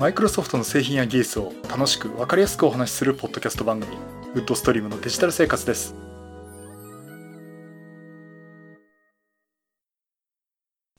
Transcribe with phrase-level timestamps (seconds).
[0.00, 3.94] マイクロソフトの製品や技術を楽しく分かりやすくお話しするポッドキャスト番組
[4.32, 5.94] ウッドストリームのデジタル生活です。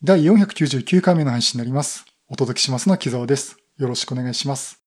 [0.03, 2.05] 第499回目の配信になります。
[2.29, 3.57] お届けしますのは木澤です。
[3.79, 4.83] よろしくお願いします。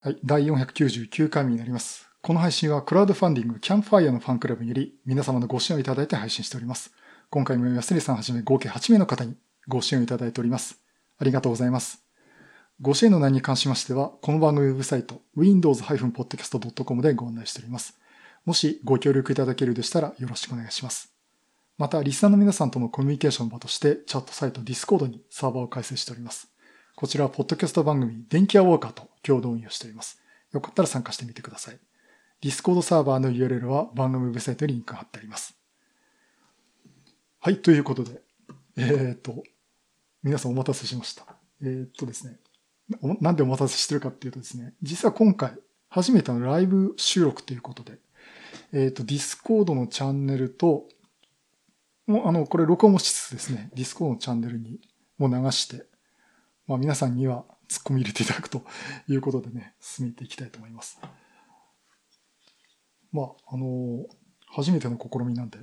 [0.00, 2.08] はい第499回目になります。
[2.22, 6.94] この配信はクラウドファンディングキャンプファイアのファンクラブにより皆様のご支援をいただいて配信しております。
[7.28, 9.36] 今回も安根さんはじめ合計8名の方に
[9.68, 10.80] ご支援をいただいております。
[11.18, 12.05] ありがとうございます。
[12.82, 17.98] ご支援の内容に関しましては、この番組ウェブサイト、windows-podcast.com でご案内しております。
[18.44, 21.10] もしご協力いただけるでしたらよろしくお願いします。
[21.78, 26.48] また、リスナーの皆さんとのコミュニケーション場として、チャットサイト Discord にサーバーを開設しております。
[26.96, 30.20] こちらは、ポッドキャスト番組、電気屋ウォーカーと共同運用しております。
[30.52, 31.78] よかったら参加してみてください。
[32.42, 35.56] Discord サーバーの URL は番組ウェブサイトにリンクが貼ってあります。
[37.40, 38.20] はい、ということで、
[38.76, 39.42] えー、っと、
[40.22, 41.24] 皆さんお待たせしました。
[41.62, 42.36] えー、っとですね、
[43.20, 45.52] なんでお待たせしてるかっていうとですね、実は今回、
[45.88, 47.98] 初めてのライブ収録ということで、
[48.72, 50.88] えっ、ー、と、 Discord のチャンネルと、
[52.06, 54.80] もう、あの、これ録音もしつつですね、 Discord のチャンネルに
[55.18, 55.86] も流して、
[56.66, 58.64] まあ皆さんには突っ込み入れていただくと
[59.08, 60.98] いうことでね、進めていきたいと思います。
[63.12, 64.06] まあ、あの、
[64.46, 65.58] 初めての試みなんで、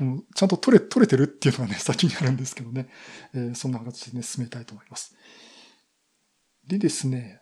[0.00, 2.88] うん、ちゃんと取れ、取れてるっていうのがね、先にあるんですけどね、
[3.34, 5.14] えー、そんな形でね、進めたいと思います。
[6.66, 7.40] でですね、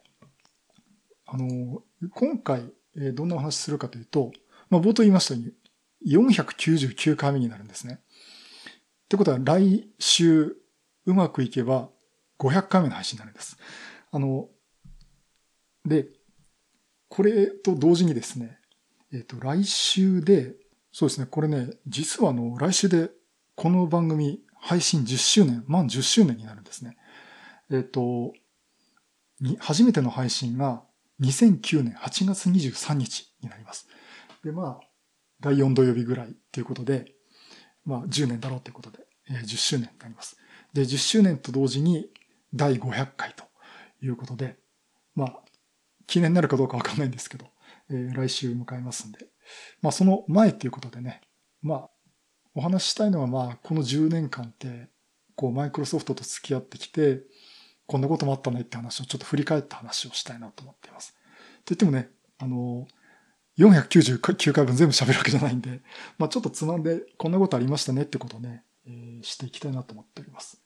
[1.27, 4.33] あの、今回、えどんなお話するかというと、
[4.69, 8.00] まあ、冒頭言いましたように、499回目になるんですね。
[8.00, 10.56] ってことは、来週、
[11.06, 11.89] うまくいけば、
[12.39, 13.56] 500回目の配信になるんです。
[14.11, 14.48] あの、
[15.84, 16.09] で、
[17.09, 18.59] これと同時にですね、
[19.12, 20.55] えっ、ー、と、来週で、
[20.93, 23.11] そうですね、これね、実はあの、来週で、
[23.55, 26.97] この番組、配信10周年、満10周年になるんですね。
[27.70, 28.33] えっ、ー、と、
[29.58, 30.82] 初めての配信が
[31.20, 33.88] 2009年8月23日になります。
[34.44, 34.86] で、まあ、
[35.41, 37.12] 第4土曜日ぐらいっていうことで、
[37.84, 39.00] まあ、10年だろうということで、
[39.31, 40.36] えー、10周年になります。
[40.72, 42.08] で、10周年と同時に
[42.54, 43.44] 第500回と
[44.02, 44.56] いうことで、
[45.14, 45.38] まあ、
[46.06, 47.47] 記念になるかどうかわかんないんですけど、
[47.91, 49.26] えー、来週迎えますんで、
[49.81, 51.20] まあ、その前っていうことでね、
[51.62, 51.91] まあ、
[52.54, 54.88] お話ししたいのは、まあ、この10年間って、
[55.34, 57.22] こう、マイクロソフトと付き合ってきて、
[57.87, 61.15] こんなこともあったねって話をちょっと振り返った話をしたいなと思っています。
[61.65, 62.87] と言ってもね、あの、
[63.59, 65.81] 499回分全部喋るわけじゃないんで、
[66.19, 70.60] まあちょっとつまんでこんなことありましたねってことをね、えー、していきたいなと思っております。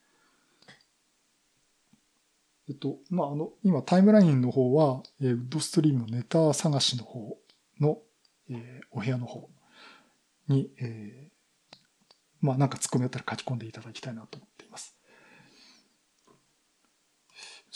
[2.68, 7.38] えっと、まああの、今タイムラインの方は、えー、ウッドストリームのネタ探しの方
[7.80, 8.00] の、
[8.48, 9.48] えー、お部屋の方
[10.48, 11.76] に、えー、
[12.40, 14.96] まあなんか突っ込みあったら書き込んでいただきたいなと思っています。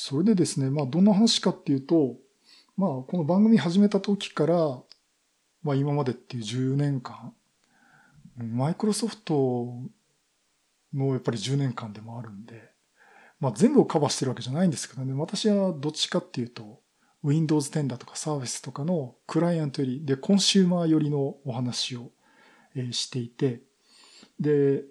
[0.02, 2.16] それでですね、まあ、どんな話かっていうと、
[2.74, 4.56] まあ、この番組始めた時から、
[5.62, 7.34] まあ、今までっていう10年間、
[8.38, 9.74] マイクロソフト
[10.94, 12.70] のやっぱり10年間でもあるんで、
[13.40, 16.80] まあ、全部をカバーしてるわけじゃないんですけどね、私はどっちかっていうと、
[17.22, 22.10] Windows 10だとかサービスとかのクライアントより、で、コンシューマー寄りのお話を
[22.92, 23.60] していて、
[24.40, 24.82] で、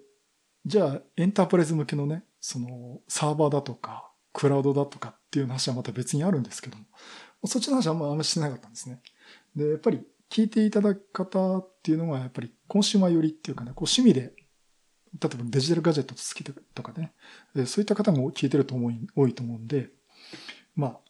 [0.64, 6.84] じゃあ、エンタープライズ向けのね、その、サーバーだとか、クラウドだとかっていう話はまた別にあるんですけども、
[7.46, 9.00] そっちの話はあんまあんましてなかったんですね。
[9.56, 14.32] で、やっぱり聞いていただく方っていうのはやっぱりコンシューマー寄りっていうかね、こう趣味で、
[15.20, 17.12] 例えばデジタルガジェット好きとかね、
[17.66, 19.90] そういった方も聞いてると思い、多いと思うんで、
[20.76, 21.00] まあ、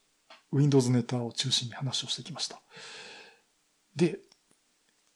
[0.53, 2.61] Windows ネタを中心に話をしてきました。
[3.95, 4.21] で、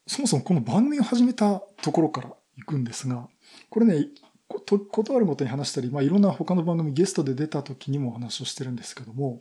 [0.07, 3.29] そもそもこの番組を始めたところから行くんですが、
[3.71, 4.09] これね、
[4.49, 9.41] ことあるごとに話したり、まあ、いろんな他の番組ゲストで出た時にも話をしてるんですけども、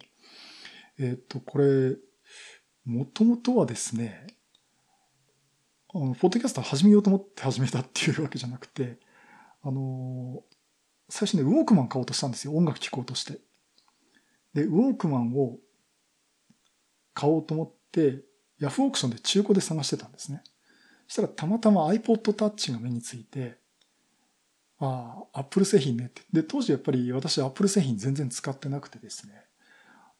[1.00, 1.96] えっ、と、これ、
[2.86, 4.28] もともとはですね、
[5.94, 8.98] あの、ポッドキャスト始めようと思って始めたっていうわけじゃなくて、
[9.62, 10.44] あの、
[11.10, 12.56] 最初ね、ウォークマン買おうとしたんですよ。
[12.56, 13.40] 音楽聴こうとして。
[14.54, 15.58] で、ウォークマンを
[17.14, 18.24] 買おうと思って、
[18.60, 20.42] ヤフーオークションで中古で探してたんですね。
[21.08, 23.58] そしたらたまたま iPod Touch が目について、
[24.80, 26.22] ああ、アップル製品ねって。
[26.32, 29.34] で、当時やっぱり私アップル製品全然使ってなくてですね。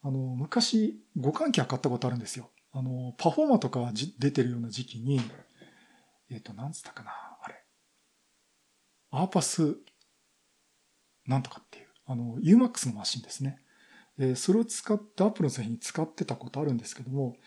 [0.04, 2.50] あの、昔、互換機は買ったことあるんですよ。
[2.72, 5.22] あの、パフォーマーとか出てるような時期に、
[6.30, 7.12] えっ、ー、と、なんつったかな、
[7.42, 7.56] あれ。
[9.12, 9.78] アーパス、
[11.26, 13.60] なんとかっていう、あの、UMAX のマシンですね。
[14.18, 17.38] えそれを使って、アップルの製品使ってたことあるんですけども、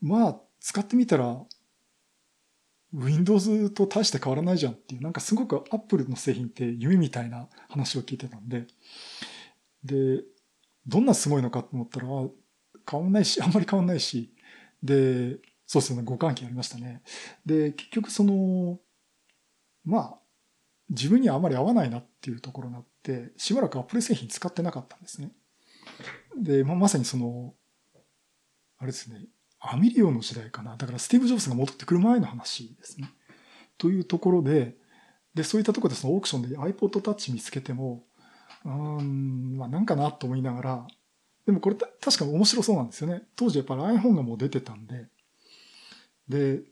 [0.00, 1.44] まあ、使ってみたら、
[2.92, 8.66] Windows と大して変わらないじゃんっていう、なんかすごく Apple の製品って夢みたいな話を聞いてたんで、
[9.84, 10.22] で、
[10.86, 12.06] どんなすごいのかと思ったら、
[12.90, 14.34] 変わんないし、あんまり変わんないし、
[14.82, 17.02] で、そうですね、互換機ありましたね。
[17.46, 18.78] で、結局その、
[19.84, 20.18] まあ、
[20.90, 25.32] 自分にはあまり合わないなっていうところになって、しばらくアップル製品使ってなかったんですね。
[26.36, 27.54] で、まあ、まさにその、
[28.78, 29.24] あれですね、
[29.64, 30.76] アミリオの時代かな。
[30.76, 33.08] だからスティーブ・ジョブズが戻ってくる前の話ですね。
[33.78, 34.76] というところで、
[35.34, 38.04] で、そういったところでそのオークションで iPod Touch 見つけても、
[38.64, 40.86] うん、まあなんかなと思いながら、
[41.46, 43.22] でもこれ確か面白そうなんですよね。
[43.36, 45.06] 当時やっぱり iPhone がもう出てたんで、
[46.28, 46.62] で、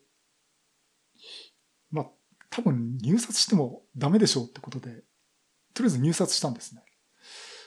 [1.90, 2.06] まあ
[2.50, 5.04] 多分入札してもダメでしょうってことで、
[5.74, 6.82] とりあえず入札したんですね。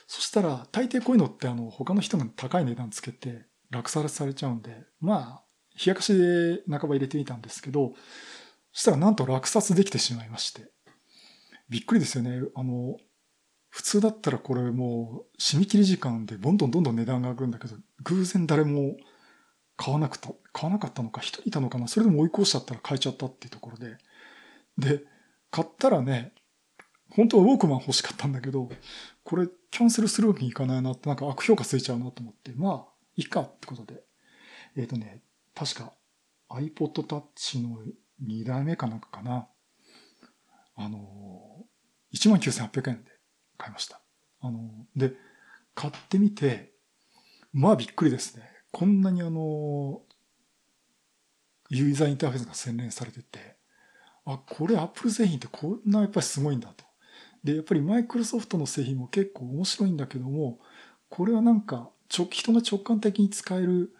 [0.06, 5.44] そしたら大抵こういうのってあの他の人が高い値段つけて落札されちゃうんで、まあ
[5.76, 7.94] 冷やかしで半ば入れてみたんですけど、
[8.72, 10.70] そしたらなんと落札できてしまいまして。
[11.68, 12.42] びっくりですよね。
[12.54, 12.96] あの、
[13.70, 18.96] 普通だったらこれもう締め切り時間でどんどんどんどん値段が上がるんだけど、偶然誰も
[19.76, 23.96] 買わなくた、買わなかったのか、一人いたのかな、それでも追い越しちゃったら買えちゃったっていうところで。
[24.78, 25.04] で、
[25.50, 26.32] 買ったらね、
[27.10, 28.68] 本当はウォークマン欲しかったんだけど、
[29.24, 34.02] これキャンセルするわけにいかないなって、なんか悪評価ついちゃうなと思って、まあ、いいかってことで。
[34.76, 35.22] えっ、ー、とね、
[35.54, 35.92] 確か
[36.50, 37.78] iPod Touch の
[38.22, 39.48] 2代目かなんかかな。
[40.76, 41.64] あの、
[42.14, 43.10] 19,800円で
[43.56, 44.00] 買いました。
[44.40, 45.12] あの、で、
[45.74, 46.72] 買ってみて、
[47.52, 48.42] まあびっくりですね。
[48.72, 50.02] こんなにあの、
[51.70, 53.56] ユーザーインターフェースが洗練されてて、
[54.26, 56.84] あ、これアップル製品ってこんなやっぱりすごいんだと。
[57.42, 60.58] で、やっぱりマイクロソフトの製品も結構面白いんだけども、
[61.08, 61.90] これはなんか、
[62.30, 63.94] 人が直感的に使える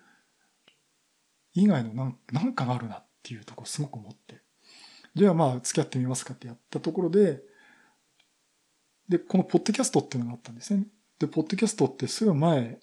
[1.55, 4.43] 以外のなんなんかがあるなっていうとこすごく思って。
[5.14, 7.43] じゃあまあ付き合ってみますかってやったところで、
[9.08, 10.87] で、このポッドキャストっていうのがあったんですね。
[11.19, 12.78] で、ポッドキャストってすぐ前、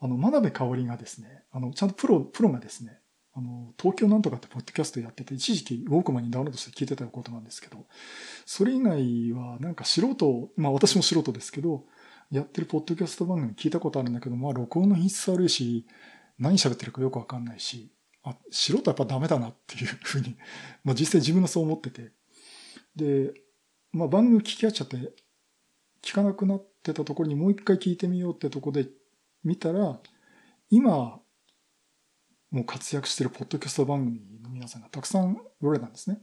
[0.00, 3.00] あの、真鍋香織がですね、あの、ちゃんとプロ、プロがですね、
[3.34, 7.84] あの、東京なんとかってポッドキャストやってて、一時期ウォークマンにダウンロードして聞いてたことなんですけど、
[8.46, 11.84] それ以外はなんか素人、まあ私も素人ですけど、
[12.30, 15.86] やってるポッドキャスト番組聞いたことあるんだけど、まあ録音の品質悪いし、
[16.38, 17.92] 何喋ってるかよくわかんないし、
[18.22, 20.36] あ、素人やっぱダメだなっていうふうに、
[20.82, 22.12] まあ実際自分がそう思ってて。
[22.96, 23.34] で、
[23.92, 24.96] まあ番組聞き合っちゃって、
[26.02, 28.88] 聞かなくなってたところにもう一回聞いてみようってとこで
[29.42, 30.00] 見たら、
[30.70, 31.20] 今、
[32.50, 36.20] もう活躍してるポッドキャスト番組の皆さんがたくさんおられたんですね。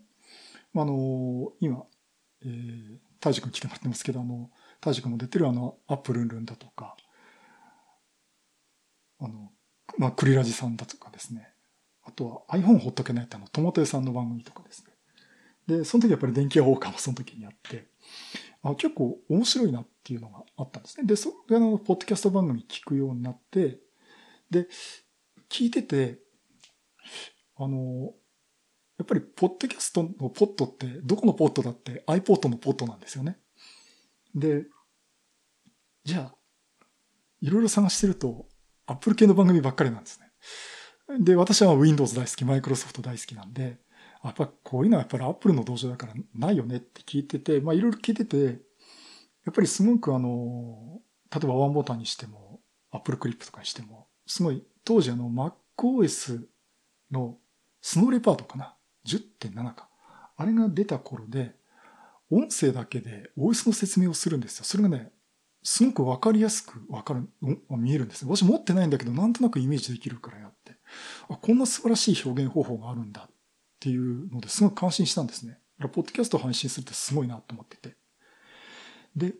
[0.74, 1.84] まあ、あの、今、
[2.44, 4.50] えー、大樹君来てもらってますけど、あの、
[4.82, 6.98] 大樹君も出てるあの、アップルンルンだとか、
[9.20, 9.52] あの、
[9.98, 11.48] まあ、クリラジさんだとかですね。
[12.04, 15.78] あとは iPhone ほっとけないってあの、トマト屋さんの番組とかですね。
[15.78, 17.86] で、その時やっぱり電気屋ウォーカーもその時にやって、
[18.64, 21.06] あ結構面白いなっていうのがあったんですね。
[21.06, 23.80] で、それの、ポッドキャスト番組聞くようになって、
[24.50, 24.68] で、
[25.50, 26.20] 聞いてて、
[27.58, 28.14] あの、
[28.98, 33.38] やっぱりポッドキャストのポットって、どこのポットだって iPod のポットなんですよね。
[34.36, 34.66] で、
[36.04, 36.36] じゃあ、
[37.42, 38.48] いろいろ探してると、
[38.88, 40.32] Apple 系の番組ばっかりなんですね。
[41.20, 43.80] で、私は Windows 大好き、Microsoft 大好きなんで、
[44.24, 48.62] やっぱこういうのはやっぱり Apple の道場だからないよねって聞いてて、まあいろいろ聞いてて、
[49.46, 51.02] やっぱりすごくあの、
[51.34, 52.60] 例えばワンボタンにしても、
[52.92, 56.46] Apple クリップとかにしても、すごい、当時あの MacOS
[57.12, 57.38] の
[57.82, 59.90] スノーレパートかな ?10.7 か。
[60.38, 61.56] あれが出た頃で、
[62.32, 64.64] 音声だけで OS の説明をするんですよ。
[64.64, 65.12] それがね、
[65.64, 67.30] すごくわかりやすくわかる、
[67.70, 70.78] 見えるんです私持ってないんだけど、なんとなくイメージできるからやって。
[71.30, 73.36] あ、こんな素晴らしい表現方法があるんだっ
[73.80, 75.60] ていうのですごく感心したんですね。
[75.80, 77.96] ポッドキャストを配信するってすごいなと思ってて。
[79.16, 79.34] で、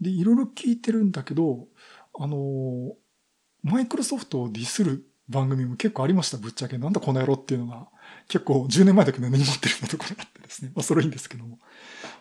[0.00, 1.68] で、いろいろ聞いてるんだけど、
[2.18, 2.94] あの、
[3.62, 6.76] マイクロソフトをディスる番組も結構ありました、ぶっちゃけ。
[6.76, 7.88] なんだこの野郎っていうのが、
[8.28, 10.72] 結構10年前だけど根に持ってるようなところがあってですね。
[10.74, 11.58] まあ、それいいんですけども。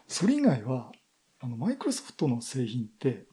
[0.08, 0.92] それ以外は、
[1.40, 3.26] あの、マイクロソフトの製品って、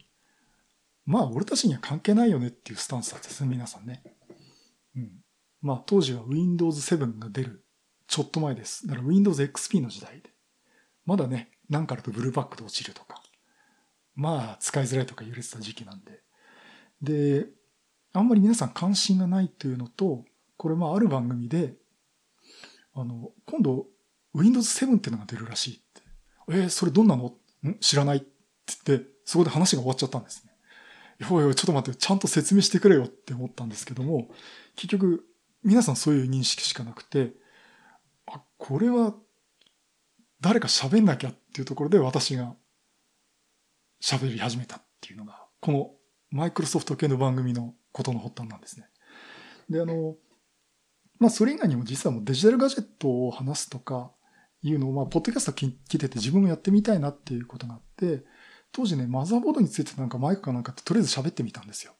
[1.06, 4.02] まあ、俺たちには関係ないよねっていうスタンスだったですね、皆さんね。
[4.96, 5.10] うん。
[5.62, 7.64] まあ当時は Windows 7が出る
[8.06, 8.86] ちょっと前です。
[8.86, 10.30] だから Windows XP の時代で。
[11.06, 13.22] まだね、なんかあるとブルーバックで落ちるとか。
[14.14, 16.20] まあ使いづらいとか言われてた時期なんで。
[17.02, 17.46] で、
[18.12, 20.24] あんまり皆さん関心がないというのと、
[20.56, 21.74] これまあある番組で、
[23.00, 23.86] あの、今度
[24.34, 26.02] Windows 7っていうのが出るらしいって。
[26.50, 27.36] えー、それどんなの？
[27.66, 27.74] ん？
[27.80, 28.26] 知らないって
[28.86, 30.52] 言って、そこで話が終わっちゃったんですね。
[31.20, 34.30] いおい、ちょっと待って、ちゃんと説明してくれよって思ったんですけども、
[34.74, 35.26] 結局、
[35.62, 37.32] 皆さんそういう認識しかなくて、
[38.26, 39.14] あ、これは
[40.40, 42.54] 誰か喋んなきゃっていうところで私が
[44.02, 45.90] 喋り始めたっていうのが、この
[46.30, 48.86] マイクロソフト系の番組のことの発端なんですね。
[49.68, 50.16] で、あの、
[51.20, 54.10] まあ、それ以外にも実はもうデジタルガジェットを話すとか
[54.62, 58.24] いうのを、まあ、ポッドキャスト聞いてて自分もやってみたいなっていうことがあって、
[58.72, 61.92] 当時ね、マザーボードについてなんかマイクかなんかってとりあえず喋ってみたんですよ。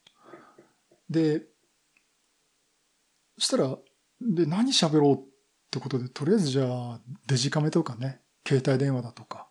[1.11, 1.43] で、
[3.39, 3.77] そしたら、
[4.23, 5.19] で、何喋ろうっ
[5.71, 9.49] てことで、とりあえずじゃあ、デジカメとかね、携帯電話だとか、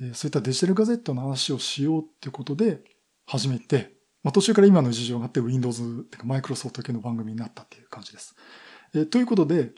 [0.00, 2.82] えー、そういったデジタルガジェットの話をしようってことで
[3.26, 8.34] 始めて、まあ、途中から今の事情があって Windows っていうかマイクロソフト系の番組になったっていう感じです。
[8.94, 9.72] え、ということで、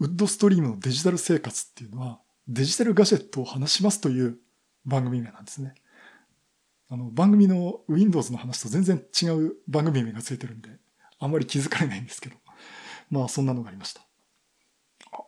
[0.00, 4.38] ウッドストリームのデジタル生活っていうのは、デジタルガジェットを話しますという
[4.84, 5.74] 番組名なんですね。
[6.90, 10.68] あの、番組の Windows の話と全然違う番組名がついてるんで、
[11.18, 12.36] あんまり気づかれないんですけど。
[13.10, 14.02] まあ、そんなのがありました。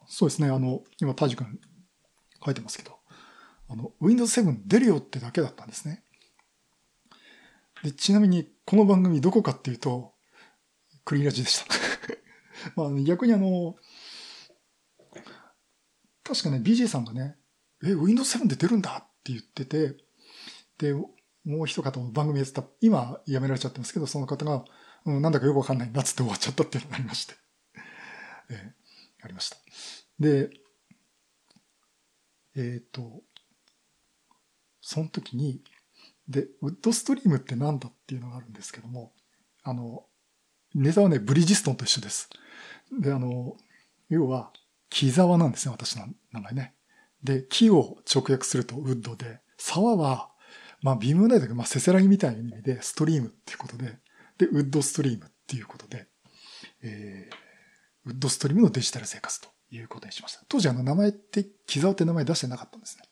[0.06, 0.48] そうですね。
[0.48, 1.58] あの、今、タジ君
[2.44, 2.98] 書いてますけど、
[3.68, 6.02] あの、Windows 7出るよってだけだったんですね。
[7.82, 10.12] で、ちなみに、この番組どこかっていうと、
[11.04, 11.95] クリーラジでした。
[12.74, 13.76] まあ、逆にあの、
[16.24, 17.36] 確かね、BJ さんがね、
[17.84, 19.96] え、Windows 7で出るんだって言ってて、
[20.78, 24.64] で、もう一方番組やってた、今辞められちゃってますけど、その方が、
[25.04, 27.34] うん、なんだかよくわかんないんだっつって終わっちゃったっていうのがありまして。
[28.50, 29.56] えー、ありました。
[30.18, 30.50] で、
[32.56, 33.22] えっ、ー、と、
[34.80, 35.62] その時に、
[36.28, 39.14] で、ウッドストリームって何だっていうのがあるんですけども、
[39.62, 40.06] あの、
[40.76, 42.28] ネタはね、ブリヂストンと一緒です。
[43.00, 43.56] で、あの、
[44.10, 44.52] 要は、
[44.90, 46.74] 木沢なんですね、私の名前ね。
[47.24, 50.30] で、木を直訳するとウッドで、沢は、
[50.82, 53.98] まあ微妙だけど、まあせせらぎみたいな意味で、ストリームっていうことで、
[54.36, 56.08] で、ウッドストリームっていうことで、
[56.82, 60.44] えー、ウッドストリームのデジタル生活ということにしました。
[60.46, 63.04] 当時あの名前って、木沢って名前出してなかったんですね。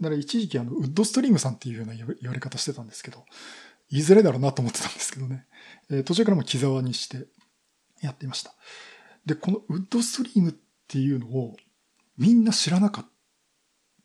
[0.00, 3.24] だから一時期あの、ウッドストリームさんっていうような言われ方してたんですけど、
[3.90, 5.46] いづらいだろうなと思ってたんですけどね。
[5.90, 7.26] えー、途中からも木沢にして
[8.00, 8.54] やっていました。
[9.26, 10.54] で、このウッドストリームっ
[10.88, 11.56] ていうのを
[12.18, 13.10] みんな知らなかった。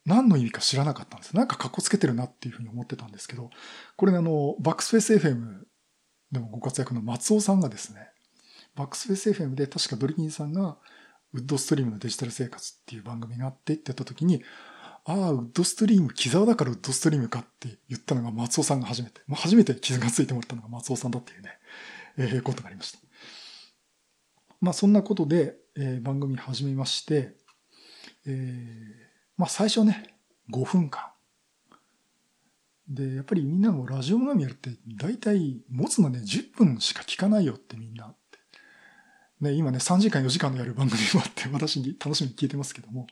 [0.05, 1.35] 何の意味か知らなかったんです。
[1.35, 3.51] なんか格好つけてるなっていうふうに思ってたんですけど、
[3.95, 5.63] これね、あの、バックスフェイス FM
[6.31, 8.09] でもご活躍の松尾さんがですね、
[8.75, 10.77] バックスフェイス FM で確かドリキンさんが、
[11.33, 14.43] ウッドストリームのデジタル生活っていう番組があってってやった時に、
[15.09, 19.21] ああ、ウッドストリーム、木沢だからウッドストリームかって言ったのが松尾さんが初めて。
[19.25, 21.49] まあ、初めて傷がついてもらったのが松尾さんだっていうね、
[22.17, 22.99] えー、ことがありました。
[24.61, 27.33] まあ、そんなことで、えー、番組始めまして、
[28.27, 28.83] えー、
[29.35, 30.13] まあ、最初ね、
[30.53, 31.07] 5分間。
[32.87, 38.13] で、やっぱりみんなもラジオ番組やるって、大体持つのね、10分しか聞かないよってみんな。
[39.41, 43.07] ね、今ね、3時間4時間のやる番組もあって、私に楽しみに聞いてますけども、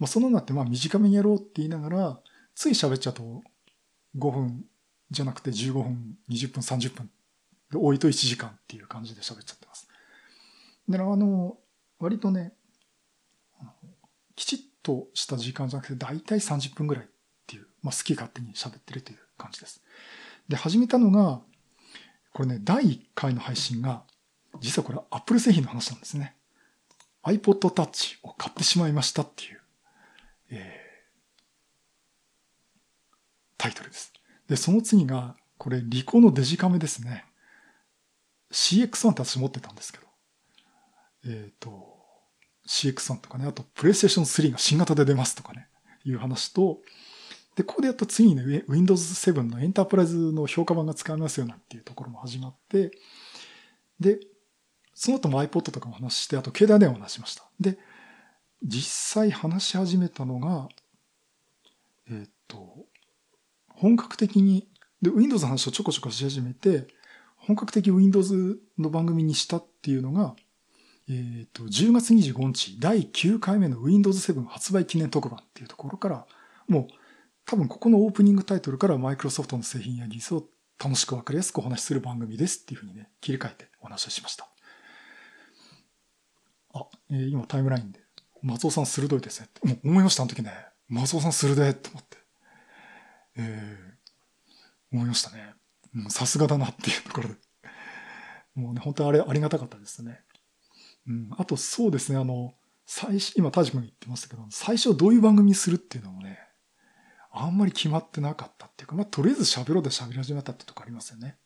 [0.00, 2.20] まあ、そのなってまあ短めにやろうって言いながら、
[2.54, 3.42] つい喋っちゃうと
[4.16, 4.64] 5分
[5.10, 7.10] じゃなくて15分、20分、30分。
[7.72, 9.86] 多いと1時間っていう感じで喋っちゃってます。
[10.88, 11.56] で、あの、
[12.00, 12.52] 割とね、
[14.34, 17.08] きちっとした時間じゃなくて、だいたい30分ぐらいっ
[17.46, 19.82] ていう、まあ、好き勝手に喋ってるという感じです。
[20.48, 21.40] で、始めたのが、
[22.32, 24.02] これね、第1回の配信が、
[24.60, 26.34] 実はこれ Apple 製品の話なんですね。
[27.22, 29.59] iPod Touch を買ってしまいましたっていう、
[30.50, 31.10] えー、
[33.56, 34.12] タイトルです。
[34.48, 37.24] で、その次が、これ、リコのデジカメですね。
[38.52, 40.06] CX1 って私持ってたんですけど、
[41.26, 41.98] えっ、ー、と、
[42.66, 45.68] CX1 とかね、あと、プレイステーション3が新型で出ますとかね、
[46.04, 46.78] いう話と、
[47.56, 52.90] で、ここでやっと次にね、Windows 7のエンタープライズの評価版が使えますよなんていうところも始まって、
[53.98, 54.20] で、
[54.94, 57.44] その後も iPod とかも話して、あと携帯電話も話しました。
[57.60, 57.78] で、
[58.62, 60.68] 実際話し始めたのが、
[62.10, 62.86] えっ、と、
[63.68, 64.68] 本格的に、
[65.00, 66.86] で、Windows の話をちょこちょこし始めて、
[67.36, 70.34] 本格的 Windows の番組にしたっていうのが、
[71.08, 76.26] えっ、と、10月25日、第9回目の Windows 7発売記念特番っていうところから、
[76.68, 76.88] もう、
[77.46, 80.44] 多分ここのオープニングタイトルからマイクロソフトの製品や技術を
[80.78, 84.48] 楽しくわかりやすくお話しする番組ですっていうふうにね、切り替えてお話をしました。
[86.74, 88.00] あ、えー、今タイムラインで、
[88.42, 89.66] 松尾さん鋭いですねって。
[89.66, 90.52] もう思いました、あの時ね。
[90.88, 92.16] 松尾さん鋭いって思って。
[93.36, 95.54] えー、思いましたね。
[96.08, 97.34] さすがだなっていうところで。
[98.54, 100.20] もうね、本当にあれ、ありがたかったですね。
[101.06, 101.30] うん。
[101.38, 102.54] あと、そうですね、あの、
[102.86, 106.38] 最初、今、タジ君言ってましたけど、最初どういう番組するっていうのもね、
[107.32, 111.36] あんまり決まってなかったっていうか、まあ、とりあえず喋ろうで喋り始めたってとこありますよね。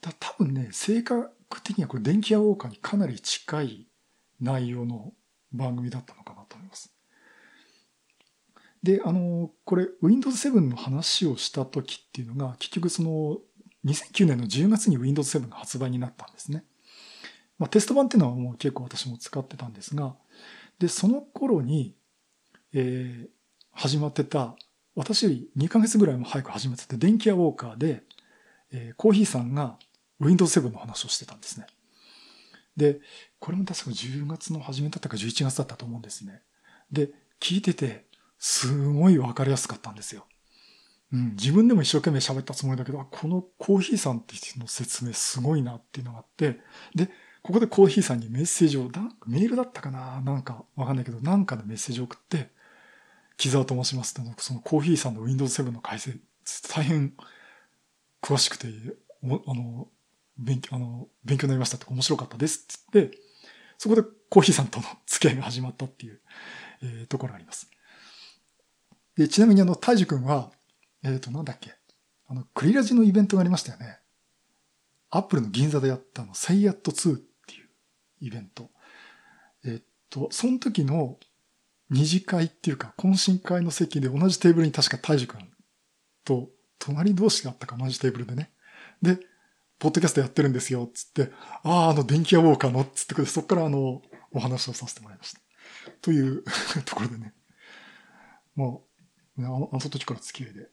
[0.00, 1.30] だ多分ね、性格
[1.62, 3.88] 的にはこれ電気屋ウォーカーにかなり近い
[4.40, 5.12] 内容の
[5.54, 6.92] 番組だったのかなと思います。
[8.82, 13.38] で、あの、これ Windows 7の話をした時っていうのが、結局その
[13.86, 16.64] 2009年の10月に Windows 7が発売になったんですね。
[17.58, 20.14] まあ、テスト版っていうのはもう結構私も使ってたんですが、
[20.78, 21.94] で、その頃に、
[22.72, 23.28] えー、
[23.72, 24.56] 始まってた、
[24.94, 28.02] 私より2ヶ月ぐらいも早く始めてて、電気屋ウォーカーで、
[28.72, 29.78] えー、コーヒーさんが
[30.20, 31.66] Windows 7の話をしてたんですね。
[32.76, 33.00] で、
[33.38, 36.42] これも確か10月の初めだったか11月だったと思うんですね。
[36.90, 38.06] で、聞いてて、
[38.38, 40.26] すごいわかりやすかったんですよ。
[41.12, 46.60] うん、自分でも一生懸命喋ったつもりだけど、このコーヒーさんっていうの説明すごいなっていうのがあって、
[46.94, 47.08] で、
[47.42, 48.90] ここでコーヒーさんにメッセージを、
[49.26, 50.20] メールだったかな？
[50.22, 52.50] なんかわかんないけど、なんかでメッセージを送って、
[53.36, 56.20] 木沢と申しますって、そのコーヒーさんの Windows 7の解説、
[56.68, 57.12] 大変
[58.22, 58.68] 詳しくて、
[59.22, 59.88] あの、
[60.38, 63.18] 勉強、あの、勉強になりましたって面白かったですって言って、
[63.78, 66.20] そこでコーヒーさんとの付き合いが始まったっていう、
[66.82, 67.70] えー、ところがあります。
[69.16, 70.50] で、ちなみにあの、大樹くんは、
[71.04, 71.74] えっ、ー、と、なんだっけ。
[72.26, 73.98] あの、クリラジのイベントがありましたよね。
[75.10, 77.68] アップルの銀座でやったの、Say at 2っていう
[78.20, 78.70] イベント。
[79.64, 81.18] えっ、ー、と、その時の
[81.90, 85.48] 二次会っていうか、懇親会の席で同じテーブルに確か大樹くん
[86.24, 86.48] と
[86.78, 88.50] 隣同士があったか同じテーブルでね。
[89.02, 89.20] で、
[89.84, 91.30] ポッドキャストやってるんですよ、つって、
[91.62, 94.00] ああ、あの、電気屋ウォーカーの、つってそこからあの、
[94.32, 95.40] お話をさせてもらいました。
[96.00, 96.42] という
[96.86, 97.34] ところでね。
[98.56, 98.68] まあ、
[99.40, 100.70] あの、あの時から付き合いで、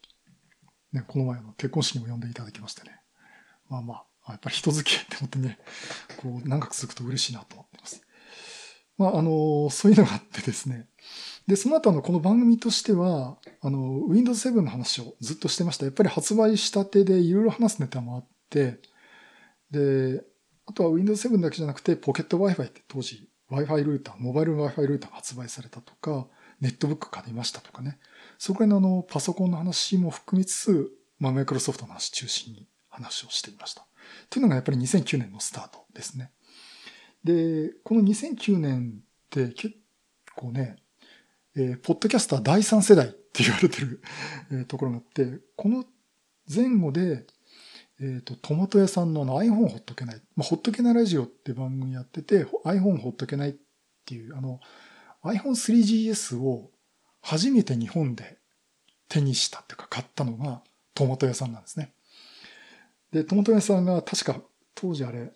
[0.94, 3.01] ね、この前の結婚式にも呼んでいただきましてね。
[3.68, 5.60] まあまあ、やっぱり人付き合いって思ってね、
[6.15, 8.01] こう、長く続くと嬉しいなと思ってます。
[8.98, 10.88] まあ、あの、そういうのがあってですね。
[11.48, 15.84] で、その後のこの番組としては、あの、Windows 7の話をずっとしてました。
[15.84, 18.80] やっぱり発売したてでいろいろ話すネタもあって、
[19.72, 20.24] で、
[20.66, 26.28] あとは Windows 7だけじゃなくて、ポケット Wi-Fi って当時 Wi-Fi ルーター、モバイル Wi-Fi ルーターが発売されたとか、
[26.60, 28.00] ネットブック買いましたとかね。
[28.38, 33.86] そこら辺のあの、パソコンの話も含みつつ、まあ、マイクロソフトの話中心に話をしていました。
[34.30, 36.31] というのがやっぱり2009年のスタートですね。
[37.24, 39.75] で、この2009年って結
[40.36, 40.77] 構ね、
[41.55, 44.01] えー、ポッドキャスター第3世代って言われてる、
[44.68, 45.86] ところがあって、この
[46.53, 47.25] 前後で、
[48.01, 50.22] えっ、ー、と、トマト屋さんのの iPhone ほっとけない。
[50.35, 53.55] まあ、ほっとけないラジオって番組やってて、iPhone ほっとけないっ
[54.05, 54.59] ていう、あの、
[55.24, 56.72] iPhone 3GS を
[57.22, 58.40] 初めて日本で
[59.07, 60.64] 手にしたっていうか買ったのが
[60.96, 61.94] トマト屋さんなんですね。
[63.11, 64.42] で、トマト屋さんが確か
[64.74, 65.31] 当時あれ、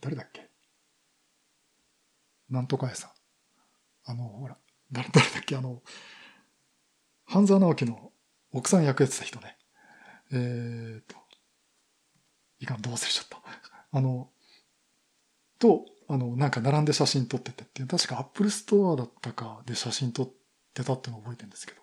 [0.00, 0.48] 誰だっけ？
[2.48, 3.10] なんとか屋さん。
[4.06, 4.56] あの、ほら、
[4.90, 5.54] 誰、だっけ？
[5.54, 5.82] あの、
[7.26, 8.10] 半沢直樹の
[8.52, 9.56] 奥さん役やってた人ね。
[10.32, 11.19] えーと、
[12.60, 13.42] いかん、どう忘れちゃった。
[13.92, 14.30] あの、
[15.58, 20.30] と、あの、なんか並んで写真撮っててっていう、確かアップルストアだったかで写真撮っ
[20.74, 21.80] てたっていうのを覚えてるんですけど、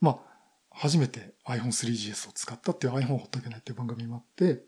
[0.00, 0.34] まあ、
[0.70, 4.64] 初めて iPhone3GS を使ったっていう iPhone ほっとけないっていう番組もあって、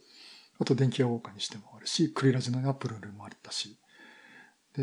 [0.58, 3.78] あと電気屋ウォーカーにしてもあるし、クリラジのアップルルもあったし、
[4.74, 4.82] で、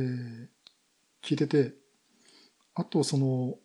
[1.24, 1.74] 聞いてて、
[2.76, 3.56] あとその、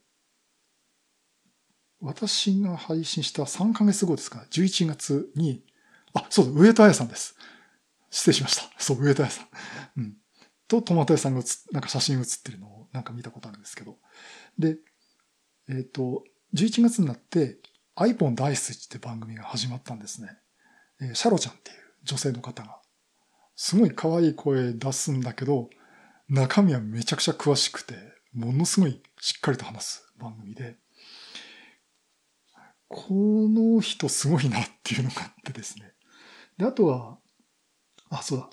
[2.00, 5.64] 私が配信した3ヶ月後ですか、11月に、
[6.14, 7.36] あ、そう、上戸彩さんです。
[8.10, 8.62] 失礼しました。
[8.78, 9.48] そう、上戸彩さん。
[9.98, 10.16] うん。
[10.66, 13.96] と、トマト屋さんが写なんか写真写ってるのをなんか見たことあるんですけど。
[14.58, 14.76] で、
[15.68, 17.58] えっ、ー、と、11月になって
[17.96, 20.30] iPhone 大好きって番組が始まったんですね。
[21.00, 22.80] えー、シャロちゃんっていう女性の方が。
[23.56, 25.68] すごい可愛い声出すんだけど、
[26.28, 27.94] 中身はめちゃくちゃ詳しくて、
[28.32, 30.76] ものすごいしっかりと話す番組で、
[32.86, 35.92] この人すごいなっていうのがあってですね。
[36.58, 37.18] で、あとは、
[38.10, 38.50] あ、そうだ。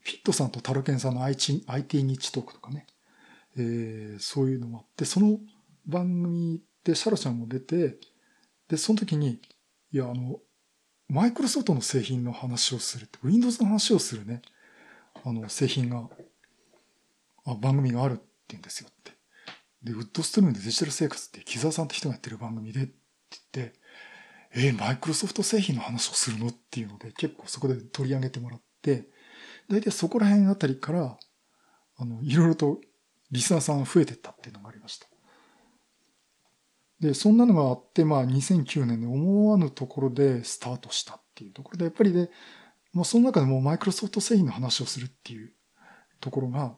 [0.00, 2.86] フィットさんとタルケンさんの IT, IT 日トークとかね。
[3.56, 5.38] えー、そういうのもあって、その
[5.86, 7.98] 番組でシャロちゃんも出て、
[8.68, 9.40] で、その時に、
[9.92, 10.40] いや、あの、
[11.08, 14.42] マイクロソフトの製品の話をするって、Windows の話をするね、
[15.24, 16.08] あの、製品が、
[17.44, 19.12] あ、番組があるって言うんですよって。
[19.82, 22.94] で、ウッドストリームでデジタル生活って木沢さんって人がやってる番組でって
[23.52, 23.80] 言って、
[24.54, 26.48] えー、マイクロソフト製品の話をするの？
[26.48, 29.08] っていうので、結構そこで取り上げてもらって、
[29.68, 31.18] 大体そこら辺あたりから、
[31.96, 32.80] あの、いろいろと
[33.30, 35.06] リスナーさん増えてったっていうのがありました。
[37.00, 42.30] で、そんなのがあって、まあ2009年に思わぬところでスタートしたっていうところで、やっぱりで、
[42.92, 45.52] もうその中でもマイクロソフト製品の話をするっていう
[46.20, 46.76] ところが、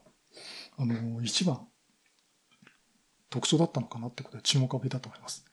[0.79, 1.67] あの、一番
[3.31, 5.45] 特徴だったのかなってことで注目を浴びたと思います。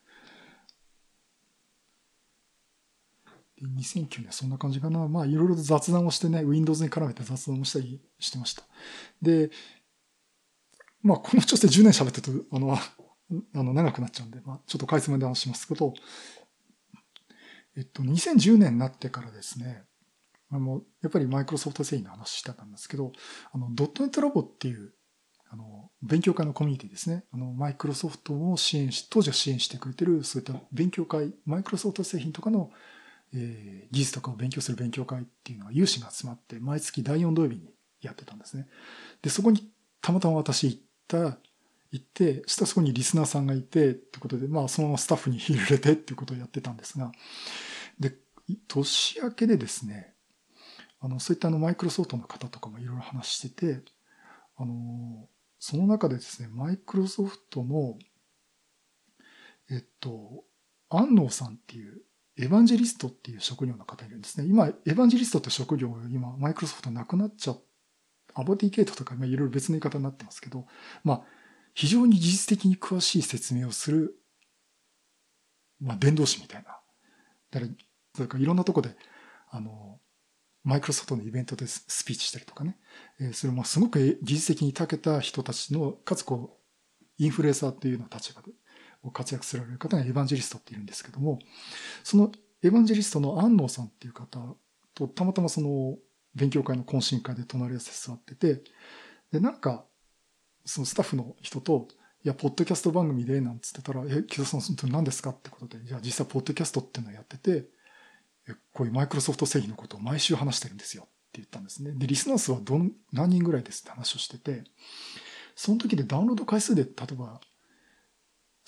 [3.68, 5.08] 2009年そんな感じかな。
[5.08, 8.64] まあいろいろと雑談をしてね、Windows に絡めて雑談をしたりしてました。
[9.22, 9.52] で、
[11.04, 12.78] まあこの調子で10年喋ってると、あの、
[13.54, 15.94] あの長くなっちゃうんで、まあちょっと回数まで話しますけど、
[17.78, 19.84] えっと、2010年になってからですね、
[20.52, 23.14] あの、やっぱりマイクロソフト製品の話してたんですけど、
[23.54, 24.94] あの、ドットネットラボっていう、
[25.50, 27.24] あの、勉強会のコミュニティですね。
[27.32, 32.72] あの、マイクロソフトを支援し、当時は支援してくれてる、そういった勉強会、マイクロソフト製品とかの、
[33.34, 38.68] えー、技術とかを勉強する勉強会っていうのは有志が集まって、毎月第4土曜日にやってたんですね。
[39.22, 41.38] で、そこにたまたま私行った、
[41.92, 47.12] 行って、したらそこにリスナーさんがいて、ってことで、まあそのままスタッフに入れてっていうことをやってたんですが、
[48.00, 48.16] で、
[48.68, 50.14] 年明けでですね、
[51.00, 53.82] あの、そういったあの、マイクロソフトの方とかもいろいろ話してて、
[54.56, 55.28] あの、
[55.60, 57.98] その中でですね、マイクロソフトの、
[59.70, 60.44] えっと、
[60.90, 62.02] 安納さんっていう、
[62.42, 64.48] エヴァンジェリストっていう職業の方いるんですね。
[64.48, 67.62] 今、エヴァンジェリストって職業が今、マイクロソフトなくなっちゃっ
[68.34, 70.66] アボティケートとか、まあ、いろいろ別の言い方になってますけど、
[71.04, 71.22] まあ、
[71.74, 74.16] 非常に技術的に詳しい説明をする、
[75.80, 76.78] まあ、伝道師みたいな。
[77.52, 77.72] だから、
[78.16, 78.96] それからいろんなとこで、
[79.50, 80.00] あの、
[80.64, 82.78] マイクロソフトのイベントでスピーチしたりとかね。
[83.20, 88.52] えー、それもすごく技術的に長けた人たちの、かつこう、インフルエンサーっていうような立場で
[89.10, 91.40] 活躍される方がエヴァンジェリストっているんですけども、
[92.04, 92.32] その
[92.64, 94.40] エヴァンジェリストの安納さんっていう方
[94.94, 95.98] とたまたまその
[96.36, 98.62] 勉強会の懇親会で隣り合わせ座ってて、
[99.32, 99.86] で、なんか、
[100.66, 101.88] そのスタッフの人と、
[102.24, 107.68] いや、ポッドキャスト番組で、なんつってたら、え、木田さん、何ですかってことで、じゃあ実際ポッドキャストっていうのをやってて、
[108.74, 111.94] こういうマイクロソフト製品のことを毎週話してるんですよって言ったんですね。
[111.94, 114.64] で、リスナー数はどん、何人ぐらいですって話をしてて、
[115.56, 117.40] その時でダウンロード回数で、例えば、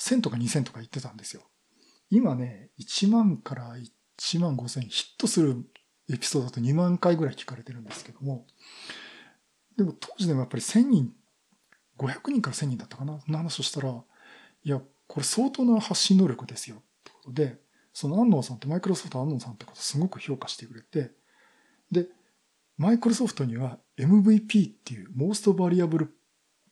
[0.03, 1.43] 1000とか2000とか言ってたんですよ。
[2.09, 3.75] 今ね、1万から
[4.19, 5.65] 1万5000ヒットする
[6.11, 8.45] エピソードだと2万回ぐらい聞かれてるんですけども、
[9.77, 11.13] でも当時でもやっぱり1000人、
[11.97, 14.03] 500人から1000人だったかな、その話をしたら、
[14.63, 16.77] いや、これ相当な発信能力ですよ。
[16.77, 17.59] ってことで、
[17.93, 21.11] その安納さんってマイクロソフト安納さんってことすごく評価してくれて、
[21.91, 22.07] で、
[22.77, 26.17] マイクロソフトには MVP っていう、モーストバリアブル、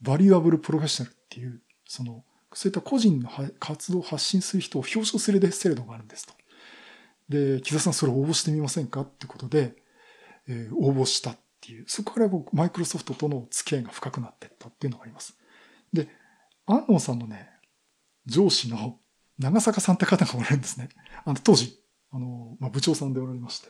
[0.02, 6.34] バリュアブルプロフェッショナルっていう、その、そういった個人の活動を発信する人を表彰する制度があるんですと。
[7.30, 9.76] で、木田さんそれ応募してみませんかってことで、
[10.48, 15.38] えー、応募したっていう、そこから僕、マイクロソフトとの付き合いが深くなっていったっていうのがあります。
[15.94, 16.10] で、
[16.66, 17.50] 安納さんのね、
[18.26, 19.00] 上司の
[19.40, 20.90] 長坂さんって方がおられるんですね。
[21.24, 21.80] あの、当時、
[22.12, 23.70] あの、まあ、部長さんでおられまして。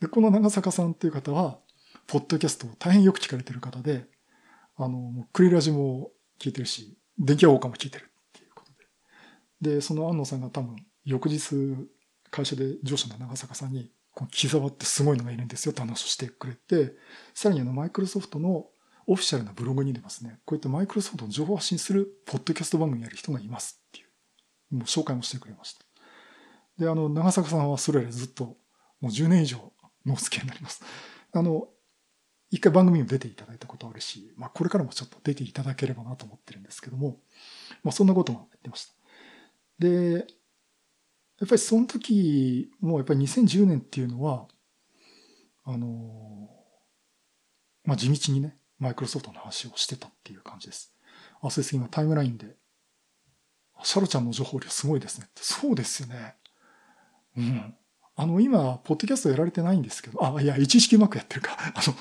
[0.00, 1.58] で、この長坂さんっていう方は、
[2.06, 4.06] ポッドキャストを大変よく聞かれてる方で、
[4.76, 6.10] あの、クリラジも
[6.40, 8.72] 聞いてるし、電気屋ウォーカーも聞いてるっていうこと
[9.62, 9.76] で。
[9.76, 11.76] で、その安野さんが多分、翌日、
[12.30, 16.94] 会社で上司の長坂さんに、この木沢ってすごいのがいるんですよって話をしてくれて、
[17.34, 18.66] さらにあのマイクロソフトの
[19.06, 24.04] オフィシャルなブログにでますね、こういったマイクロソフトの情報発信するポッドキャスト番組やる人がいますってい
[24.72, 25.84] う、もう紹介もしてくれました。
[26.78, 28.56] で、あの、長坂さんはそれよりずっと、も
[29.02, 29.72] う10年以上
[30.06, 30.82] のお付き合いになります。
[31.32, 31.68] あの、
[32.50, 37.18] 一回番組にも出ていただいたことあるし、まあこれからもちょっと出ていただければなと思ってるんですけども、
[37.82, 38.94] まあそんなことも言ってました。
[39.78, 40.26] で、
[41.40, 44.46] やっぱりその時もやっぱり2010年っていうのは、
[45.64, 46.50] あの、
[47.84, 50.94] まあ、地道にね、マイクロソフトの話をしてたっていう感じです。
[51.40, 51.76] あ、そうです。
[51.76, 52.56] 今タイムラインで、
[53.82, 55.42] シャロちゃんの情報量すごいですねって。
[55.42, 56.34] そうですよね。
[57.38, 57.74] うん。
[58.20, 61.56] あの、今、ポッドキャストやられてないんですけど、あ、いや、119マークやってるか。
[61.74, 61.96] あの、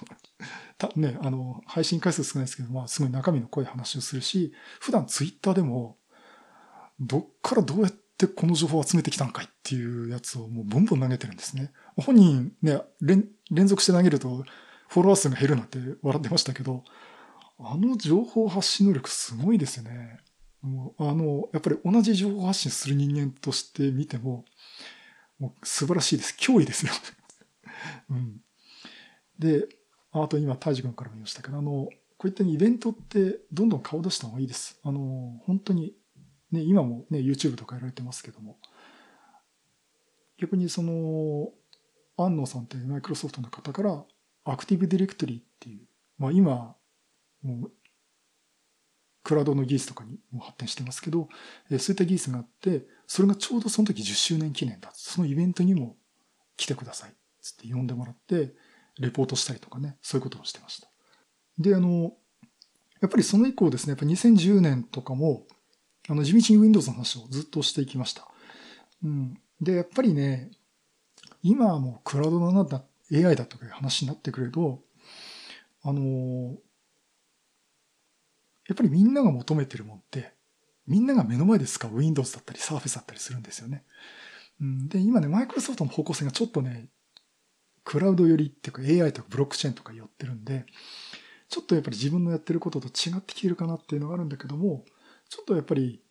[0.77, 4.51] たね、あの、配信回数少ないですけど、まあ、すごい中身の濃い話をするし、
[4.81, 5.97] 普段ツイッターでも、
[6.99, 11.71] どっからどうやってこの情報を集めてきたんかいっていうやつをもうボンボン投げてるんですね。
[11.95, 14.43] 本人ね、連連続して投げると
[14.89, 16.83] フォロワー数が減るなんて笑ってましたけど、
[17.59, 20.19] あの情報発信能力すごいですよね。
[20.61, 24.43] もうあの、やっぱり同じ情報発信する人間として見ても、
[25.39, 26.35] もう素晴らしいです。
[26.39, 26.91] 脅威ですよ。
[28.11, 28.41] うん。
[29.37, 29.67] で、
[30.11, 34.79] あと今、大治君からも言いましたけど、あの、こういったイベントってどんどん顔出した方がいいです。
[34.83, 35.95] あの、本当に
[36.51, 38.57] ね、今もね、YouTube とかやられてますけども、
[40.37, 41.51] 逆にその、
[42.17, 44.05] 安野さんってマイクロソフトの方から、
[44.45, 46.75] アクティブディレクトリーっていう、まあ今、
[47.43, 47.71] もう、
[49.23, 51.29] クラウドの技術とかにも発展してますけど、
[51.69, 54.91] そういった技術があって、それがちょうどその時10周年記念だ。
[54.93, 55.97] そのイベントにも
[56.57, 57.13] 来てください。
[57.41, 58.53] つって呼んでもらって、
[58.99, 60.87] レポートしたりとかね、そういうことをしてました。
[61.57, 62.13] で、あの、
[63.01, 65.47] やっぱりその以降ですね、やっぱ2010年とかも、
[66.07, 68.27] あの、地道に Windows の話をずっとしていきました。
[69.03, 69.41] うん。
[69.59, 70.51] で、やっぱりね、
[71.41, 74.83] 今はもうクラウドのなんだ、AI だとかいう話になってくると、
[75.81, 76.57] あの
[78.67, 80.31] やっぱりみんなが求めてるもんって、
[80.89, 83.83] みんなが目の前で使う Windows だったり Surface だったりするんですよね。
[84.59, 86.89] うん、で、今ね、マイクロソフトの方向性がちょっとね、
[87.83, 90.65] クラウド寄りっていうか AI とかブロックチェーンとか寄ってるんで、
[91.47, 94.83] ちょっとやっぱり自分のやってることと違ってきてるかなっていうのがあるんだけども、
[95.29, 96.01] ちょっとやっぱり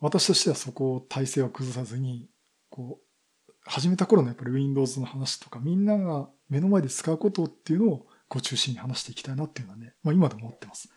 [0.00, 2.28] 私としてはそこを体制を崩さずに、
[2.68, 10.88] こう、始めた頃のやっぱり Windows の話とか、みんなが目の前で使うことっていうのをこう中心に話していきたいなっていうのはね、まあ今でも思ってます。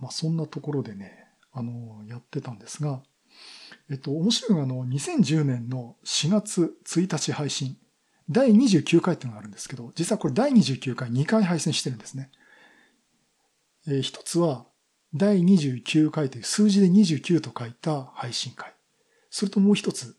[0.00, 3.02] まあそんなところでね、あの、やってたんですが、
[3.90, 7.76] えっと、面白いのがあの、2010年の4月1日配信、
[8.30, 12.30] 第29回っていうのがあるんですけど、実はこれ第29回2回配信してるんですね。
[13.86, 14.66] えー、一つは、
[15.14, 18.74] 第29回という数字で29と書いた配信会。
[19.30, 20.16] それともう一つ、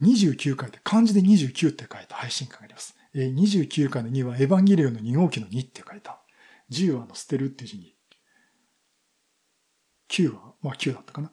[0.00, 2.96] 29回で漢字で29って書いた配信会があります。
[3.14, 6.20] えー、29回の2はエヴァンゲリオンの2号機の2って書いた。
[6.70, 7.94] 10はの捨てるっていう字に、
[10.08, 11.32] 9は、まあ9だったかな。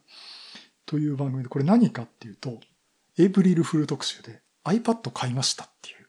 [0.85, 2.59] という番組で、これ何かっていうと、
[3.17, 6.07] エイプリルフル特集で iPad 買いましたっていう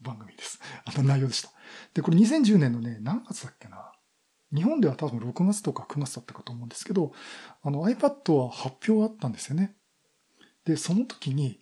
[0.00, 0.60] 番組です。
[0.84, 1.50] あの内容でした。
[1.94, 3.92] で、これ2010年のね、何月だっけな。
[4.54, 7.12] 日本では多分6月とか9月だったかと思うんですけど、
[7.62, 9.76] あの iPad は発表あったんですよね。
[10.64, 11.60] で、その時に、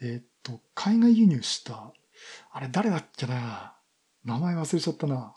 [0.00, 1.92] えー、っと、海外輸入した、
[2.52, 3.76] あれ誰だっけな
[4.24, 5.34] 名前忘れちゃったな。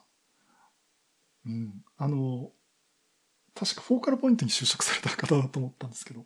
[1.45, 1.83] うん。
[1.97, 2.51] あの、
[3.59, 6.25] 確かフォーカルポイントに就職された方だと思ったんですけど。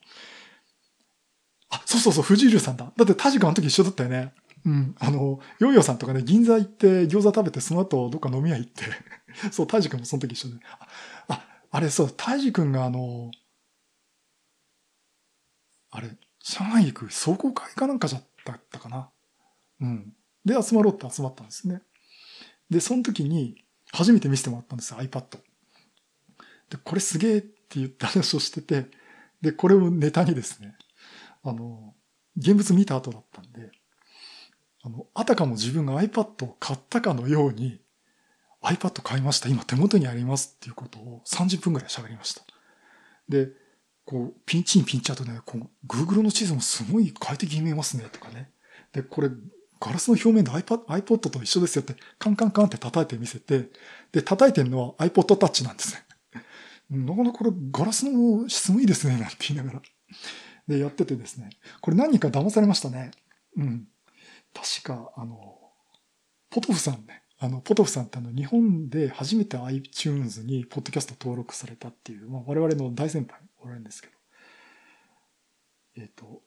[1.71, 2.93] あ、そうそうそう、藤井流さんだ。
[2.95, 4.33] だってタジ君あの時一緒だったよね。
[4.65, 4.95] うん。
[4.99, 8.83] あの、ヨーヨーさんとかね、銀座行って餃子食べて、その後どっか飲み屋行って
[9.51, 10.59] そう、タイジ君もその時一緒で。
[10.77, 10.87] あ、
[11.29, 13.31] ああれそう、タイジ君があの、
[15.89, 18.23] あれ、上海行く壮行会かなんかじゃっ
[18.69, 19.09] たかな。
[19.81, 20.13] うん。
[20.45, 21.81] で、集まろうって集まったんですね。
[22.69, 25.39] で、その時に初めて見せてもらったんですよ、iPad。
[26.73, 28.87] で、これすげえって言った話をしてて、
[29.41, 30.75] で、これをネタにですね、
[31.43, 31.93] あの、
[32.35, 33.69] 現物見た後だったんで、
[34.81, 37.79] あの、あたかも自分が iPad を買ったかのように、
[38.63, 39.49] iPad 買いました。
[39.49, 42.41] 今手元にありますっていうことを30分くらい喋りました。
[43.29, 43.49] で、
[44.05, 48.49] こう、ピンチにピンチあとね、こう、Google の地図もすごい快適に見えますね、とかね。
[48.93, 49.29] で、これ、
[49.79, 53.69] ガラスの表面で iPad, iPod と一緒ですよって、カンカンカンって叩いて見せて、
[54.11, 56.05] で、叩いてるのは iPod Touch なんですね。
[56.89, 59.81] なかなかこれガラスの質もいいですね、なんて言いながら。
[60.67, 61.49] で、やっててですね。
[61.81, 63.11] これ何人か騙されましたね。
[63.57, 63.87] うん。
[64.53, 65.59] 確か、あの、
[66.49, 67.23] ポトフさんね。
[67.39, 74.13] あの、ポトフさんってあの、日本で初めて iTunes にポッドキャスト登録されたっていう、まあ、我々の大先輩おられるんですけど。
[75.97, 76.41] えっ、ー、と、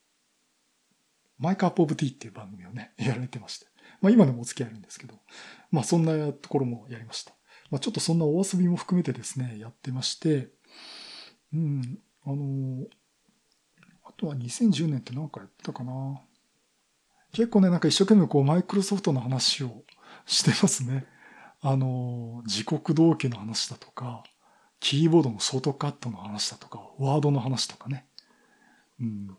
[1.39, 3.67] マイクアップオブティーっていう番組をね、やられてまして。
[4.01, 5.15] まあ今でもお付き合いあるんですけど、
[5.71, 7.36] まあそんなところもやりました。
[7.71, 10.49] まあ、ちょっとそんなお遊びも含めてですね、やってまして、
[11.53, 12.87] うん、あの、
[14.05, 16.21] あとは2010年って何かやってたかな。
[17.33, 19.83] 結構ね、なんか一生懸命こう、マイクロソフトの話を
[20.27, 21.07] してますね。
[21.61, 24.23] あの、時刻同期の話だとか、
[24.81, 28.07] キーボードのショートカットの話だとか、ワードの話とかね。
[29.01, 29.37] うん、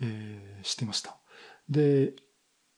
[0.00, 1.16] えー、してました。
[1.68, 2.12] で、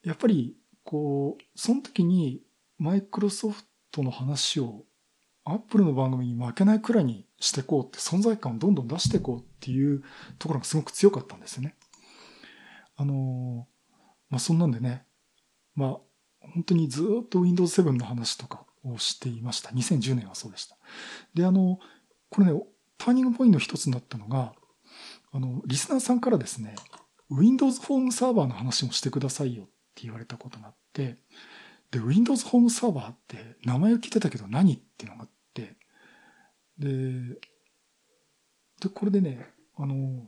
[0.05, 2.43] やっぱり、こう、その時に、
[2.79, 4.85] マイクロソフトトの話を
[5.45, 10.03] アップルの番組に負けないくらいにしていこうって存在感をどんどん出していこうっていう
[10.39, 11.77] ところがすごく強かったんですよね。
[12.97, 13.67] あの
[14.31, 15.05] まあ、そんなんでね、
[15.77, 15.99] まあ、
[16.41, 19.71] 本当にずっと Windows 7の話とかをしていました。
[19.71, 20.77] 2010年はそうでした。
[21.35, 21.79] で、あの、
[22.31, 22.61] これね、
[22.99, 24.55] ターニングポイントの一つになったのが、
[25.33, 26.75] あの、リスナーさんからですね、
[27.31, 31.19] Windows ホームサーバーの話もしてくださいよって言われたことがあって、
[31.95, 35.77] で、Windows ホームサーバーって名前を聞いてたけど何っていうのがあって、
[36.77, 36.89] で、
[38.81, 40.27] で、これでね、あの、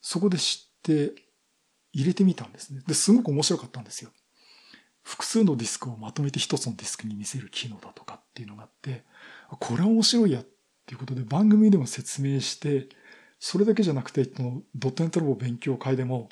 [0.00, 1.12] そこで知って
[1.92, 2.82] 入れてみたんですね。
[2.86, 4.12] で、すごく面白かったんですよ。
[5.02, 9.02] 複数のディスクをまとめて一つのディスクに見せる機能だとかっていうのがあって、
[9.48, 10.46] これは面白いやっ
[10.86, 12.88] ていうことで番組でも説明して、
[13.40, 16.28] それだけじゃなくて、ドットネットロボ勉強会でも、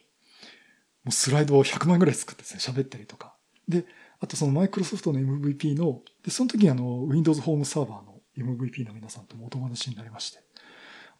[1.02, 3.37] もうスライドを100万ぐらい作ってですね、喋ったりとか、
[3.68, 3.84] で、
[4.20, 10.40] あとそのマイクロソフトの MVP の、で、その時にあの、Windows ホームサーバーの MVP の皆さんともお友達になりまして、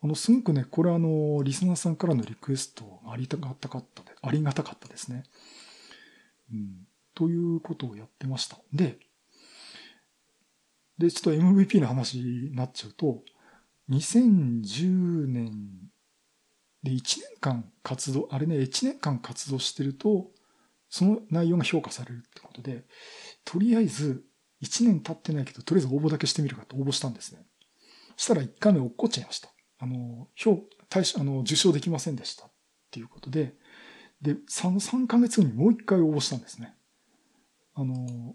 [0.03, 5.25] あの、すごくね、これあの、リスナーさんからのリクエストありがたかったで、ありがたかったですね。
[6.53, 6.87] うん。
[7.15, 8.59] ということをやってました。
[8.73, 8.99] で、
[10.99, 13.23] で、ちょっと MVP の話になっちゃうと、
[13.91, 15.91] 2010年
[16.83, 20.31] で1年間活動、あれね、1年間活動してると、
[20.91, 22.85] その内容が評価されるってことで、
[23.45, 24.25] とりあえず
[24.63, 27.45] 1年経ってないけど、とりあえず応募だけしてみるかと応募したんですね。
[28.17, 29.51] したら1回目落っこっちゃいました。
[29.79, 32.51] あの、評、対あの、受賞できませんでしたっ
[32.91, 33.55] ていうことで、
[34.21, 36.75] で、3、3ヶ月後にもう一回応募したんですね。
[37.75, 38.35] あの、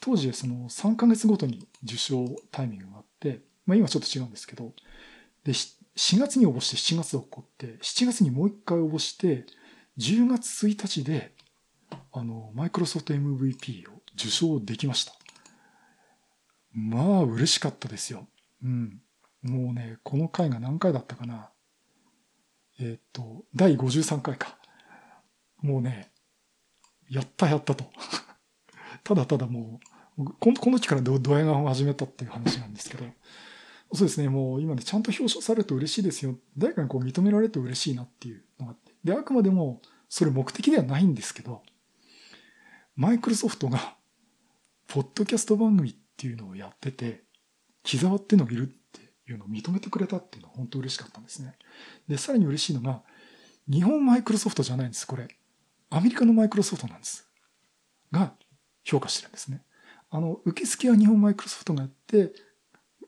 [0.00, 4.72] 当時その3ヶ月ごとに受賞タイミングがあって、まあ今ちょっと違うんですけど、
[5.44, 5.74] で、4
[6.18, 9.44] 月に応募して7月で起こって、7月にもう一回応募して、
[9.98, 11.34] 10月1日で、
[12.12, 15.12] あの、マイクロソフト MVP を受賞できました。
[16.72, 18.26] まあ、嬉しかったですよ。
[18.62, 19.00] うん。
[19.42, 21.50] もうね、この回が何回だったかな。
[22.78, 24.56] えっ、と、第53回か。
[25.62, 26.10] もうね、
[27.08, 27.84] やったやったと。
[29.04, 29.80] ただただも
[30.18, 33.04] う、この期からドヤ顔を始めたっていう話なんですけど、
[33.92, 36.36] そうですね、もう今ね、ちゃんと表彰されると嬉しいですよ。
[36.56, 38.94] 誰かにこう認められると嬉しいなっていうのがあって。
[39.02, 41.62] で、あくまでも、それ目的ではないんですけど、
[42.96, 43.96] マイクロソフトが、
[44.88, 47.24] ポッドキャスト番組っていうのをやってて、
[47.82, 49.00] 木沢っていうのがいるって
[49.30, 51.56] いうのを認めてくれたっていうのは本当嬉しかったんですね。
[52.08, 53.02] で、さらに嬉しいのが、
[53.68, 55.28] 日本マイクロソフトじゃないんです、これ。
[55.90, 57.28] アメリカのマイクロソフトなんです。
[58.10, 58.34] が、
[58.84, 59.64] 評価してるんですね。
[60.10, 62.32] あの、受付は日本マイクロソフトがやって、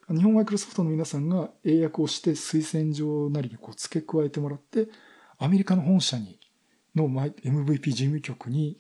[0.08, 4.88] 日本マイクロソフトの皆さんが英訳をして推薦状なりにこう付け加えてもらって、
[5.38, 6.38] アメリカの本社に、
[6.94, 8.76] の MVP 事務局に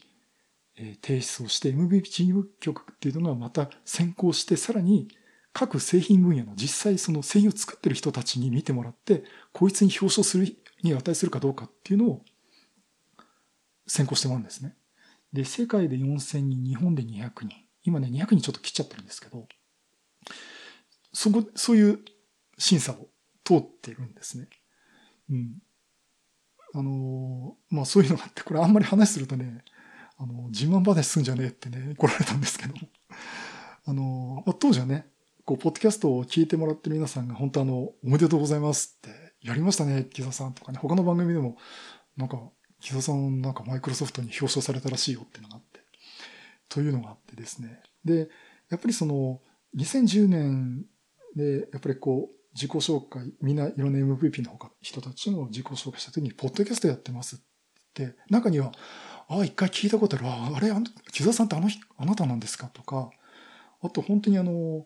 [0.76, 5.08] え提出をして、MVP 事務局っていうのがまた先行して、さらに
[5.52, 12.24] 各製品分野の実際その製品を作ってる人たちに見てもらって、こいつに表彰するに値するかどうかっていうのを
[13.86, 14.74] 先行してもらうんですね。
[15.32, 17.50] で、世界で4000人、日本で200人。
[17.84, 19.46] 今ね、200人ちょっと切っちゃってるんですけど、
[21.12, 22.00] そこ、そういう
[22.58, 23.08] 審査を
[23.44, 24.48] 通ってるんですね。
[25.30, 25.58] うん。
[26.74, 29.62] あの、まあそういうのがあって、これあんまり話するとね、
[30.18, 32.74] あの、自慢話すんじゃねえってね、怒られたんですけど、
[33.86, 35.06] あの、まあ、当時はね、
[35.44, 41.56] こう、ポッドキャストを聞いてもらってる皆さんが、本当あの、おめでとうございますって、やりましたね、木田さんとかね、他の番組でも、
[42.16, 42.38] なんか、
[42.80, 45.80] 木田さんなんかマイクロソフトに表彰されたらしいよってのがあって、
[46.68, 47.80] というのがあってですね。
[48.04, 48.28] で、
[48.70, 49.40] やっぱりその、
[49.76, 50.84] 2010年
[51.34, 57.38] で、やっぱりこう、自己紹介、みんないろんな MVP の人たちの自己紹介した時に、ポッドキャストやってますっ
[57.94, 58.72] て、中には、
[59.28, 60.26] ああ、一回聞いたことある。
[60.26, 62.68] ああ、れ、あの、木澤さんってあの、あなたなんですか？
[62.68, 63.10] とか、
[63.82, 64.84] あと本当にあの、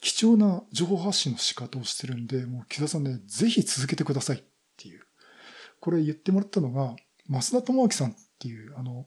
[0.00, 4.42] 貴重な情報発信の仕方をしてるんで、もう木澤さんね、ぜひ続けてくださいっ
[4.76, 5.02] ていう。
[5.80, 6.96] これ言ってもらったのが、
[7.28, 9.06] 増田智明さんっていう、あの、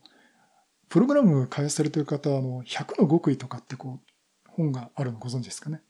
[0.90, 5.82] プログラム開発されてる方、あの、100の極意とかってこう、本があるのご存知ですかね？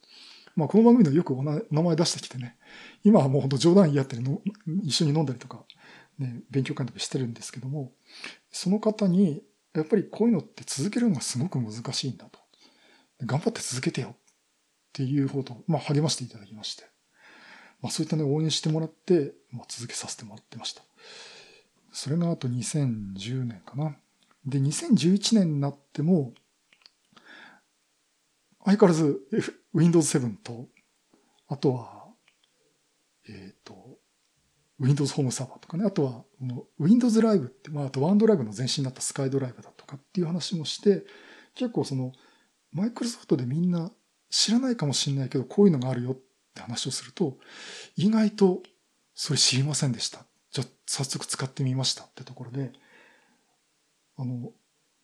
[0.56, 2.58] まあ、この番組でよくお名前出してきてね、
[3.04, 4.42] 今はもう本当冗談言い合ったりの、
[4.84, 5.64] 一緒に飲んだりとか、
[6.22, 7.92] ね、勉強会とかしてるんですけども、
[8.52, 12.40] その方に、やっぱりこういうのって続けるのがすごく難しいんだと。
[13.24, 14.16] 頑張って続けてよっ
[14.94, 16.84] ていうほど、まあ、励ましていただきまして。
[17.82, 20.84] まあ、そういったね、応援してもらって、まあ、続けさせてもらってました。
[21.92, 23.96] それがあと2010年かな。
[24.46, 26.34] で、2011年になっても、
[28.64, 29.20] 相変わらず
[29.74, 30.68] Windows 7と、
[31.48, 32.06] あとは、
[33.28, 33.81] えっ、ー、と、
[34.82, 36.24] Windows ホームサーバーとかね、あとは、
[36.80, 41.06] Windows Live って、まあ、あと OneDrive の前身になった SkyDrive だとかっていう話もして、
[41.54, 42.14] 結構その、
[42.72, 43.92] マイクロソフトでみんな
[44.30, 46.16] 知らないかもしれないけど、こういうのがあるよっ
[46.56, 47.38] て話をすると、
[47.96, 48.64] 意外と
[49.14, 50.26] それ知りませんでした。
[50.52, 52.72] じゃあ、早速使ってみましたってところで、
[54.18, 54.52] あの、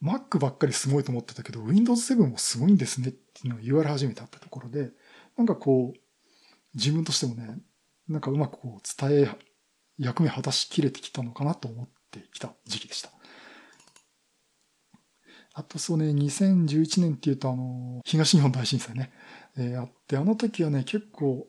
[0.02, 4.90] Mac ばっかりすごいと思ってたけど、Windows 7もすごいんですねっていうのを言われ始めたってところで、
[5.38, 6.00] なんかこう、
[6.74, 7.60] 自分としてもね、
[8.08, 9.47] なんかうまくこう伝え
[9.98, 13.10] 役目果たしきれてきたのかなと思ってきた時期でした。
[15.54, 19.12] あとそうね、2011年っていうとあの、東日本大震災ね、
[19.58, 21.48] えー、あって、あの時はね、結構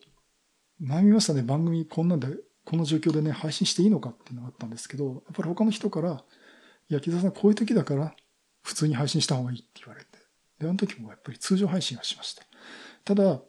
[0.82, 1.42] 悩みましたね。
[1.42, 2.28] 番組こんなんで、
[2.64, 6.24] この状況でね、配信していいのかっていうのがあったんですけど、やっぱり他の人から、
[6.90, 8.14] いや、木田さんこういう時だから
[8.62, 10.11] 普通に配信した方がいいって言われて。
[10.58, 12.44] で、あの時もやっぱり通常配信はしました。
[13.04, 13.40] ただ、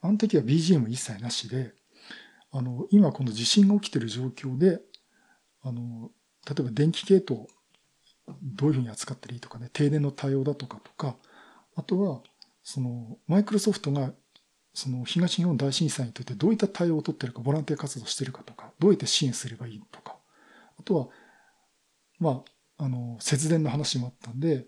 [0.00, 1.72] あの時は BGM 一切なしで、
[2.54, 4.80] あの、今この地震が起きてる状況で、
[5.62, 6.12] あの、
[6.48, 7.48] 例えば電気系統、
[8.42, 11.16] どういうふうに扱ったらいいとかね、停電の対応だとかとか、
[11.74, 12.22] あとは、
[12.62, 14.12] その、マイクロソフトが、
[14.72, 20.16] その東日本大震災にとってどういった対応を取ってるか、ボランティア活動してるかとか、どうやって支援すればいいとか、
[20.78, 21.08] あとは、
[22.20, 22.44] ま
[22.78, 24.66] あ、あの、節電の話もあったんで、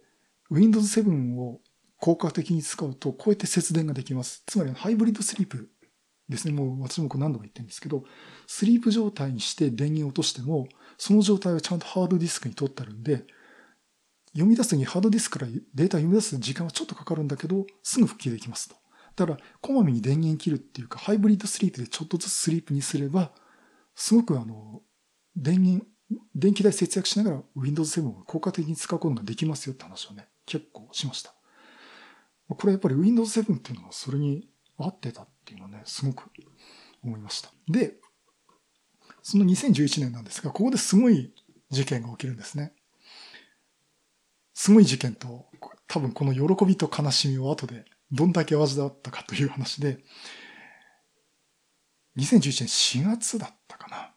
[0.51, 1.61] Windows 7を
[1.99, 4.43] 効果的に使うと、こうやって節電ができます。
[4.45, 5.71] つまり、ハイブリッドスリープ
[6.29, 6.53] ですね。
[6.53, 8.05] もう私も何度も言ってるんですけど、
[8.47, 10.69] スリープ状態にして電源を落としても、
[10.99, 13.25] その状態はちゃんとハードディスクに取ってあるんで、
[14.33, 18.77] 読み出すにハードディスクからデータを読み出す時間はちょっとかかるんだけど、すぐ復帰できますと。
[19.17, 23.33] だから、こまめに電源切るっていうか、ハイブリッドスリープでちょっとずつスリープにすれば、
[23.95, 24.83] すごくあの、
[25.35, 25.87] 電源、
[26.35, 31.35] 電気代節約しながら Windows 7を効果的に使うことができますよって話をね、結構しました。
[32.49, 36.29] これやっぱり Windows 7っていうのはそれに合ってたっていうのはね、すごく
[37.05, 37.53] 思いました。
[37.69, 37.95] で、
[39.23, 41.33] その2011年なんですが、ここですごい
[41.71, 42.73] 事件が起きるんですね。
[44.55, 45.47] すごい事件と、
[45.87, 49.99] 多分この喜びと悲しみを後でどんだけ味わったかという話で、
[52.17, 54.13] 2011年4月だったかな。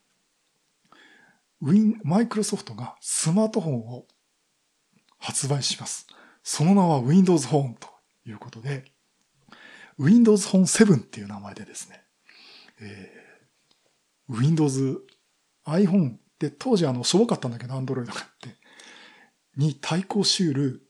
[1.61, 4.07] ウィン、マイクロソフトがスマートフォンを
[5.19, 6.07] 発売します。
[6.41, 7.89] その名は Windows Phone と
[8.25, 8.85] いうことで、
[9.99, 12.01] Windows Phone 7っていう名前でですね、
[12.81, 15.01] えー、Windows、
[15.67, 18.55] iPhone で当時あの、しょぼかったんだけど、Android があって、
[19.57, 20.81] に対抗しうる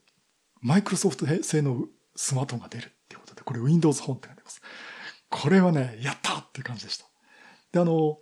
[0.60, 4.60] マイクロソフト製のスマートフォンが出るっていうことで、これ Windows Phone って書いてます。
[5.28, 7.06] これはね、やったっていう感じでした。
[7.72, 8.18] で、あの、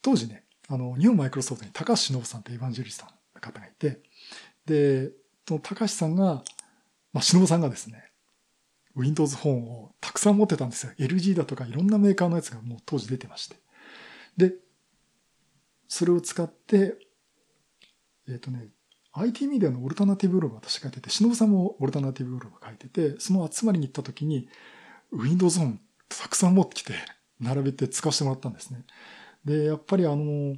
[0.00, 4.00] 当時ね、あの、日本マイクロソフトに高橋忍さんってエヴァンジェリストの方がいて、
[4.64, 5.10] で、
[5.46, 6.42] その高橋さんが、
[7.12, 8.03] まあ、忍さんがですね、
[8.96, 10.92] Windows フォンをたくさん持ってたんですよ。
[10.98, 13.56] LG だとかいろんなメーカーのやつがもう当時出てまして。
[14.36, 14.54] で、
[15.88, 16.96] それを使って、
[18.28, 18.68] えっ、ー、とね、
[19.12, 24.48] IT メディアのオルタナティブブログ私書いてて、忍さんもオルタナティブブログ書いてて、その集まりに行った時に、
[25.12, 26.94] Windows フォンたくさん持ってきて、
[27.40, 28.84] 並べて使わせてもらったんですね。
[29.44, 30.56] で、やっぱりあの、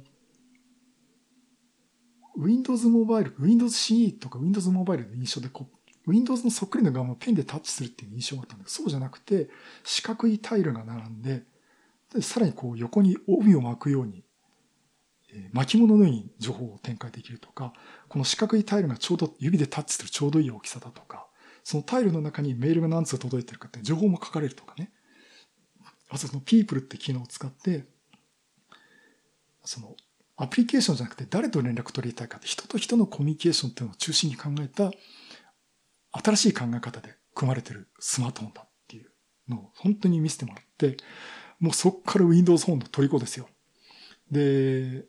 [2.37, 5.76] Windows モバイル、Windows CE とか Windows モバイルの印象でこう、
[6.07, 9.49] Windows のそっくりの画面をペンでタッチするっていう印象があったんだけど、そうじゃなくて、
[9.83, 11.43] 四角いタイルが並んで、
[12.13, 14.23] でさらにこう横に帯を巻くように、
[15.33, 17.73] えー、巻物のように情報を展開できるとか、
[18.07, 21.27] この四角いタイルがちょうど指でタッチするちょうどいい大きさだとか、
[21.63, 24.91] そのタイルの中にメールが何通届いてるかって情報も書かれるとかね。
[26.09, 27.83] あとその people って機能を使って、
[29.65, 29.97] その
[30.37, 34.91] アプリケーションじゃなくて誰と連絡取りたいかって人と人のコミュニケーションっていうのを中心に考えた
[36.11, 39.11] 新しい考え方で組まれてるスマートフォンだっていう
[39.47, 40.97] のを本当に見せてもらって、
[41.59, 43.47] もうそっから Windows フォンの虜ですよ。
[44.31, 45.05] で、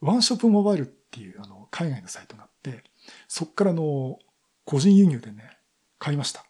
[0.00, 2.84] ワンショップモバイルっていうあの海外のサイトがあって、
[3.28, 4.18] そっからの
[4.64, 5.58] 個人輸入でね、
[5.98, 6.44] 買いました。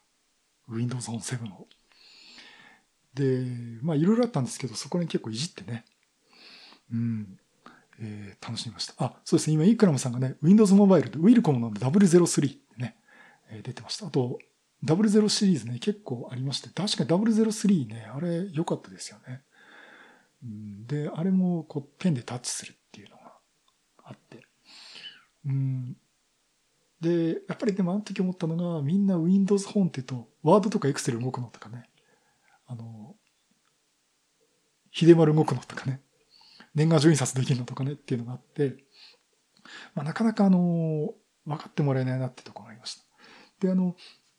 [0.69, 1.69] Windows フォン7を。
[3.15, 3.47] で、
[3.83, 5.85] まあいろいろあったんですけど、そこに結構いじってね。
[6.93, 7.39] うん。
[8.03, 8.95] えー、楽しみました。
[8.99, 9.55] あ、そうですね。
[9.55, 12.97] 今、イクラムさんがね、Windows モバイルでウィルコムの003ってね、
[13.63, 14.07] 出てました。
[14.07, 14.39] あと、
[14.85, 19.43] 00シリーズね、結構ありまして、確かに003ね、あれ良かったですよね。
[20.87, 23.35] で、あれもこうペンでタッチするっていうのが
[24.05, 24.47] あって。
[25.45, 25.97] うん、
[27.01, 31.91] で、やっぱりでもあの時思ったのが、みんな Windows 本って言うと、ワードとか Excel 動くのとかね、
[32.67, 33.17] あの、
[34.93, 36.01] 秀丸動くのとかね、
[36.75, 38.77] 年賀状印刷できるのとかねっていうのがあって、
[39.95, 41.13] まあ、なかなかあの、
[41.47, 43.10] 分かってもらえないなってところがありました。
[43.61, 43.97] で、あの、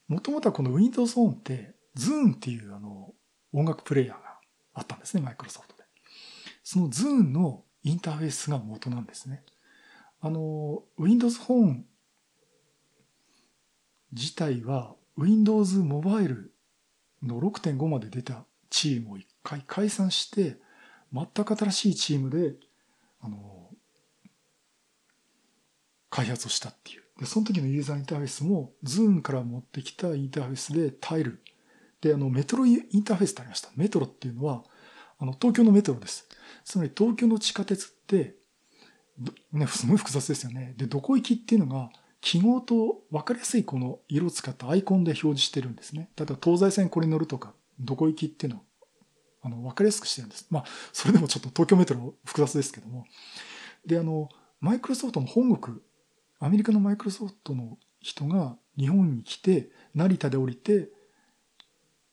[0.08, 3.14] もともとはこの Windows Phone って、Zoom っていうあの、
[3.54, 4.40] 音楽プレイヤーが
[4.74, 5.84] あったんですね、マイクロソフトで。
[6.64, 9.44] その Zoom のインターフェースが元なんですね。
[10.20, 11.84] あの、Windows Phone
[14.12, 16.54] 自体は Windows モバイル
[17.24, 20.58] の6.5まで出たチームを一回解散して、
[21.14, 22.56] 全く新しいチームで、
[23.20, 23.70] あの、
[26.10, 27.04] 開発をしたっていう。
[27.22, 31.44] で、その時のユーザーインターフェースも、 Zuneから持ってきたインターフェースでタイル。
[32.02, 33.70] で、あの、メトロインターフェースってありました。
[33.76, 34.64] メトロっていうのは、
[35.20, 36.28] あの、東京のメトロです。
[36.66, 38.34] つまり東京の地下鉄って、
[39.54, 40.74] ね、すごい複雑ですよね。
[40.78, 41.92] で、どこ行きっていうのが、
[42.22, 46.10] 記号と分かりやすいこの色を使ったアイコンで表示してるんですね。
[46.18, 48.64] 例えば東西線これに乗るとか、どこ行きっていうのを、
[49.44, 50.48] あの、分かりやすくしてるんです。
[50.50, 53.06] まあ、それでもちょっと東京メトロ複雑ですけども。
[53.86, 54.28] で、あの、
[54.60, 55.78] マイクロソフトの本国、
[56.42, 60.90] アメリカのマイクロソフトの人が日本に来て、成田で降りて、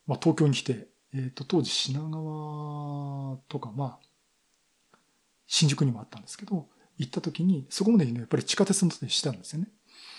[0.06, 4.98] まあ、東京に来て、えっ、ー、と、当時品川とか、まあ、
[5.46, 6.68] 新宿にもあったんですけど、
[6.98, 9.68] 行った時に、そこまでね、やっぱり地下鉄のでしたんですよね。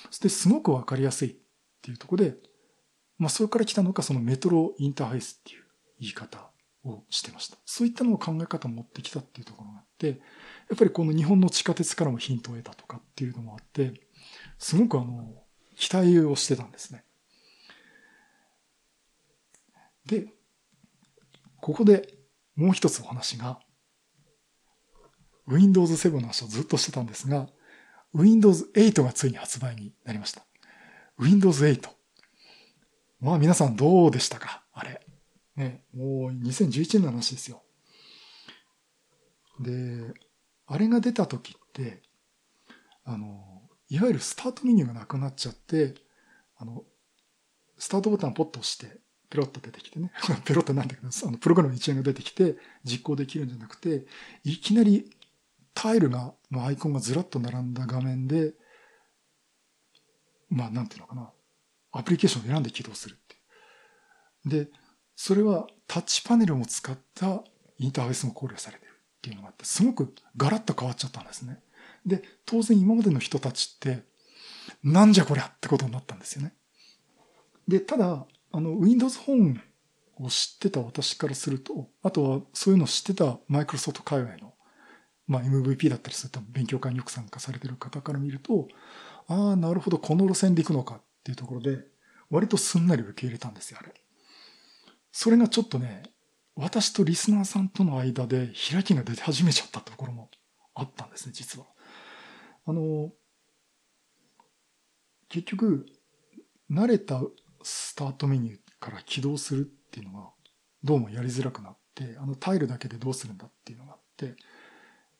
[0.09, 1.35] そしてすごくわかりやすいっ
[1.83, 2.35] ていうとこで、
[3.19, 5.63] まあそれから来たのがそのメトロインターフェースっていう
[5.99, 6.49] 言い方
[6.83, 7.57] をしてました。
[7.65, 10.21] そういったのを考え方を持ってきたっていうところがあって、
[10.69, 14.01] やっぱりこの日本の地下鉄からもヒントを得たとかっていうのもあって、
[14.59, 15.43] すごくあの、
[15.75, 17.03] 期待をしてたんですね。
[20.05, 20.27] で、
[21.59, 22.13] ここで
[22.55, 23.59] もう一つお話が、
[25.47, 27.47] Windows 7の話をずっとしてたんですが、
[28.13, 30.45] Windows 8がついに発売になりました。
[31.17, 31.89] Windows 8。
[33.19, 34.63] まあ皆さんどうでしたか？
[34.71, 35.05] あれ。
[35.55, 37.63] ね、もう2011年の話ですよ。
[39.59, 40.13] で、
[40.71, 42.01] あれが出た時って、
[43.03, 45.95] あの、いわゆるスタートメニューがなくなっちゃって、
[46.57, 46.83] あの、
[47.77, 48.99] スタートボタンをポッと押して、
[49.31, 50.11] ペロッと出てきてね。
[50.45, 54.05] ペロッとなんだけど、あの、プログラムの一覧が出てきて、実行できるんじゃなくて、
[54.43, 55.09] いきなり
[55.73, 58.53] タイルが、のアイコンがずらっと並んだ画面で、
[60.49, 61.31] まあ、なんていうのかな。
[61.91, 63.29] アプリケーションを選んで起動するって
[64.45, 64.69] で、
[65.15, 67.43] それはタッチパネルを使った
[67.77, 68.88] インターフェースも考慮されてる
[69.19, 71.59] っていうのがあって、すごくガラッと変わっちゃったんですね。
[72.05, 74.03] で、当然今までの人たちって、
[74.81, 76.53] なんじゃこりゃってことになったんですよね。
[77.67, 79.61] で、ただ、あの、Windows 本
[80.15, 84.53] を知ってた私からすると、あとはそういうのを知ってたマイクロソフト界隈の、
[85.27, 88.67] まあ MVP だったりすると勉強会によく参加されてる方から見ると、
[89.27, 91.83] ああ、なるほど、この路線で行くのかっていうところで、
[92.29, 93.93] 割とすんなり受け入れたんですよ、あれ。
[95.11, 96.03] それがちょっとね、
[96.59, 100.29] 私とリスナーさんとの間で開きが出て始めちゃったところも
[100.75, 101.65] あったんですね、実は。
[102.65, 103.11] あの、
[105.29, 105.85] 結局、
[106.69, 107.21] 慣れた
[107.63, 110.29] スタートメニューから起動するっていうのが、
[110.83, 114.35] どうもやりづらくなって、あのタイルだけでどうするんだっていうのがあって、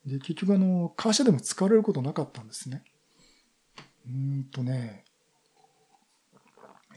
[0.04, 2.84] で、結局あの、会社でも使われることなかったんですね。
[4.06, 5.04] うんとね、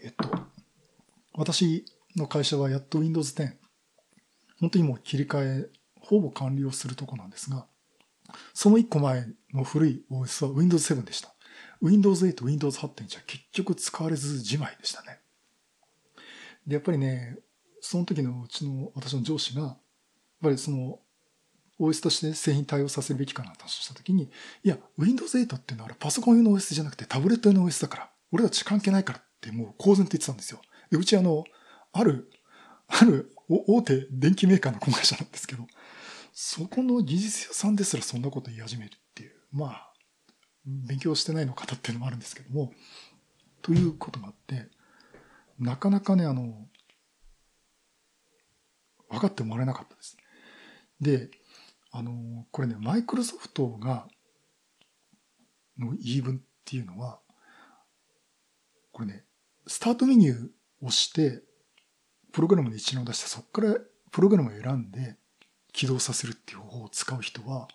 [0.04, 0.30] えっと、
[1.34, 1.86] 私
[2.18, 3.63] の会社はやっと Windows 10、
[4.64, 7.66] 本当にもう切り替え、ほぼ完了するとこなんですが、
[8.54, 11.34] その一個前の古い OS は Windows 7でした。
[11.82, 15.20] Windows 8、Windows 8.1は結局使われずじまいでしたね。
[16.66, 17.40] で、やっぱりね、
[17.82, 19.78] その時のうちの私の上司が、やっ
[20.42, 20.98] ぱりその
[21.78, 24.32] OS として製品対応させるべきかなと話した時に、
[24.64, 30.62] いや、Windows 8っていうのはあれパソコン用の OS じゃなくてタブレット用の OS だから、俺たち関係ないからってもう公然と言ってたんですよ。
[30.90, 31.44] で、うちあの、
[31.92, 32.32] ある、
[32.88, 33.36] ある
[33.68, 35.68] 大手電機メーカーの子会社なんですけど、
[36.34, 39.94] そこの技術屋さんですらそんなこと言い始めるっていう、まあ、
[40.66, 42.74] 勉強してないの方っていうのもあるんですけども、
[43.62, 44.70] ということがあって、
[45.60, 46.68] なかなかね、あの、
[49.10, 50.18] 分かってもらえなかったです。
[51.00, 51.30] で、
[51.92, 54.08] あの、これね、マイクロソフトが、
[55.78, 57.20] の言い分っていうのは、
[58.92, 59.24] これね、
[59.68, 60.50] スタートメニュー
[60.82, 61.44] をして、
[62.34, 63.76] プログラムの一覧を出して、そこから
[64.12, 65.16] プログラムを選んで
[65.72, 67.68] 起動させるっていう方法を使う人は、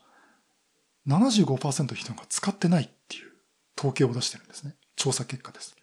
[1.06, 3.30] 75%の人が使ってないっていう
[3.78, 4.74] 統計を出してるんですね。
[4.96, 5.76] 調査結果です。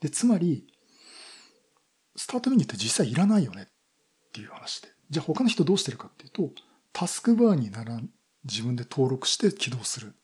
[0.00, 0.66] で、つまり、
[2.14, 3.66] スタートメニューって実際いらないよねっ
[4.32, 4.88] ていう話で。
[5.08, 6.50] じゃあ他の人どうしてるかっていうと、
[6.92, 8.00] タスクバーになら
[8.44, 10.14] 自分で登録して起動する。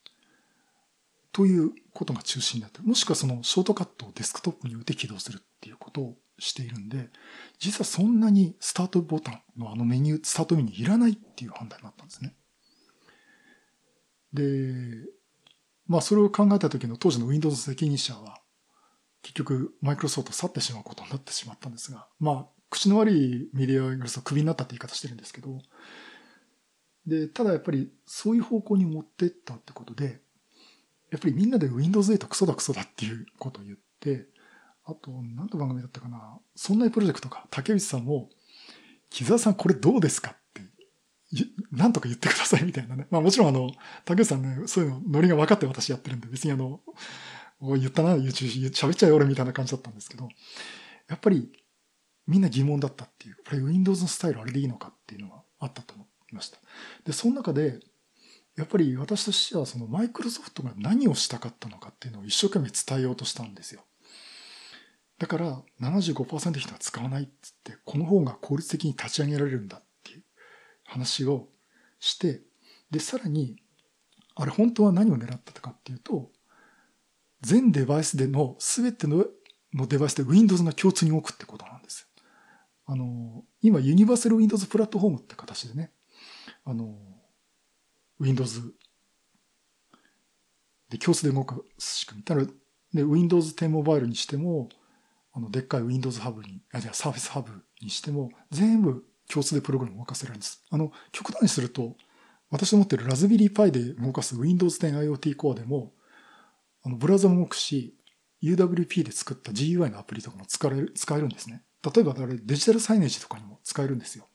[1.33, 2.85] ということが中心になってる。
[2.85, 7.09] もしくはそのショートカットをデスクトップに置いて起動するっていうことをしているんで、
[7.59, 12.35] 実はそんなにスタートボタンのあのメニュー、スタートメニューいらないっていう判断になったんですね。
[14.33, 15.09] で、
[15.87, 18.41] まあそれを考えた時の当時の Windows 責任者は、
[19.23, 25.59] 結局マイクロソフト去ってしまうことになってしまったんですが、まあ口の悪いメディアがクビになったって言い方してるんですけど、
[27.07, 30.21] で、ただやっぱりそういう方向に持ってったってことで、
[31.11, 34.27] やっぱりみんなで Windows 8クソだクソだっていうことを言って、
[34.87, 38.31] あと、何の番組だったかな、そんなプロジェクトか、竹内さんも、
[39.11, 40.63] 木沢さんこれどうですかって、
[41.73, 43.09] なんとか言ってくださいみたいなね。
[43.11, 43.71] まあもちろんあの、
[44.05, 46.81] 竹内さんね、そういうの、ノリが分かって私やってるんで、別にあの、
[47.61, 50.29] 言ったな、y o u t u b 喋っちゃうよ俺みたいな感じだったんですけど、
[51.09, 51.51] やっぱり
[52.27, 56.59] みんな疑問だったっていう、これ Windows のスタイルあれでいいのかっていうのがあったと思いました。
[57.05, 57.81] で、その中で、
[58.57, 63.83] やっぱり私としてはそのマイクロソフトが何をしたかったのかっていうのを一生懸命伝えようとしたんですよ。
[65.19, 70.23] だから75%の人は使わないっつって、この方が効率的に立ち上げられるんだっていう
[70.85, 71.49] 話を
[72.01, 72.43] して、
[72.91, 73.57] で、さらに、
[74.35, 76.31] あれ本当は何を狙ってたかっていうと、
[77.41, 79.27] 全デバイスでの全ての
[79.87, 82.09] デバイスで Windows が共通に動くってことなんです
[82.87, 85.91] あの、今ユニバーサル Windows プラットフォームって形でね、
[86.65, 86.97] あの、
[88.21, 88.75] Windows
[90.89, 92.25] で共通で動く仕組み。
[92.25, 92.45] ただ、
[92.95, 94.69] で、Windows 10モバイルにしても、
[95.37, 100.65] あの、でっかい Windows ハブに、あ、じゃあ Surface ハブにしても、全部共通でプログラムを動かせるんです。
[100.71, 101.95] あの、極端にすると、
[102.49, 105.93] 私の持ってるラズベリーパイで動かす Windows 10 IoT コアでも、
[106.85, 107.99] あの、ブラウザも動くし、
[108.43, 111.65] UWP で作った GUI のアプリとかも使える、使えるんですね。
[111.83, 114.29] 例えば、あれデジタルサイネージとかにも使えるんですよ。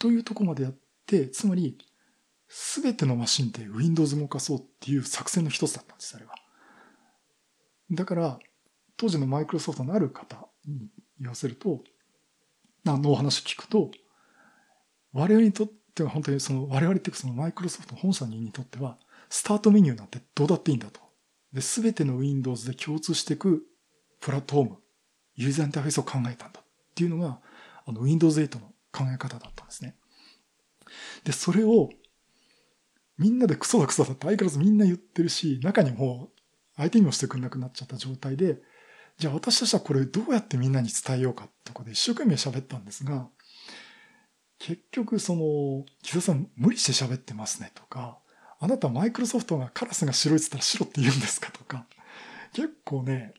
[0.00, 0.74] というとこまでやっ
[1.06, 1.78] て、つまり、
[2.48, 6.34] すべてのマシンで Windows 動かそうっていう作戦の一つだったんです、あれは。
[7.92, 8.38] だから、
[8.96, 10.88] 当時のマイクロソフトのある方に
[11.20, 11.82] 言わせると、
[12.86, 13.90] あのお話を聞くと、
[15.12, 21.00] 我々にとっては本当にその我々っていうかそのマイクロソフト本社にとっては、スタートメニューなんてどうだっていいんだと。
[21.52, 23.64] で、すべての Windows で共通していく
[24.20, 24.76] プラットフォーム、
[25.34, 27.40] ユーザーインターフェースを考えたんだっていうのが、
[27.86, 29.96] あの Windows 8の考え方だったんですね。
[31.24, 31.90] で、それを
[33.18, 36.30] みんなでクソだクソだって相変わらずみんな言ってるし、中にも
[36.76, 38.58] 相手にもしてくれなくなっちゃった状態で、
[39.18, 43.28] じゃあ私としてはこれどうやってみんなに伝えようかってことで一生懸命喋ったんですが、
[44.58, 48.18] 結局その、木田さん無理して喋ってますねとか、
[48.58, 51.50] あなたマイクロソフトがカラスが白いって言ったら白って言うんですか？
[51.52, 51.86] とか、
[52.52, 53.34] 結構ね、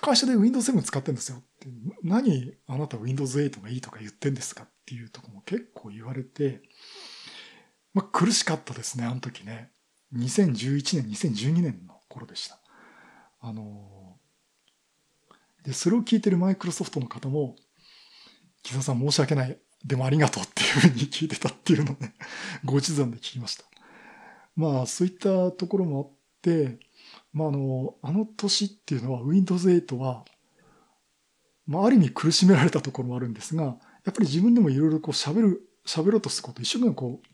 [0.00, 1.68] 会社で Windows 7使ってるんですよって、
[2.02, 2.54] 何？
[2.66, 4.64] あなた Windows 8がいいとか言ってんですか？
[4.64, 6.62] っていうとこも結構言われて、
[7.92, 9.70] まあ苦しかったですね、あの時ね。
[10.16, 12.58] 2011年、2012年の頃でした。
[13.40, 13.99] あの
[15.64, 17.56] で、それを聞いてるマイクロソフトの方も、
[18.62, 19.58] 木澤さん申し訳ない。
[19.84, 22.14] でもありがとうっていうふうに聞いてたっていうのをね、
[22.64, 23.64] ご一段で聞きました。
[24.56, 26.78] まあ、そういったところもあって、
[27.32, 30.24] まあ、あの、あの年っていうのは Windows 8は、
[31.66, 37.30] まあ、ある意味苦しめられたところもあるんですが、やっぱり自分でもいろいろこう喋る、喋ろうとすること、一生懸命こう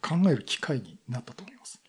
[0.00, 1.82] 考える機会になったと思います。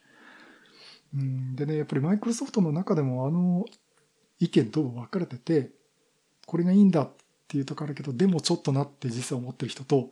[1.13, 3.65] うんでね、やっぱりマイクロソフトの中でもあの
[4.39, 5.71] 意見と分かれてて、
[6.49, 7.11] これがいいんだっ
[7.47, 10.09] ていうとこあるけど、でもちょっとなって実際思ってる人と、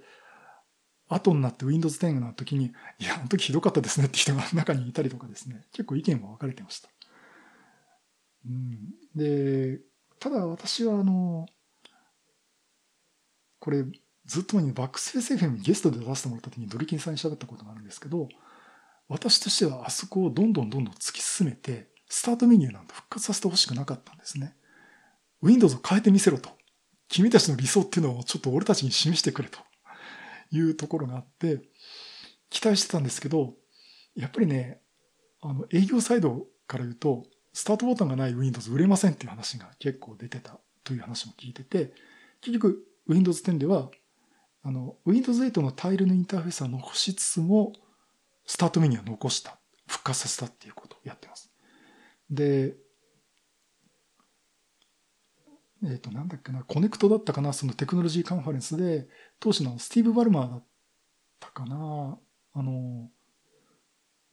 [1.10, 6.90] 後になって Windows 10の時に、いや、あの時ひどかったですねって人が中にいたりとかですね、結構意見も分かれてました。
[8.46, 9.80] うん、で、
[10.20, 11.48] ただ私はあの、
[13.60, 13.84] これ
[14.28, 18.30] ずっと前にバックスペース FM にゲストで出してもらった時にドリキンさんに喋ったことがあるんですけど、
[19.08, 24.57] 私としてはあそこをどんどんどんどん突き進めて、スタートメニューなんて復活させてほしくなかったんですね。
[25.42, 26.50] Windows を変えてみせろと。
[27.10, 29.60] 君たちの理想っていうのをちょっと俺たちに示してくれと
[30.52, 31.62] いうところがあって、
[32.50, 33.54] 期待してたんですけど、
[34.16, 34.82] やっぱりね、
[35.42, 37.24] あの、営業サイドから言うと、
[37.54, 41.94] スタートボタンがない Windows 売れませんっていう話が結構出てたという話も聞いてて、
[42.42, 43.90] 結局 Windows 10では、
[44.64, 47.74] あの、Windows 8のタイルのインターフェースは残しつつも、
[48.46, 51.52] スタートメニューを残した、復活させたっていうことをやってます。
[52.30, 52.76] で、
[55.84, 59.07] えっ、ー、と、なんだっけな、コネクトだったかな、そのテクノロジーカンファレンスで、
[59.39, 60.63] 当時のスティーブ・バルマーだっ
[61.39, 62.17] たかな、
[62.53, 63.09] あの、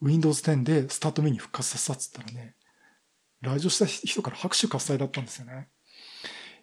[0.01, 2.55] Windows 10でスタートメニュー復活させたっつったらね、
[3.41, 5.69] 来場した人から拍手喝采だったんですよね。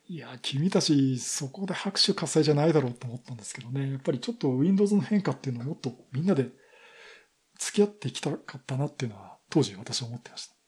[0.08, 6.50] いや、君たちそこで拍手喝采じゃないだろうと思ったんですけどね、やっぱりちょっと Windows の変化っていうのをもっとみんなで
[7.58, 10.61] 付き合っていきたかったなっていうのは当時私は思ってました。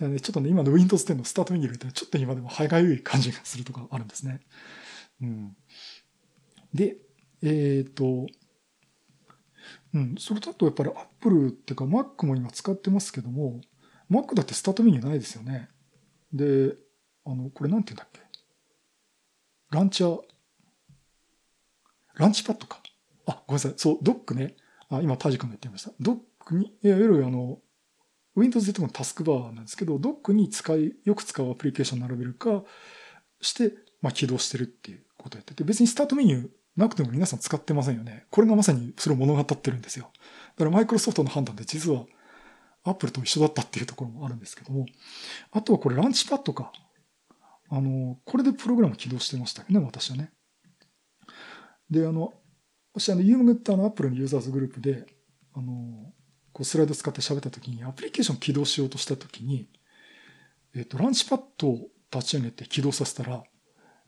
[0.00, 4.40] ちょっとね、今の Windows 10のスタートメニュー入れて、ちょっと今でも歯がゆい感じがするとかあるんですね。
[5.20, 5.56] うん。
[6.72, 6.96] で、
[7.42, 8.26] えっ、ー、と、
[9.92, 13.60] うん、それだとやっぱり Apple っていうか Mac も今使ってますけども、
[14.10, 15.68] Mac だってスタートメニューないですよね。
[16.32, 16.74] で、
[17.26, 18.20] あの、これなんて言うんだっけ？
[19.70, 20.20] ランチャー、
[22.14, 22.82] ランチパッドか。
[23.26, 23.74] あ、ごめんなさい。
[23.76, 24.56] そう、ドックね。
[24.88, 25.92] あ、今、タジ君が言ってました。
[26.00, 27.58] ドックに、いわゆるあの、
[28.40, 32.62] Windows で言ってもタスクバーなんですけど、ドックに使い、よく使うアプリケーション並べるか
[33.40, 33.72] して、
[34.02, 38.26] まあ、起動してるっていうことをやってて、別にスタートメニューなくても皆さん使ってませんよね。
[38.30, 40.10] これがまさにそれを物語ってるんですよ。
[40.56, 42.06] だからマイクロソフトの判断で実は
[42.84, 44.86] アップルと一緒だったっていうところもあるんですけども、
[45.52, 46.72] あとはこれ Launchpadか。
[47.72, 50.32] あの、これでプログラム起動してましたよね、私はね。
[51.88, 52.32] で、あの、
[52.94, 55.06] 私あの、ユームグってあの、アップルのユーザーズグループで、
[55.54, 56.12] あの、
[56.60, 59.66] こうスライド使って喋った時に、アプリケーション起動しようとした時に、
[60.76, 63.42] えっ、と、 Launchpadを立ち上げて起動させたら、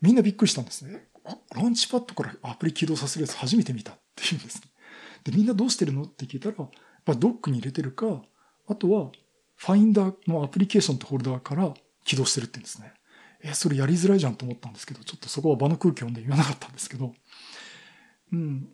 [0.03, 1.09] みんなびっくりしたんですね。
[1.25, 4.63] あ、ランチパッドからアプリ起動させるやつ初めて見たっていうんですね。
[5.25, 6.69] で、みんなどうしてるのって聞いたら、やっ
[7.07, 8.21] ぱドックに入れてるか、
[8.69, 9.13] あとは、
[9.57, 11.73] ファインダーのアプリケーションとホルダーから
[12.05, 12.93] 起動してるって言うんですね。
[13.43, 17.15] え、それやりづらいじゃんと思ったんですけど、ちょっとそこは場の空気読んで言わなかったんですけど、
[18.31, 18.69] うん。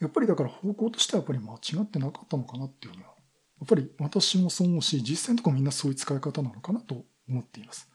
[0.00, 3.14] やっぱりだから方向としてはやっぱり間違ってなかったのかなっていうのは、
[3.60, 7.90] やっぱり私もそう思うし、実際のとこみんなそういう使い方なのかなと思っています。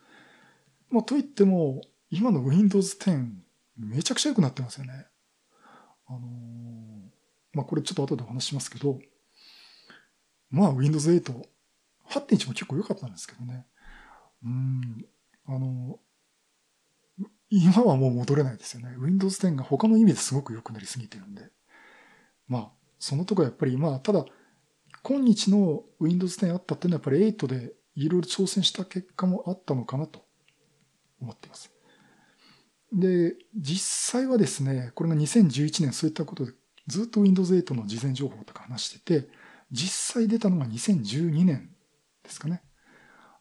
[0.89, 3.29] まあ、といっても、今の Windows 10、
[3.77, 5.05] めちゃくちゃ良くなってますよね。
[6.07, 6.21] あのー、
[7.53, 8.99] まあ、これちょっと後でお話しますけど、
[10.49, 11.21] まあ、Windows 8、
[12.09, 13.65] 8.1も結構良かったんですけどね。
[14.43, 15.05] うん、
[15.47, 18.95] あのー、今はもう戻れないですよね。
[18.97, 21.49] Windows 10が他の意味ですごく良くなりすぎてるんで。
[22.51, 24.25] まあ、そのとこやっぱり、まあ、ただ、
[25.03, 30.25] 今日の Windows 10あったっていうのはやっぱり8でいろいろ挑戦した結果もあったのかなと
[31.21, 31.71] 思っています。
[32.91, 36.51] で、実際はですね、これが2011年そういったことで
[36.87, 39.29] ずっと Windows 8の事前情報とか話してて、
[39.71, 41.69] 実際出たのが2012年
[42.21, 42.63] ですかね。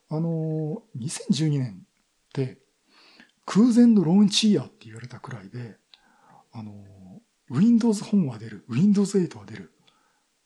[0.08, 1.86] あの、2012年っ
[2.32, 2.58] て
[3.44, 5.78] 空前のローンチイヤーって言われたくらいで、
[6.52, 6.72] あの、
[7.50, 9.72] Windows 本は出る、Windows 8は出る、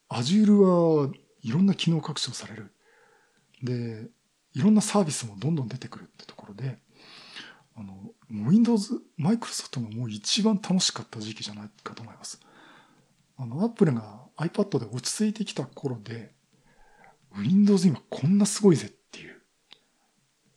[0.09, 1.11] Azure は
[1.43, 2.73] いろんな機能拡張される。
[3.63, 4.09] で、
[4.55, 6.79] いろんなサービスもどんどん出てくるってところで、
[7.77, 12.41] あの、Windows、Microsoft がもう一番楽しかった時期じゃないかと思います。
[13.37, 16.33] あの、Apple が iPad で落ち着いてきた頃で、
[17.37, 19.43] Windows 今こんなすごいぜっていう、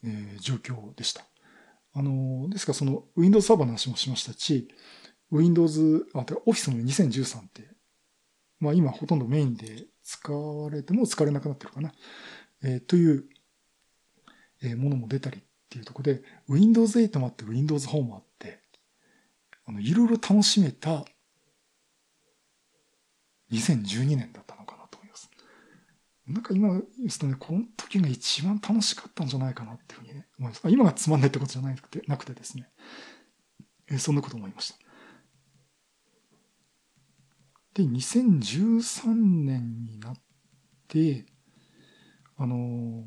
[0.03, 1.23] えー、状況でした。
[1.93, 4.67] あの、ですからその Windows サーバーの話もしましたし、
[5.31, 7.67] Windows、あ、Office の2013って、
[8.59, 11.93] まあ今ほとんどメインで使われても使われなくなってるかな。
[12.63, 13.25] えー、という、
[14.63, 18.59] えー、ものも出たりっていうところで、Windows 8もあって Windows Home もあって、
[19.65, 21.05] あの、いろいろ楽しめた
[23.51, 25.29] 2012年だったのかなと思います。
[26.25, 30.61] なんか今言うとね、この時が一番楽しかったんじゃないかなっていうふうにね、思います。
[30.69, 32.69] 今がつまんないってことじゃなくて、なくてですね。
[33.89, 34.86] えー、そんなこと思いました。
[37.77, 40.13] で、2013年になっ
[40.87, 41.27] て、
[42.35, 43.05] あの、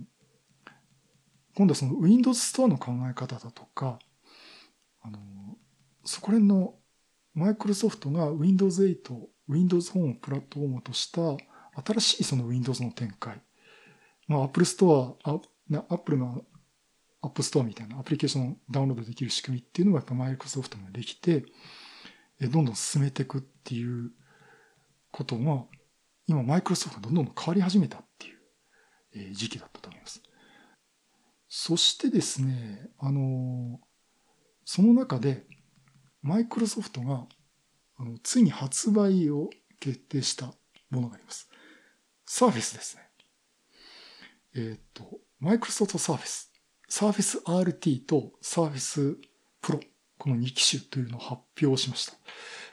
[1.56, 3.98] 今度はその Windows Store の考え方だとか、
[5.02, 5.18] あの、
[6.04, 6.76] そこら辺の
[7.34, 8.96] マイクロソフトが Windows 8、
[9.48, 11.20] Windows Phone をプラットフォームとした
[11.84, 13.42] 新しいその Windows の展開。
[14.28, 15.16] まあ Apple Store、
[15.88, 16.44] Apple の
[17.24, 21.44] App Store みたいなアプリケーションをダウンロードできる仕組みっていうのがやっぱマイクロソフトができて、
[22.40, 24.12] どんどん進めていくっていう
[25.10, 25.64] ことが、
[26.26, 28.26] 今マイクロソフトがどんどん変わり始めたって
[29.18, 30.22] いう時期だったと思います。
[31.48, 33.80] そしてですね、あの、
[34.64, 35.46] その中で、
[36.22, 37.26] マイクロソフトが、
[37.96, 39.50] あの、ついに発売を
[39.80, 40.54] 決定した
[40.90, 41.48] ものがあります。
[42.24, 43.02] サーフェスですね。
[44.54, 46.52] えっ、と、マイクロソフトサーフェス。
[46.88, 49.18] サーフェス RT とサーフェス
[49.60, 49.80] プロ。
[50.18, 52.12] この2機種というのを発表しました。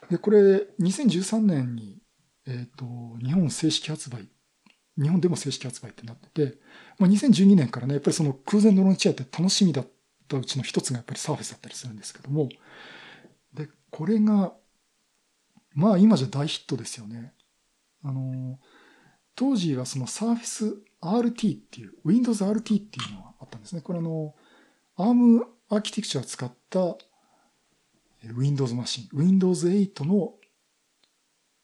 [0.08, 1.97] で、これ、2013年に
[2.48, 2.86] えっ、ー、と、
[3.24, 4.26] 日本正式発売、
[5.00, 6.58] 日本でも正式発売ってなってて、
[6.98, 9.86] まあ、2012年からね、やっぱりその空前のロンチアって楽しみだっ
[10.26, 12.48] たうちの一つがやっぱりサーフェスだったりするんですけども、
[13.52, 14.54] で、これが、
[15.74, 17.34] まあ今じゃ大ヒットですよね。
[18.02, 18.58] あの、
[19.36, 20.64] 当時はそのサーフェス
[21.02, 22.78] RT っていう、Windows RT ってい
[23.12, 23.82] うのがあったんですね。
[23.82, 24.34] これあの、
[24.96, 26.96] ARM アーキテクチャを使った
[28.34, 30.32] Windows マシン、Windows 8の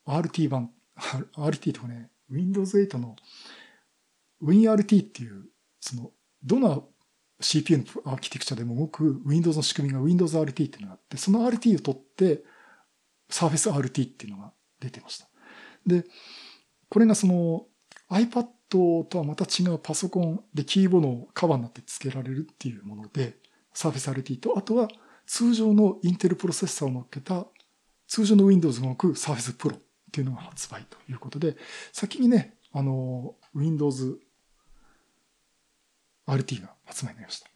[0.07, 3.17] RT 版、RT とかね、Windows 8の
[4.43, 5.47] WinRT っていう、
[5.81, 6.11] その、
[6.43, 6.89] どの
[7.41, 12.45] CPU のアーキテクチャでも動く Windows の仕組みが Windows RT っていうのがあって、その RT を取って
[13.31, 15.29] Surface RT っていうのが出てました。
[15.87, 16.05] で、
[16.89, 17.67] これがその
[18.11, 23.37] iPad とはまた違うパソコンでキーボードのカバーになって付けられるっていうもので、
[23.75, 24.89] Surface RT と、あとは
[25.27, 27.47] 通常のインテルプロセッサーを乗っけた
[28.07, 29.77] 通常の Windows が動く Surface Pro
[30.15, 31.57] っていうのが発売ということで、
[31.93, 34.17] 先にね、あの、Windows
[36.29, 37.49] RT が発売になりました。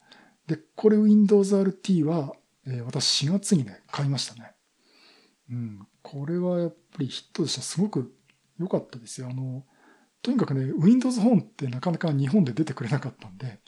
[0.49, 2.33] で、これ Windows RT は、
[2.67, 4.57] えー、私4月にね、買いましたね。
[5.51, 5.87] うん。
[6.03, 7.63] これはやっぱりヒットでした。
[7.63, 8.13] すごく
[8.59, 9.29] 良かったですよ。
[9.31, 9.65] あの、
[10.21, 13.61] とにかくね、Windows 本ってなかなか日本で出てくれなかったんで、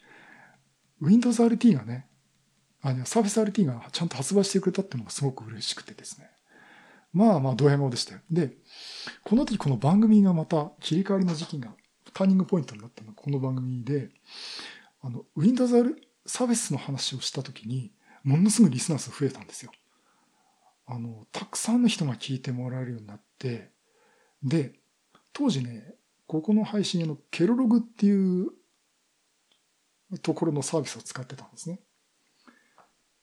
[1.00, 2.08] Windows RT がね、
[2.82, 6.28] あの、サービス RT がちゃんと発売してくれたっていうのがすごく嬉しくてですね。
[7.12, 8.20] まあまあ、ドヤ顔でしたよ。
[8.30, 8.56] で、
[9.24, 11.74] この時この番組がまた切り替わりの時期が
[12.14, 14.10] ターニングポイントになったのがこの番組で、
[15.02, 15.96] あの、Windows
[16.26, 17.92] サービスの話をした時に、
[18.22, 19.72] ものすごいリスナー数増えたんですよ。
[20.86, 23.70] あの、たくさんの人が聞いてもらえるようになって、
[24.42, 24.74] で、
[25.32, 25.94] 当時ね、
[26.26, 28.48] ここの配信のケロログっていう
[30.22, 31.80] ところのサービスを使ってたんですね。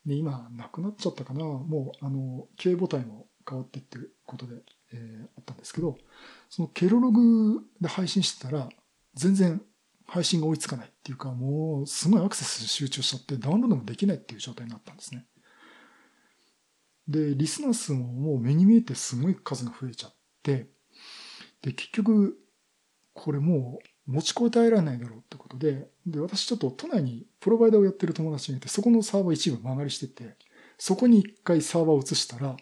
[0.06, 1.44] で、今、なくなっちゃったかな。
[1.44, 4.56] もう、あの、経営母体も変わってってことで、
[4.94, 5.98] えー、あったんですけど、
[6.50, 8.70] そのケロログで配信してたら、
[9.16, 9.62] 全然
[10.06, 15.26] 配信が追いつかないっていうか、もうすごいアクセス集中しちゃってダウンロードもできないっていう状態になったんですね。
[17.08, 20.68] で、リスナー数ももう目に見えてすごい数が増えちゃって、
[21.62, 22.38] で、結局、
[23.14, 30.36] これもう持ちこたえられないだろうってことで、で、私ちょっと都内にプロバイダーをやってる友達がいて、そこのサーバー一部間借りしてて、
[30.78, 32.56] そこに一回サーバーを移したら、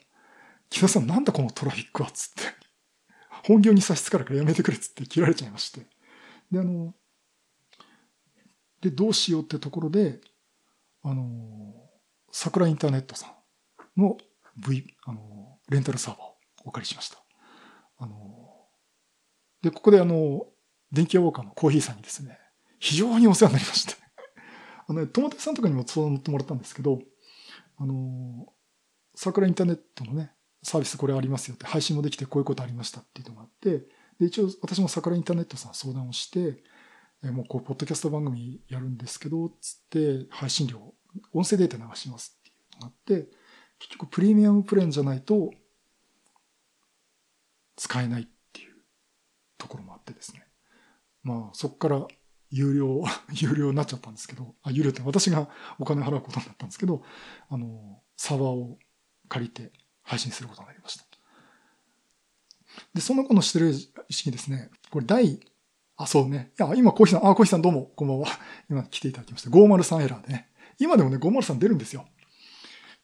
[0.70, 2.42] 木田さんなんだこのトラフィックはつって。
[3.48, 5.82] 本業に差し支えるからやめてくれっつって切られちゃいまして。
[6.52, 6.94] で、あの、
[8.82, 10.20] で、どうしようってところで、
[11.04, 11.74] あの、
[12.32, 13.36] 桜インターネットさん。
[13.98, 14.18] の
[14.58, 16.36] V、あの、レンタルサーバーを
[16.66, 17.18] お借りしました。
[17.98, 18.68] あの、
[19.62, 20.46] で、ここであの、
[20.92, 22.38] 電気屋ウォーカーのコーヒーさんにですね、
[22.80, 23.96] 非常にお世話になりまして。
[24.88, 27.00] あの、友達さんとかにも相談乗ってもらったんですけど、
[27.78, 28.48] あの、
[29.16, 30.35] 桜インターネットのね、
[30.66, 33.86] サービスこれありますよって、配信もできてこういうことありましたっていうのがあって、
[34.20, 36.64] で、一応私も桜インターネットさん相談をして、
[37.24, 40.96] えもうこう、ポッドキャスト番組やるんですけど、つって配信料、
[41.34, 43.30] 音声データ流しますっていうのがあって、
[43.78, 45.52] 結局プレミアムプレーンじゃないと
[47.76, 48.76] 使えないっていう
[49.60, 50.48] ところもあってですね。
[51.22, 52.08] まあ、そこから
[52.50, 53.04] 有料、
[53.40, 55.48] 有料になっちゃったんですけど、あ、有料って私が
[55.78, 57.04] お金払うことになったんですけど、
[57.50, 58.80] あの、サーバーを
[59.30, 59.72] 借りて
[60.06, 61.06] 配信することになりました。
[62.94, 63.74] で、その子のしてる
[64.08, 65.40] 意識ですね、これ第、
[65.98, 66.52] あ、そうね。
[66.60, 68.28] いや、今、コーヒーさん、あ、コーヒーさんどうも、こんばんは。
[68.70, 69.50] 今来ていただきました。
[69.50, 70.50] 503エラーでね。
[70.78, 72.08] 今でもね、503出るんですよ。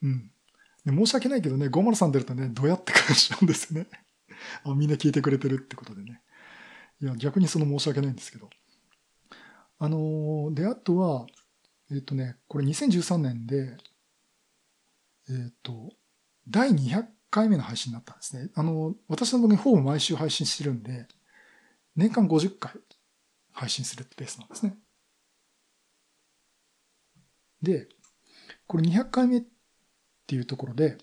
[0.04, 0.32] うん。
[0.86, 3.89] で申し訳ないけどね、503出るとね、どうやって感じなんですよね。
[4.66, 6.22] あ、みんな聞いてくれてるってことでね。
[7.02, 8.49] いや、逆にその申し訳ないんですけど。
[9.80, 11.28] あのー、で、あとは、
[11.89, 13.78] えっ、ー、とね、これ2013年で、
[15.30, 15.91] えっ、ー、と、
[16.48, 18.50] 第200回目の配信になったんですね。
[18.56, 21.08] あの、私の番組ほぼ毎週配信してるんで、
[21.96, 22.74] 年間50回
[23.52, 24.76] 配信するペースなんですね。
[27.62, 27.88] で、
[28.68, 29.44] これ200回目っ
[30.28, 30.98] ていうところで、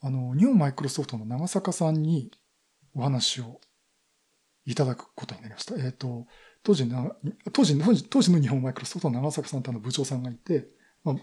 [0.00, 2.30] あの、日本マイクロソフトの長坂さんに
[2.94, 3.60] お話を
[4.66, 5.74] いただくことになりました。
[5.76, 6.26] えっ、ー、と、
[6.62, 7.14] 当時な、
[7.52, 10.68] 当時、当時の日本マイクロソフトの長坂さんとの部長さんがいて、
[11.04, 11.16] まあ、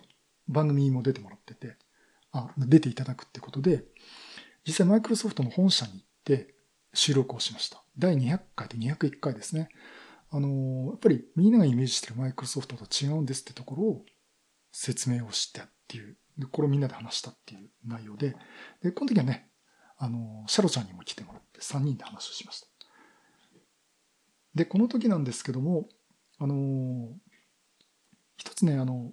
[0.47, 1.77] 番組も出てもらってて、
[2.31, 3.85] あ、出ていただくってことで、
[4.65, 6.53] 実際マイクロソフトの本社に行って
[6.93, 7.81] 収録をしました。
[7.97, 9.69] 第200回と201回ですね。
[10.29, 14.05] あの、やっぱりみんながイメージしてるマイクロソフトと違うんですってところを
[14.71, 18.35] 説明をしてっていう、でこれをみんなで話したっていう内容で、
[18.83, 19.49] で、この時はね、
[19.97, 22.67] あの、シャロちゃんにも来てもらって3人で話をしました。
[24.53, 25.87] で、この時なんですけども、
[26.39, 27.09] あの、
[28.37, 29.11] 一つね、あの、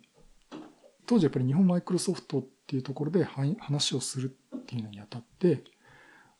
[1.07, 5.65] 当時やっぱり日本マイクロソフトっていうところで話をするっていうのにあたって、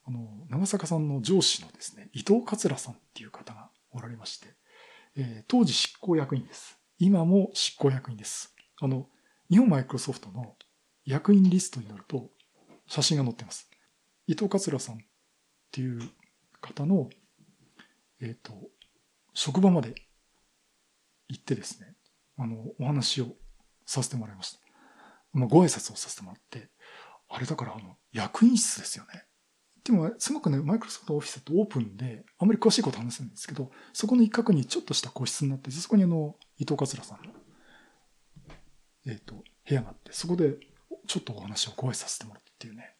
[0.07, 4.47] あの、長坂さんの上司のですね、伊藤桂さんっていう方がおられまして、
[5.15, 6.77] えー、当時執行役員です。
[6.99, 8.55] 今も執行役員です。
[8.79, 9.07] あの、
[9.49, 10.55] 日本マイクロソフトの
[11.05, 12.29] 役員リストになると
[12.87, 13.69] 写真が載ってます。
[14.27, 14.97] 伊藤桂さんっ
[15.71, 15.99] ていう
[16.61, 17.09] 方の、
[18.21, 18.53] えっ、ー、と、
[19.33, 19.93] 職場まで
[21.27, 21.95] 行ってですね、
[22.37, 23.35] あの、お話を
[23.85, 24.59] させてもらいました。
[25.33, 26.69] まあ、ご挨拶をさせてもらって、
[27.27, 29.25] あれだから、あの、役員室ですよね。
[29.83, 37.33] でも、すごくね、マイクロソフトオフィスってオープンで、あんまり詳しいこと話せないんですけど、そこの一角にちょっとした個室になって、そこにあの、伊藤桂さんの、
[39.05, 40.55] えっ、ー、と、部屋があって、そこで、
[41.07, 42.95] ちょっとお話をご挨拶させてもらってっていうね。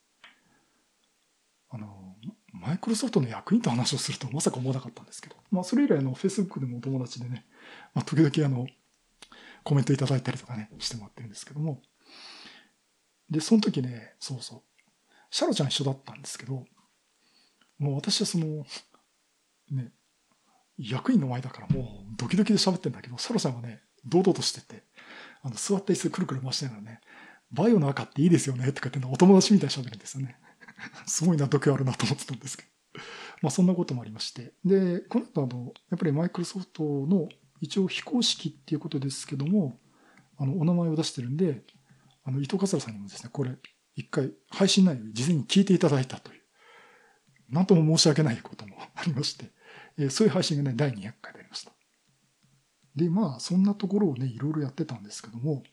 [1.69, 2.15] あの、
[2.53, 7.45] マイクロソフトの役員と話をするとまさか思わなかったんですけど、まあ、それ以来、あの、Facebook でもお友達でね、
[7.93, 8.67] まあ、時々あの、
[9.65, 11.81] コメントいただいたりとかね、してもらってるんですけども、
[13.31, 14.61] で、その時ね、そうそう。
[15.31, 16.63] シャロちゃん一緒だったんですけど、
[17.79, 18.63] もう私はその、
[19.71, 19.91] ね、
[20.77, 24.83] 役員の前だからもうドキドキで喋ってんだけど、シャロちゃんはね、堂々としてて、
[25.41, 27.01] あの、座った椅子くるくる回してながらね、
[27.51, 30.37] バイオの赤っていいですよねって言ってお友達みたいに喋るんですよね。
[31.07, 32.69] すごいな、度胸あるなと思ってたんですけど。
[33.41, 34.53] まあそんなこともありまして。
[34.63, 37.29] で、この後あの、やっぱりマイクロソフトの
[37.61, 39.79] 一応非公式っていうことですけども、
[40.37, 41.63] あの、お名前を出してるんで、
[42.23, 43.51] あの、伊藤桂さんにもですね、これ、
[43.95, 46.41] 一回配信内容事前に聞いていただいたという、
[47.49, 49.51] なんとも申し訳ないこともありまして、
[49.97, 51.71] えー、そういう配信がね、第200回でありました。
[52.95, 55.63] で、まあ、そんなところをね、いろいろやってたんですけども、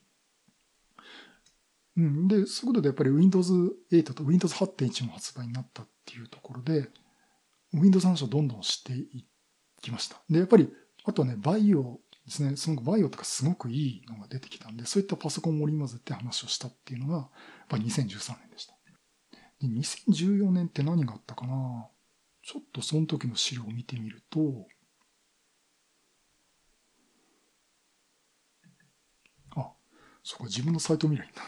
[1.96, 2.28] うん。
[2.28, 3.52] で、そういうことでやっぱり Windows
[3.90, 6.88] 8と Windows 8.1も発売になったっていうところで、
[7.74, 9.26] Windows 話をどんどんしてい
[9.80, 10.20] きました。
[10.28, 10.72] で、やっぱり、
[11.04, 17.28] あとはね、バイオですね、そのバイオとかすごくいいのが出てきたんで、そういったパソコンを織り交ぜて話をしたっていうのが、やっ
[17.68, 18.74] ぱり2013年でした。
[19.60, 21.88] で、2014年って何があったかな？
[22.44, 24.66] ちょっとその時の資料を見てみると、
[29.56, 29.72] あ、
[30.22, 31.42] そこ自分のサイト見りゃいいんだ。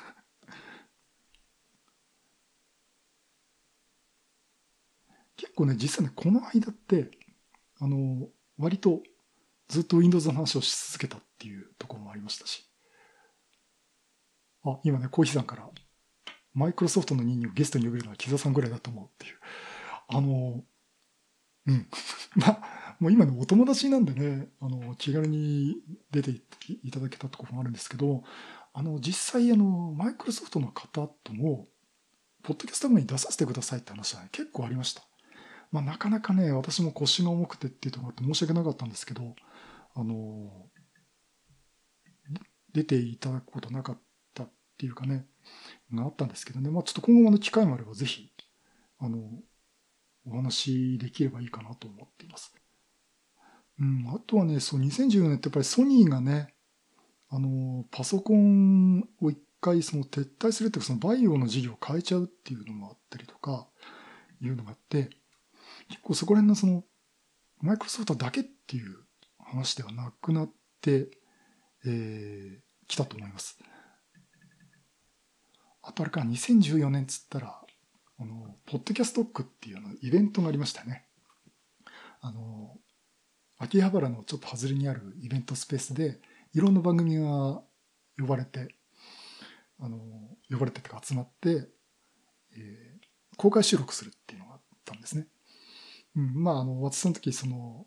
[5.36, 7.10] 結構ね、実際ね、この間って、
[7.80, 9.02] あの、割と
[9.68, 12.68] ずっと Windows の話をし続けたっていうところもありましたし。
[14.64, 15.68] あ、今ね、コーヒーさんから、
[16.54, 19.38] マイクロソフトの任意をゲストに呼べるのは木澤さんぐらいだと思うっていう。
[20.08, 20.64] あの、
[21.66, 21.88] うん。
[22.36, 25.76] まあ、もう今ね、お友達なんでね、あの、気軽に
[26.10, 26.30] 出て
[26.82, 28.24] いただけたところもあるんですけど、
[28.72, 31.68] あの、実際、あの、マイクロソフトの方とも、
[32.42, 35.02] ポッドキャスト番組に出させてくださいって話は、ね、結構ありました。
[35.72, 39.34] まあ、なかなかね、私も腰が重くてっていうところって申し訳なかったんですけど、
[39.94, 40.66] あの、
[42.72, 43.98] 出ていただくことなかっ
[44.34, 45.26] たっていうかね、
[45.92, 48.32] があったんですけどね、まあ、ちょっと今後の機会もあればぜひ、
[48.98, 49.18] あの、
[50.26, 52.54] お話できればいいかなと思っています。
[53.78, 56.54] うん、あとはね、そう、2014年ってやっぱりソニーがね、
[57.28, 63.68] あの、パソコンを一回その撤退するっていうか、そのバイオの事業を変えちゃうっていうのもあったりとか、
[64.40, 65.10] いうのがあって、
[65.88, 66.84] 結構そこら辺のその、
[67.60, 69.03] マイクロソフトだけっていう
[69.54, 71.08] 話ではなくなって、
[71.86, 73.58] えー、たと思います。
[75.82, 77.60] あとあれか、2014年っつったら、
[78.18, 81.06] あの、ポッドキャストックっていうのイベントがありましたね。
[82.20, 82.78] あの、
[83.58, 86.20] 秋葉原のちょっと外れにあるイベントスペースで、
[86.54, 87.62] いろんな番組が
[88.18, 88.74] 呼ばれて、
[89.78, 89.98] あの、
[90.50, 91.68] 呼ばれてとか集まって、
[92.56, 95.26] えー、公開収録するっていうのがあったんですね。
[96.16, 97.84] うん、まあ、あの、私その時、その、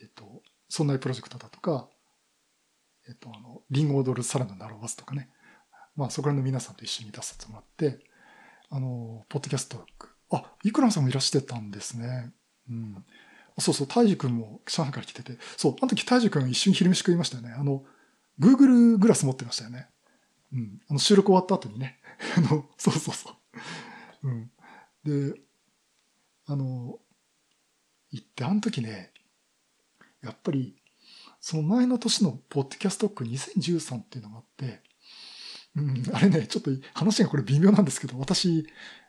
[0.00, 1.88] えっと、そんなプロジェクトだとか、
[3.08, 5.30] えっと、あの、リンゴ踊るサラダなろわすとかね。
[5.96, 7.98] まあ、そこらの皆さんと一緒に出させてもらって、
[8.70, 9.84] あの、ポッドキャスト、
[10.30, 12.32] あ、いくらさんもいらしてたんですね。
[12.70, 13.04] うん。
[13.58, 17.52] そうそう、大樹くんも上海から来てて、そう、あの時大樹くん一緒に昼飯食いましたよね。
[17.52, 17.84] あの、
[18.38, 19.88] Google グラス持ってましたよね。
[20.52, 20.80] うん。
[20.88, 21.98] あの、収録終わった後にね。
[22.36, 23.30] あの、そうそうそ
[24.22, 24.28] う。
[24.28, 24.50] うん。
[25.04, 25.40] で、
[26.46, 26.98] あの、
[28.10, 29.12] 行って、あの時ね、
[30.22, 30.76] やっぱり、
[31.40, 34.82] その前の年のポッドキャストック2013っていうのがあって、
[35.76, 38.66] うん、あれね、ちょっと話がこれ微妙なんですけど、私、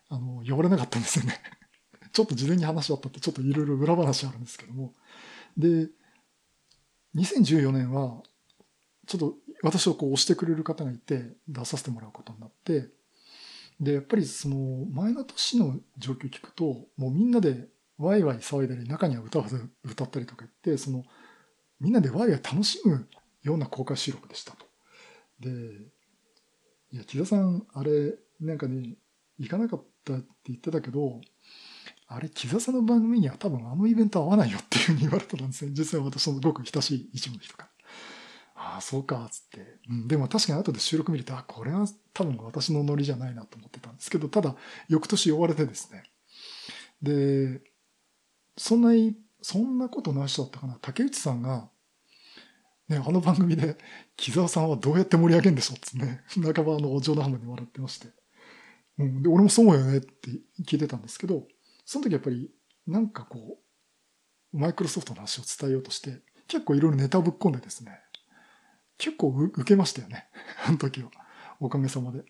[0.09, 1.39] あの、呼ばれなかったんですよね。
[2.13, 4.93] ちょっと事前に話あったって、ちょっといろいろ裏話あるんですけども。
[5.57, 5.89] で、
[7.15, 8.21] 2014年は、
[9.07, 12.89] ちょっと私をこう押してくれる方がいて、出させてもらうことになって、
[13.79, 17.67] で、やっぱりその前の年の状況聞くと、もうみんなで
[17.99, 19.45] ワイワイ騒いだり、中には歌を
[19.83, 21.03] 歌ったりとか言って、その、
[21.79, 23.07] みんなでワイワイ楽しむ
[23.43, 24.65] ような公開収録でしたと。
[25.39, 25.49] で、
[26.91, 28.95] いや、木田さん、あれ、なんかね、
[29.37, 31.19] 行かなかったって言ってたけど、
[32.07, 35.71] あれ、木田さんの番組には多分あのイベント合わないよっていうふうに言われたんですね。
[35.73, 37.69] 実は私のごく親しい一部の人から。
[38.55, 39.79] ああ、そうか、つって。
[39.89, 44.55] うん、でも確かに後で収録見ると、あ、これは多分私のノリじゃないなと思ってたんですけど、ただ、
[44.87, 46.03] 翌年呼ばれてですね。
[47.01, 47.61] で、
[48.59, 50.77] そんなに、そんなことない人だったかな。
[50.81, 51.69] 竹内さんが、
[52.89, 53.77] ね、あの番組で、
[54.17, 58.09] 木沢さんはどうやって盛り上げるんでしょうっつね、 半ばあの、冗談半分に笑ってまして。
[58.97, 60.29] うん、で、俺もそうよねって
[60.65, 61.47] 聞いてたんですけど、
[61.85, 62.51] その時やっぱり、
[62.85, 63.61] なんかこ
[64.53, 67.97] う、マイクロソフトの話を伝えようとして、結構いろいろネタぶっ込んでですね、
[68.97, 70.27] 結構受けましたよね。
[70.67, 71.11] あの時は。
[71.61, 72.25] おかげさまで。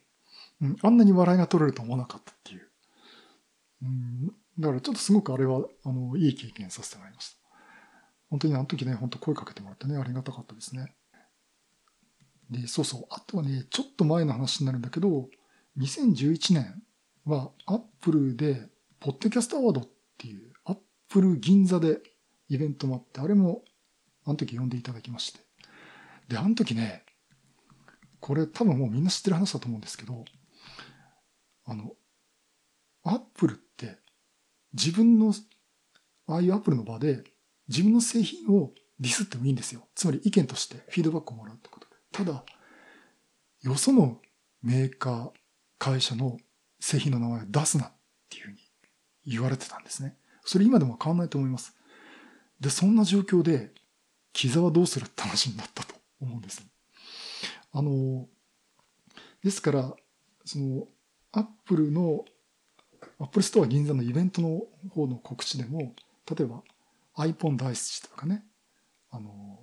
[0.61, 2.69] うん、あんなに笑いが取れると思わなかったっていう。
[3.81, 7.37] うん、だからちょっとすごくあれは、あの、いい経験させてもらいました。
[8.29, 10.93] 本当にあの時ね、本当声かけてもらってね、ありがたかったですね。
[12.49, 13.05] で、そうそう。
[13.09, 15.29] あとはね、ちょっと前の話になるんだけど、
[15.77, 16.83] 2011年
[17.25, 18.67] はアップルで、
[18.99, 19.87] ポッドキャストアワードっ
[20.17, 21.99] ていう、アップル銀座で
[22.49, 23.63] イベントもあって、あれも、
[24.25, 25.39] あの時呼んでいただきまして。
[26.27, 27.03] で、あの時ね、
[28.19, 30.25] これ多分もうみんな知ってる話だと思うんですけど、
[31.65, 31.93] あの、
[33.03, 33.99] アップルって
[34.73, 35.33] 自分の、
[36.27, 37.23] ああいうアップルの場で
[37.67, 39.87] 自分の製品をディスってもいいんですよ。
[39.95, 41.95] つまり意見としてフィードバックをもらうってことで。
[42.11, 42.43] ただ、
[43.61, 44.19] よその
[44.61, 45.31] メーカー、
[45.77, 46.37] 会社の
[46.79, 47.91] 製品の名前を出すなっ
[48.29, 48.57] ていうふうに
[49.25, 50.17] 言われてたんですね。
[50.43, 51.75] それ今でも変わんないと思います。
[52.59, 53.71] で、そんな状況で、
[54.33, 56.61] キザはどうするって話になったと思うんです。
[57.71, 58.27] あの、
[59.43, 59.93] ですから、
[60.45, 60.87] その、
[61.31, 62.25] アップルの、
[63.19, 65.93] アップルストア銀座のイベントの方の告知でも、
[66.29, 66.63] 例えば、
[67.17, 68.43] iPhone 大好きとかね、
[69.11, 69.59] あの、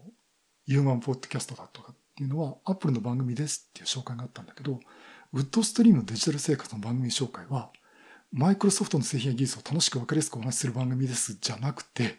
[0.67, 4.81] ユーマンポッドキャストだとかっていうのは、アップルの番組ですっていう紹介があったんだけど、
[5.33, 7.71] ウッドストリームのデジタル生活の番組紹介は、
[8.33, 12.17] マイクロソフトの製品や技術を楽しく分かりやすくお話しする番組ですじゃなくて、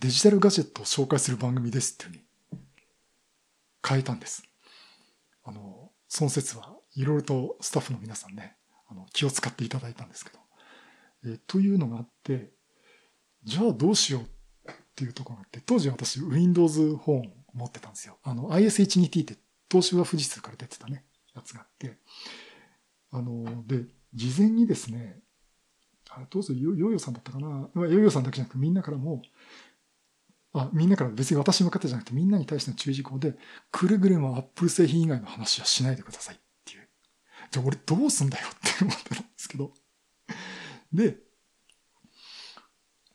[0.00, 2.24] デジタルガジェットを紹介する番組ですっていうふうに
[3.86, 4.42] 変えたんです。
[5.44, 8.56] あの、その説はいろいろとスタッフの皆さんね、
[8.90, 10.38] あの気を使っていただいたんですけど、
[11.24, 12.50] えー、というのがあって、
[13.44, 14.22] じゃあどうしよう
[14.70, 18.18] っていうところがあって、当時私 Windows フォン持ってたんですよ。
[18.22, 19.36] あの IS-12T って
[19.70, 21.96] 東芝富士通から出てたね、やつがあって、
[23.12, 23.84] あの、で、
[24.14, 25.20] 事前にですね、
[26.10, 29.22] あどうぞヨーヨヨさんだったかな、ヨーヨーさんだけじゃなくてみんなからも、
[30.52, 33.34] あ、みんなから別に私に向かってじゃなくてみんなに対しての注意事項で、
[33.70, 36.40] くれぐれもアップル製品以外の話はしないでください。
[37.50, 39.72] じゃあ俺どうすんだよって思ってたんですけど。
[40.92, 41.18] で、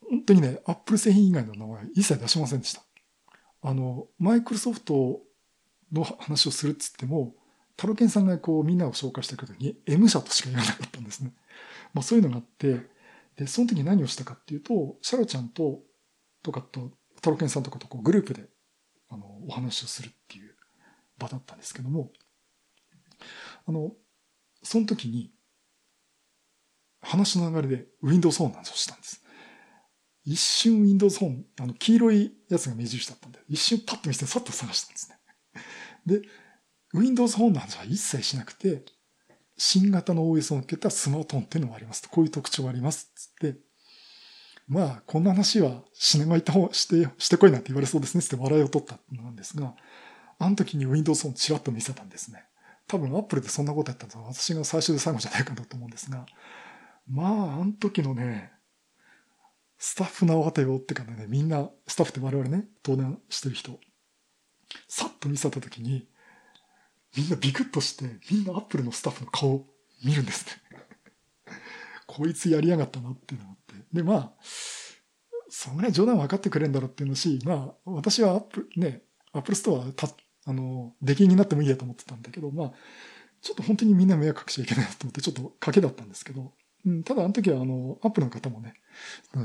[0.09, 2.81] 本当にね、アップル製品以外の名前一切出しませんでした。
[3.61, 5.21] あの、マイクロソフト
[5.91, 7.33] の話をするっつっても、
[7.77, 11.33] タロケンさんがこうみんなを紹介してくるときに M 社としか言わなかったんですね。
[11.93, 12.87] まあそういうのがあって、
[13.37, 15.81] で、その時何をしたかっていうと、シャロちゃんと、
[16.41, 18.47] とかと、タロケンさんとかとこうグループで、
[19.09, 20.55] あの、お話をするっていう
[21.17, 22.11] 場だったんですけども、
[23.67, 23.91] あの、
[24.65, 25.31] その時に、
[27.01, 29.21] 話の流れで Windows フォンの話をしたんです。
[30.25, 35.17] 一瞬 Windows フォン、あの、黄色いやつが目印だったんで、一瞬パッと見せてさっと探したんですね。
[36.05, 36.21] で、
[36.93, 38.83] Windows フォンの話は一切しなくて、
[39.57, 42.09] 新型の OS を受けたスマートフォンっていうのもありますと。
[42.09, 43.11] こういう特徴があります。
[43.15, 43.59] つって、
[44.67, 48.23] まあ、こんな話はしねまいた方して、してこいなんて言われそうですね。
[48.23, 49.75] つって笑いを取ったなんですが、
[50.39, 52.45] あの時に Windows フォンチラッと見せたんですね。
[52.87, 56.25] 多分 Apple でそんなことやったのは私が最初で最後じゃないかなと思うんですが、
[57.09, 58.51] まあ、あの時のね、
[59.77, 63.79] スタッフなわてよってかね、みんな、スタッフって我々ね、登壇してる人、
[64.87, 66.07] さっと見せた時に、
[67.15, 69.65] みんなビクッとして、みんなアップルのスタッフの顔
[70.03, 70.53] 見るんですね。
[72.07, 73.85] こいつやりやがったなっていうのがあって。
[73.93, 74.33] で、まあ、
[75.49, 79.85] そんぐらい冗談分かってくれるんだろうっていうのし、まあ、私はアップ、ね、アップルストア、
[80.45, 82.73] あの、出禁になってもいいやと思ってたんだけど、まあ、
[83.41, 86.53] ちょっと本当にみんな迷惑かけちゃいけないなと思って、ちょっと賭けだったんですけど、
[86.85, 88.75] うん、ただあの時は、あの、アップルの方もね、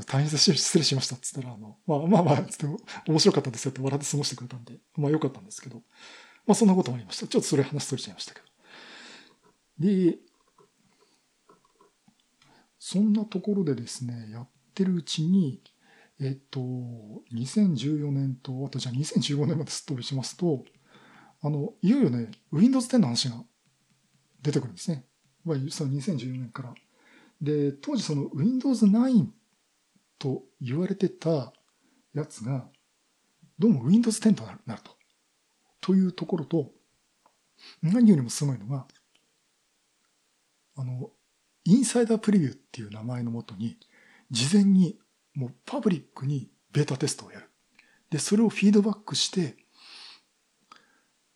[0.05, 2.65] 大変失礼しましたって言ったら、あの、まあまあまあ、つって
[3.07, 5.77] 面白かったですよって笑って過ごしてくれたんで、まあ良かったんですけど、
[6.45, 7.27] まあそんなこともありました。
[7.27, 8.47] ちょっとそれ話しとれちゃいましたけど。
[9.79, 10.19] で、
[12.77, 15.61] そんなところでですね、やってるうちに、
[16.19, 16.59] えっと、
[17.33, 20.63] 2014年と、あとじゃあ2015年まですっ飛びしますと、
[21.41, 23.43] あの、いよいよね、Windows 10の話が
[24.41, 25.05] 出てくるんですね。
[25.69, 26.73] その2014年から。
[27.41, 29.27] で、当時その Windows 9
[30.19, 31.51] と言われてた
[32.13, 32.67] やつが、
[33.57, 34.91] どうも Windows 10となると。
[35.79, 36.71] というところと、
[37.81, 38.87] 何よりもすごいのが、
[40.75, 41.09] あの、
[41.63, 43.77] インサイダープレビューっていう名前のもとに、
[44.29, 44.99] 事前に
[45.33, 47.49] もうパブリックにベータテストをやる。
[48.11, 49.57] で、それをフィードバックして、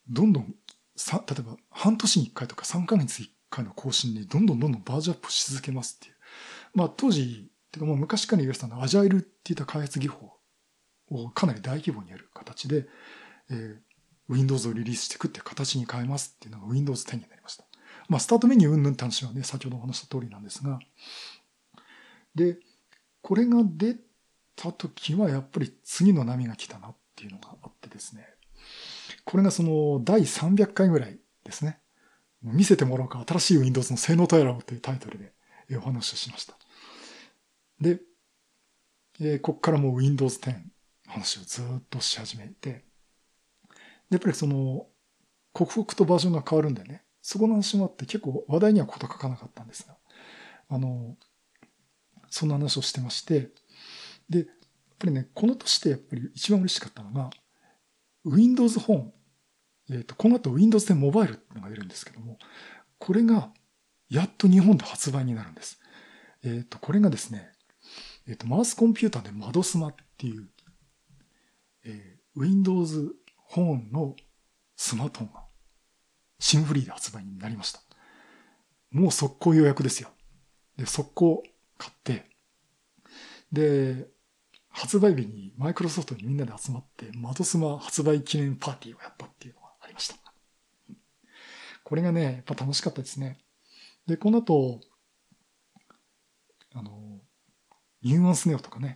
[0.10, 0.56] どんどん、
[0.96, 6.16] さ、例えば半年に1回とか3ヶ月に1回の更新でどんどんどんどんバージョンアップし続けますっていう。
[6.74, 10.32] まあ当時、てかもう昔から言われてたのはアジャイルっていった開発技法
[11.10, 12.88] をかなり大規模にやる形で、
[13.50, 13.78] えー、
[14.30, 17.66] Windows をリリースしていくっていう形に変えますっていうのが Windows 10になりました。
[18.08, 20.80] まあ、スタートメニューうんぬんって話はね、先ほどお話した通りなんですが、
[22.36, 22.58] で、
[23.22, 23.96] これが出
[24.56, 28.28] た時はやっぱり次の波が来たなっていうのがあってですね、
[29.26, 31.80] これがその第300回ぐらいですね。
[32.42, 35.34] 見せてもらおうか、新しい Windows の性能とやらをというタイトルで
[35.78, 36.56] お話をしました。
[37.82, 38.00] で、
[39.20, 40.54] えー、ここからもう Windows 10
[41.08, 42.86] 話をずっとし始めて、
[44.12, 44.88] やっぱりその、
[45.54, 49.98] 刻々とバージョンが変わるんでね、そこの話もあって結構話題には事書かなかったんですが、
[50.70, 51.18] あの、
[52.30, 53.50] そんな話をしてまして、
[54.30, 54.48] で、やっ
[55.00, 57.32] ぱりね、この年でやっぱり一番嬉しかったのが、
[58.26, 59.14] Windows 本、
[59.90, 62.38] えっ、ー、と、この後 Windows 10モバイルっていうのが出るんですけども、
[62.98, 63.52] これが
[64.10, 65.80] やっと日本で発売になるんです。
[66.44, 67.52] えっ、ー、と、これがですね、
[68.28, 70.50] えっ、ー、と、マウスコンピューターで窓スマっていう、
[71.86, 74.16] えー、Windows 本の
[74.76, 75.46] スマートフォンが、
[76.40, 77.82] シムフリーで発売になりました。
[78.92, 80.10] もう速攻予約ですよ。
[80.78, 81.44] で、速攻
[81.78, 82.26] 買って、
[83.52, 84.08] で、
[84.70, 89.65] 発売日にマイクロソフトにみんなで集まって、窓スマ発売記念パーティーをやったっていうの。
[91.86, 93.38] これがね、やっぱ楽しかったですね。
[94.08, 94.82] で、この後、
[96.74, 97.22] あの、
[98.02, 98.96] ニュアンスネオとかね、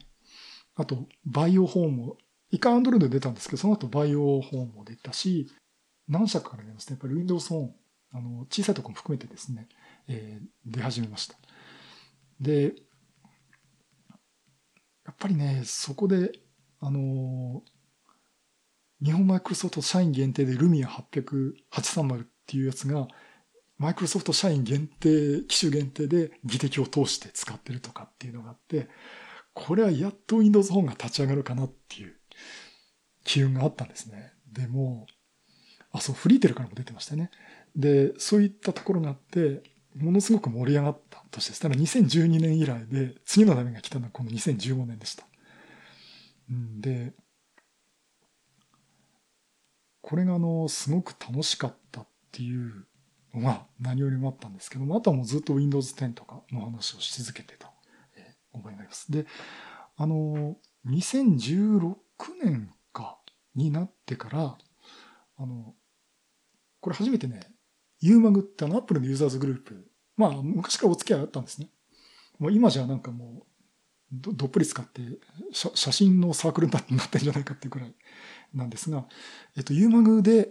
[0.75, 2.17] あと、バイオホーム
[2.49, 5.51] 一回アンドロイドで出たんですけど、その後バイオフォンも出たし、
[6.07, 6.93] 何社かから出ますね。
[6.93, 7.75] やっぱり Windows フォン、
[8.11, 9.69] あの、小さいとこも含めてですね、
[10.07, 11.35] えー、出始めました。
[12.41, 12.73] で、
[15.05, 16.31] やっぱりね、そこで、
[16.81, 17.61] あの
[19.03, 23.07] 日本マイクロソフト社員限定でルミア800-830っていうやつが、
[23.77, 28.89] マイクロソフト社員限定、機種限定で技的を通して使ってるとかっていうのがあって、
[29.53, 32.15] これはやっと Windows フォンが立ち上がるかなっていう
[33.23, 34.33] 機運があったんですね。
[34.51, 35.05] でも、
[35.91, 37.29] あ、そう、フリーテルからも出てましたね。
[37.75, 39.61] で、そういったところがあって、
[39.95, 41.61] ものすごく盛り上がった年です。
[41.61, 45.25] ただ2012年以来で、次の波が来たのはこの2015年でした。
[46.79, 47.13] で、
[50.01, 52.85] これがあの、すごく楽しかったっっていう
[53.33, 57.71] のが何よりもあったんですけども、あとはもうずっと Windows 10とかの話をし続けてた、
[58.15, 59.11] えー、覚えがあります。
[59.11, 59.25] で、
[59.97, 60.57] あの、
[60.87, 61.95] 2016
[62.43, 63.17] 年か、
[63.55, 64.57] になってから、
[65.37, 65.73] あの、
[66.81, 67.41] これ初めてね、
[68.01, 71.69] UMAG ってあの Apple のユーザーズグループ、まあ昔からお付き合いあったんですね。
[72.37, 73.49] もう今じゃなんかもう
[74.11, 75.01] どどっぷり使って
[75.51, 77.93] 写真のサークルになってんじゃないかっていうくらい
[78.53, 79.05] なんですが、
[79.57, 80.49] えっと、ユーマグで、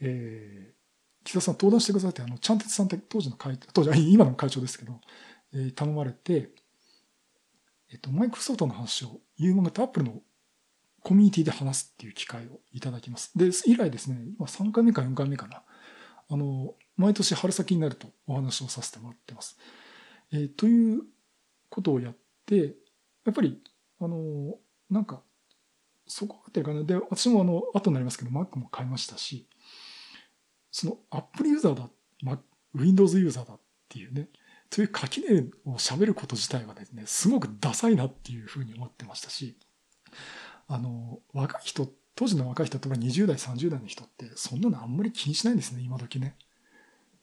[0.00, 5.00] えー、木田さん登壇してくださいって、あの、ちゃんてつさんって当時の会、当時、今の会長ですけど、
[5.52, 6.50] えー、頼まれて、
[7.92, 10.22] えっと、マイクロソフトの話をユーマグとアップルの
[11.02, 13.36] コミュニティで話すっていう機会をいただきます。
[13.36, 15.62] で、以来ですね、今3回目か4回目かな。
[16.28, 19.58] あの、毎年春先になるとお話をさせてもらってます。
[20.32, 21.02] えー、という
[21.68, 22.16] ことをやっ
[22.46, 22.76] て、
[23.24, 23.60] やっぱり、
[24.00, 24.54] あの、
[24.88, 25.22] なんか、
[26.06, 29.48] そこがっていうかね、で、私もあの、後になりますけど、Mac も買いましたし、
[30.70, 31.88] その Apple ユーザーだ、
[32.74, 34.28] Windows ユーザーだっていうね、
[34.68, 39.56] という垣根を喋ること自体はですね、すごくダサいなっていうふうに思ってましたし、
[40.68, 46.36] あの、若い人、当時の若い人、例えば20代、30代の人って、そんなのあんまり気にしないんですね、今時ね。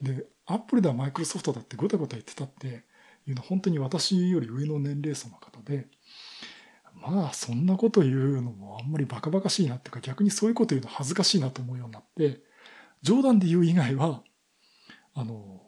[0.01, 2.83] で、Apple だ、Microsoft だってごたごた言ってたって、
[3.27, 5.87] いうのは本当に私より上の年齢層の方で、
[6.95, 12.41] まあそんなこと言うのもあんまりバカバカしいなっていうか逆にそういうこと言うの恥ずかしいなと思うようになって、
[13.07, 14.21] 冗談で言う以外は、
[15.13, 15.61] あの、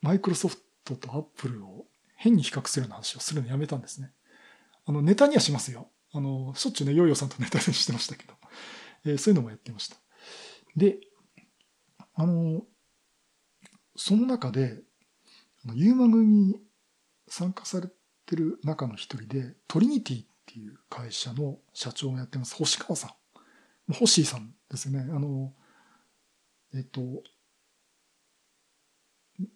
[0.00, 4.12] マイクロソフトとアップルを変に比較するような話をするのやめたんですね。
[4.86, 5.90] あの、ネタにはしますよ。
[6.12, 8.34] あの、しょっちゅうね、ヨーヨーさんとネタにしてましたけど、
[9.04, 9.96] えー、そういうのもやってました。
[10.76, 11.00] で、
[12.14, 12.62] あの、
[13.96, 14.80] その中で、
[15.74, 16.60] ユーマグに
[17.26, 17.88] 参加され
[18.26, 23.92] てる中の一人で、トリニティっていう会社の社長をやってます、星川さん。
[23.92, 25.00] 星さんですよね。
[25.10, 25.52] あの、
[26.74, 27.00] えっと、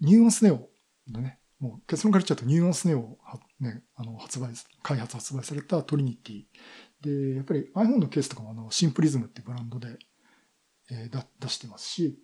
[0.00, 0.68] ニューアンスネオ
[1.10, 3.18] のね、もう結論から言っちゃうとニューアンスネオ
[3.60, 4.50] ね、あの、発売、
[4.82, 6.44] 開発発売されたトリニティ。
[7.00, 9.98] で、やっぱり iPhone のケースとかもあの、シンプリズムっていうブランドで、
[10.90, 12.18] えー、出してますし、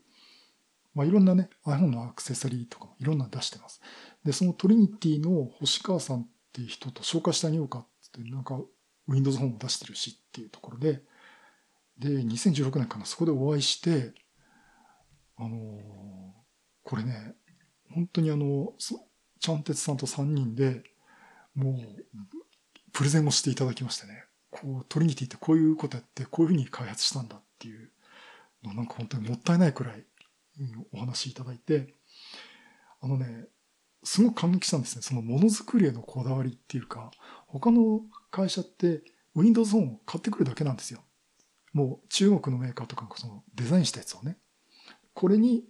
[0.94, 3.80] まあ、いろんなね、iPhone のアクセサリーとかもいろんな出してます。
[4.24, 8.60] で、そのトリニティの星川さんっていう人と紹介してあげようかって、なんか
[9.06, 11.02] Windows 本を出してるしっていうところで、
[11.98, 14.12] で、2016年かな、そこでお会いして、
[15.38, 15.78] あのー、
[16.82, 17.34] これね、
[17.94, 18.72] 本当にあの、
[19.40, 20.82] ちゃんてつさんと3人で、
[21.54, 21.76] もう、
[22.92, 27.90] プレゼンをしていただきましてね、こう、トリニティってこういうことやって、こういうふうに開発したんだっていう
[28.64, 30.04] の、なんか本当にもったいないくらい
[30.92, 31.94] お話しいただいて、
[33.00, 33.46] あのね、
[34.02, 35.02] すごく感激したんですね。
[35.02, 37.10] そのものづくりへのこだわりっていうか、
[37.46, 38.00] 他の
[38.30, 39.02] 会社って
[39.34, 41.00] Windows 本を買ってくるだけなんですよ。
[41.72, 44.38] もう中国のメーカーとかがそのデザインしたやつをね。
[45.18, 45.64] これに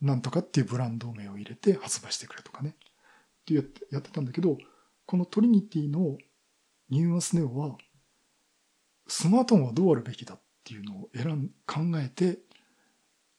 [0.00, 2.70] なんとかっていうブランド名を入れて発売してくれとかね。
[2.70, 4.56] ってやってやってたんだけど、
[5.04, 6.16] このトリニティの
[6.88, 7.76] ニューアンスネオは、
[9.06, 12.38] スマートフォンはどうあるべきだっていうのを選ん、考えて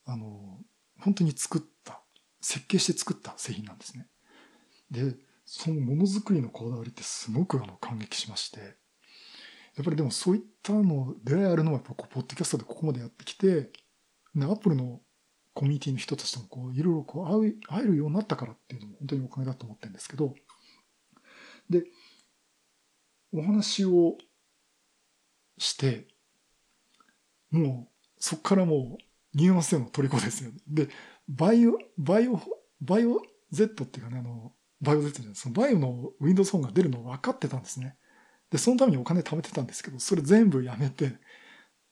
[0.05, 0.59] あの、
[0.99, 2.03] 本当に作った、
[2.39, 4.05] 設計して作った製品なんですね。
[4.91, 13.71] で、そのものづくりのこだわりってすごくあの感激しまして、やっぱりでもそういったの出会いあるのはやっぱこう、ポッドキャストでここまでやってきて、
[14.35, 15.01] ね、アップルの
[15.53, 20.33] コミュニティの人たちともこう、いろいろこう会う、会えるようになったからっていうのも本当におかげだと思ってるんですけど、
[21.69, 21.83] で、
[23.33, 24.17] お話を
[25.57, 26.07] して、
[27.49, 30.57] もう、そこからもう、 NuAnsの虜ですよね。
[30.67, 30.89] で、
[31.27, 32.41] バイオ、バイオ、
[32.81, 33.21] バイオ
[33.51, 37.95] Z っていうかね、あの、バイオ Z じゃない、そのバイオの Windows 本が出るの分かってたんですね。
[38.49, 41.17] で、そのためにお金貯めてたんですけど、それ全部やめて、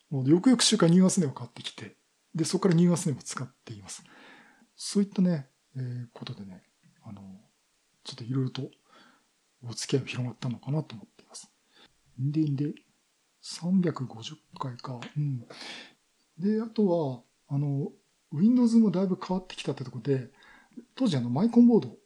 [0.09, 1.95] もう翌々週かにNuAns NEOを買ってきて、
[2.39, 4.01] で、そこから NuAns NEOを使っています。
[4.77, 6.63] そういったね、えー、ことでね、
[7.03, 7.21] あの、
[8.05, 8.71] ちょっといろいろと
[9.67, 11.51] お付き合いが広がったのかなと思っています。
[12.17, 12.73] んでんで、
[13.43, 15.01] 350回か。
[15.17, 15.45] うん。
[16.37, 17.21] で、あとは、
[17.53, 17.91] あの、
[18.31, 20.29] Windows もだいぶ変わってきたってとこで、
[20.95, 21.97] 当時あのマイコンボード、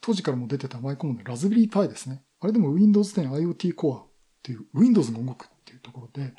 [0.00, 2.22] 当時からも出てたマイコンボード、ラズベリーパイですね。
[2.38, 4.06] あれでも Windows 10 IoT Core っ
[4.40, 6.32] ていう Windows が動くっていうところで、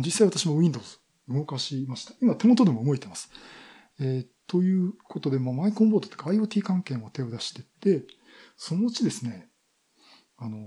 [0.00, 0.98] 実際私も Windows
[1.28, 2.14] 動かしました。
[2.20, 3.30] 今手元でも動いてます。
[4.00, 8.06] えー、ということで、まあ、マイコンボードとか IoT 関係も手を出してって、
[8.56, 9.48] そのうちですね、
[10.36, 10.58] あの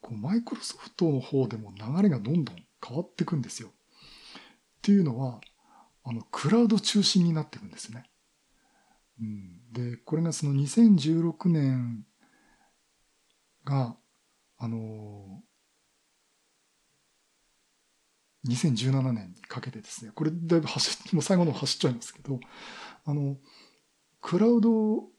[0.00, 2.56] こうマイクロソフトの方でも流れがどんどん
[2.86, 3.68] 変わっていくんですよ。
[3.68, 3.72] っ
[4.82, 5.40] ていうのは、
[6.04, 8.04] あの、クラウド中心になっていくんですね。
[9.20, 12.06] うん、で、これがその2016年
[13.64, 13.96] が、
[14.56, 15.42] あの、
[18.48, 22.40] 2017年にかけてですね、これだいぶ走って、もう最後の走っちゃいますけど、
[23.04, 23.36] あの、
[24.20, 25.10] クラウドを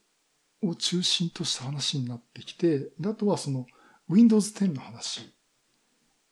[0.77, 3.65] 中心とした話になってきて、であとはその
[4.09, 5.33] Windows 10の話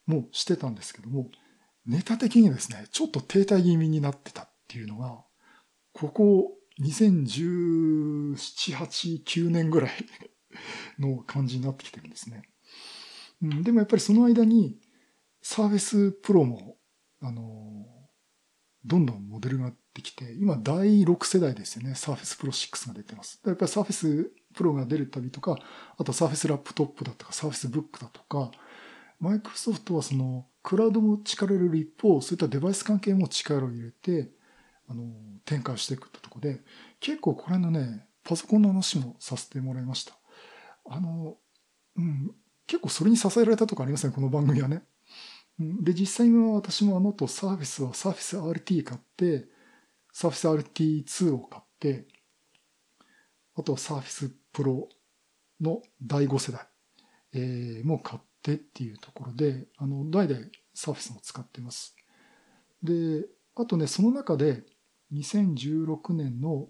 [0.05, 1.29] もしてたんですけども、
[1.85, 5.23] ネタ的にですね、ちょっと停滞気味になってたっていうのが、
[5.93, 6.51] ここ
[6.81, 9.91] 2017、8、9年ぐらい
[10.99, 12.43] の感じになってきてるんですね。
[13.41, 14.79] でもやっぱりその間に、
[15.41, 16.77] サーフェスプロも、
[17.21, 17.85] あの、
[18.85, 21.95] どんどんモデルがってきて、今第6世代ですよね。
[21.95, 23.41] サーフェスプロ6が出てます。
[23.45, 25.57] やっぱりサーフェスプロが出るたびとか、
[25.97, 28.51] あとサーフェスラップトップだとか、サーフェスブックだとか、
[29.19, 34.31] マイクロソフトはその、クラウドも力を入れる一方、そういったデバイス関係も力を入れて、
[34.87, 35.03] あの、
[35.45, 36.61] 展開していくってとこで、
[36.99, 40.13] 結構これのね、パソコンの話もさせてもらいました。
[40.89, 41.37] あの、
[41.97, 42.31] うん、
[42.65, 44.83] 結構それに支えられたとこありません、この番組はね。
[45.59, 49.45] で、実際今私もあのとサーフェスはサーフェス RT 買って、
[50.13, 52.07] サーフェス RT2 を買って、
[53.55, 54.87] あとはサーフェスプロ
[55.59, 56.65] の第5世代、
[57.33, 61.95] えー、も買ってっていうところで、あの、代々サーフェスも使ってます。
[62.81, 63.25] で、
[63.55, 64.63] あとね、その中で
[65.13, 66.69] 2016年の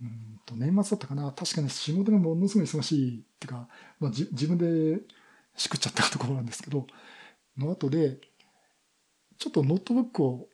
[0.00, 3.68] うんと年末だったかな確かに仕事がものすごい忙しいっていうか、
[4.00, 5.00] まあ、自分で
[5.56, 6.86] しくっちゃったところなんですけど、
[7.56, 8.18] の後で、
[9.38, 10.48] ちょっとノートブックを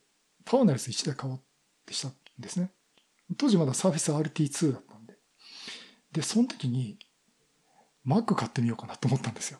[0.45, 1.41] パワーのあるやつ1台買おうっ
[1.87, 2.71] てしたんですね。
[3.37, 5.15] 当時まだサーフィス RT2 だったんで。
[6.13, 6.99] で、その時に
[8.07, 9.59] Mac 買ってみようかなと思ったんですよ。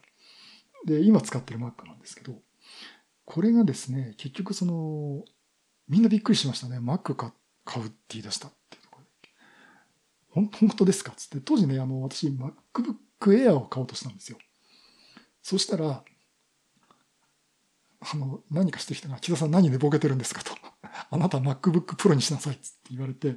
[0.87, 2.35] で、今使ってる Mac なんですけど、
[3.27, 5.23] これがですね、結局その、
[5.87, 6.79] みんなびっくりしましたね。
[6.79, 9.05] Mac 買うって言い出したっていうところ
[10.43, 10.49] で。
[10.59, 12.55] 本当ですかつって、当時ね、あの、私 MacBook
[13.21, 14.39] Air を買おうとしたんですよ。
[15.43, 16.03] そしたら、
[18.01, 20.53] あの、何かしてきたが、木田さん何寝ぼけてるんですかと。
[21.11, 23.37] あなた MacBook Pro にしなさいって言われて、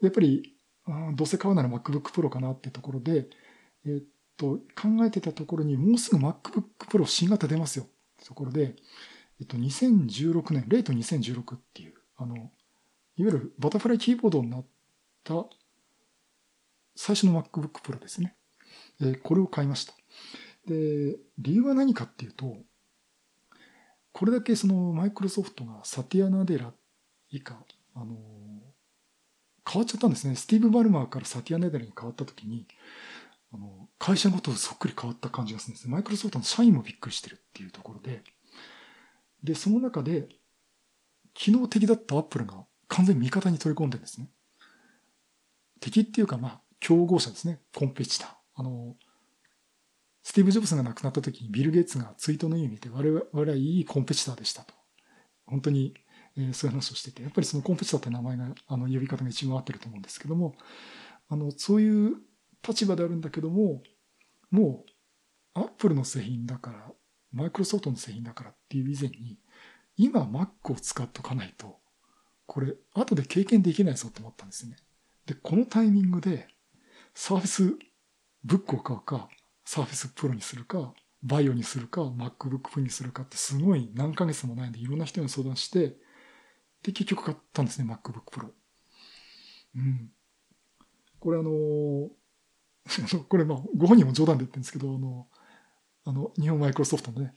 [0.00, 3.28] やっぱり、あどうせ買うなら MacBook Pro かなってところで、
[3.84, 4.02] えっ
[4.36, 7.88] と、考えてたところにもうすぐ MacBook Pro 新型出ますよっ
[8.18, 8.76] てところで、
[9.40, 12.50] えっと、2016年、レート2016っていう、あの、いわ
[13.16, 14.66] ゆるバタフライキーボードになっ
[15.24, 15.46] た
[16.94, 18.36] 最初の MacBook Pro ですね。
[19.00, 19.94] えー、これを買いました。
[20.66, 22.56] で、理由は何かっていうと、
[24.18, 26.72] これだけそのマイクロソフトがサティア・ナデラ
[27.30, 27.56] 以下、
[27.94, 28.16] あの、
[29.64, 30.34] 変わっちゃったんですね。
[30.34, 32.66] スティーブ・バルマーからサティア・ナデラに変わった時に、
[33.52, 35.92] あの、会社ごとそっくり変わった感じがするんですね。
[35.92, 38.24] マイクロソフトの社員もびっくりしてるっていうところで、
[39.44, 40.28] で、その中で、
[41.32, 44.28] 機能的だったアップルが完全に味方に取り込んでるんですね。
[45.78, 47.60] 敵っていうか、まあ、競合者ですね。
[47.72, 48.30] コンペティター。
[48.56, 48.96] あの、
[50.22, 54.74] スティーブ・ジョブズが亡くなった時にビル・ゲイツがツイートの意味で我々はいいコンペティターでしたと。
[55.46, 55.94] 本当に、
[56.36, 60.54] えー、そういう話をしてて、やっぱりそのコンペティターって名前が、あの、呼び方が一番合ってると思うんですけども、
[61.28, 62.16] あの、そういう
[62.66, 63.82] 立場であるんだけども、
[64.50, 64.90] もう、
[65.54, 66.92] アップルの製品だから、
[67.32, 69.38] マイクロソフトの製品だからっていう以前に、
[69.96, 71.78] 今 Mac を使っとかないと、
[72.46, 74.76] これ、後で経験できないぞと思ったんですね。
[75.26, 76.48] で、このタイミングで、
[77.14, 77.76] サービス
[78.44, 79.28] ブックを買うか、
[79.68, 85.94] サーフェスプロにするか、バイオにするか、MacBook Pro にするかってすごい何ヶ月もないんでいろんな人に相談して、
[86.82, 88.48] で、結局買ったんですね、MacBook Pro。
[89.76, 90.10] うん。
[91.20, 91.50] これあの
[93.28, 95.28] これまあ、ご本人も冗談で言ってるんですけど、あの、
[96.04, 97.34] あの、日本マイクロソフトのね、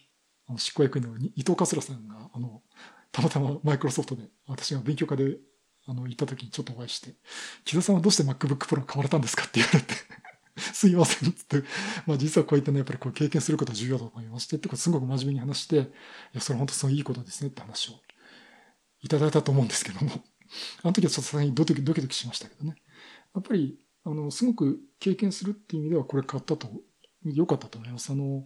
[0.47, 2.63] あの執行役員の伊藤桂さんが、あの、
[3.11, 5.37] たまたまマイクロソフトで、私が勉強会で、
[5.85, 7.13] あの、行った時にちょっとお会いして、
[7.65, 9.95] 木田さんはどうして MacBook Pro 買われたんですかって言われて
[10.73, 11.63] すいません、つって。
[12.05, 15.79] まあ実はこういったね、やっぱりこう経験することは重要だと思いまして、ってすごく真面目に話して、い
[16.33, 17.93] や、それ本当そういいことですねって話を
[19.01, 20.11] いただいたと思うんですけども、
[20.83, 22.75] あの時はさすがにドキドキしましたけどね。
[23.33, 26.69] やっぱり、あの、すごく経験するっていう意味ではこれ買ったと、
[27.23, 28.11] 良かったと思います。
[28.11, 28.45] あの、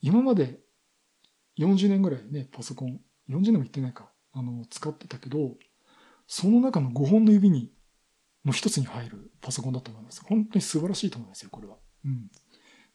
[0.00, 0.58] 今まで
[1.58, 5.56] 40年ぐらいね、パソコン、40年も言ってないか、あの、使ってたけど、
[6.26, 7.72] その中の5本の指に
[8.46, 10.22] の一つに入るパソコンだと思います。
[10.24, 11.76] 本当に素晴らしいと思いますよ、これは。
[12.04, 12.30] うん。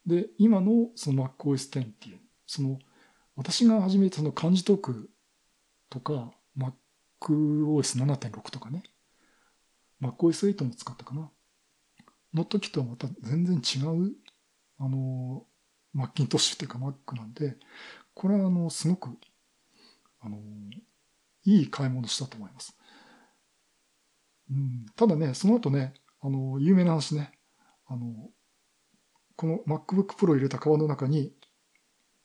[0.06, 2.80] で、今のその MacOS X っていう、その、
[3.36, 5.10] 私が始めたその漢字トーク
[5.90, 6.32] とか、
[7.22, 8.84] MacOS7.6 とかね、
[10.02, 11.30] MacOS8 も使ったかな。
[12.34, 14.14] の時とはまた全然違う、
[14.80, 15.46] あの、
[15.94, 17.58] マッキントッシュっていうか Mac なんで、
[18.14, 19.10] これはあの、すごく、
[20.22, 20.40] あの、
[21.44, 22.78] いい買い物したと思います。
[24.52, 27.32] うん、ただね、その後ね、あの、有名な話ね、
[27.88, 28.30] あの、
[29.38, 31.34] この MacBook Pro 入れた革の中に、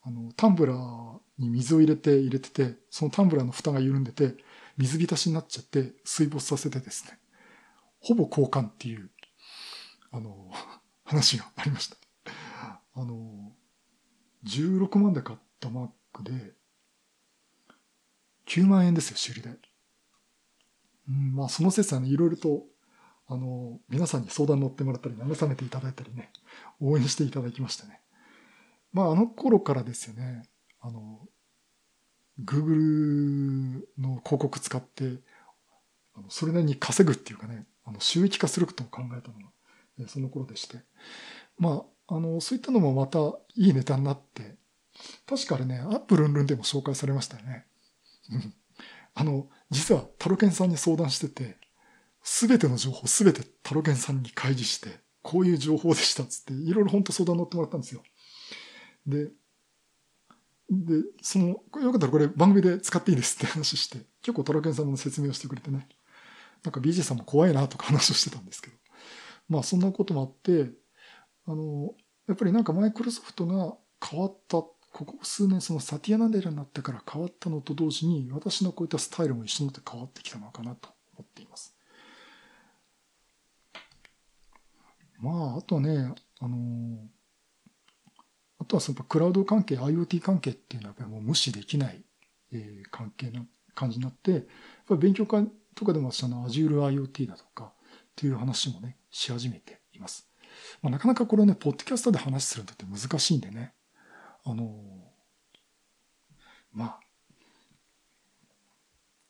[0.02, 4.34] あの、タンブラーに水を入れて入れてて、そのタンブラーの蓋が緩んでて、
[4.76, 7.18] 水浸しになっちゃって水没させてですね、
[8.00, 9.10] ほぼ交換っていう、
[10.10, 10.50] あの、
[11.04, 11.96] 話がありました。
[12.94, 13.52] あの、
[14.44, 16.54] 16万で買ったマックで、
[18.46, 19.58] 9万円ですよ、修理代。
[21.08, 22.64] うん、まあ、その説はね、いろいろと、
[23.28, 26.30] あの、皆さんに相談乗ってもらったり、慰めていただいたりね、
[26.80, 28.00] 応援していただきましてね。
[28.92, 30.48] まあ、あの頃からですよね、
[30.80, 31.20] あの、
[32.44, 35.18] Google の広告使って、
[36.14, 39.38] あのそれなりに稼ぐっていうかね、あの収益化することを考えたの
[39.98, 40.78] が、その頃でして。
[41.58, 43.18] まあ、あの、そういったのもまた
[43.54, 44.56] いいネタになって、
[45.26, 47.66] 確かあれね、アップルンルンでも紹介されましたよね。
[49.14, 51.56] あの、実はタロケンさんに相談してて、
[52.22, 58.02] すべての情報すべてタロケンさんに開示して、こういう情報でしたっつって、いろいろ本当相談乗ってもらったんですよ。
[59.06, 59.30] で、
[60.68, 65.88] で、その、よかったらこれ番組で使っていいですって 話して、結構タロケンさんも説明をしてくれてね。
[66.64, 68.76] なんか BJ さんも怖いなとか話をしてたんですけど。
[69.48, 70.72] まあそんなこともあって、
[71.46, 71.94] あの、
[72.26, 74.64] やっぱりなんかマイクロソフトが変わった、
[74.96, 81.76] ここ数年そのサティアナデラになってから変わったのと同時に、私のこういったスタイルも一緒になって変わってきたのかなと思っています。
[85.18, 87.10] まあ、あとね、あの、
[88.58, 92.02] あとはそのクラウド関係、IoT 関係っていうのはやっぱりもう無視できない、
[92.52, 93.44] えー、関係な
[93.74, 94.42] 感じになって、やっ
[94.88, 100.26] ぱり勉強会とかでもその Azure IoT だとかっていう話もね、し始めています。
[100.80, 103.74] まあ、なかなかこれね、ポッドキャストで話するのって難しいんでね、
[104.46, 105.12] あの、
[106.72, 107.00] まあ、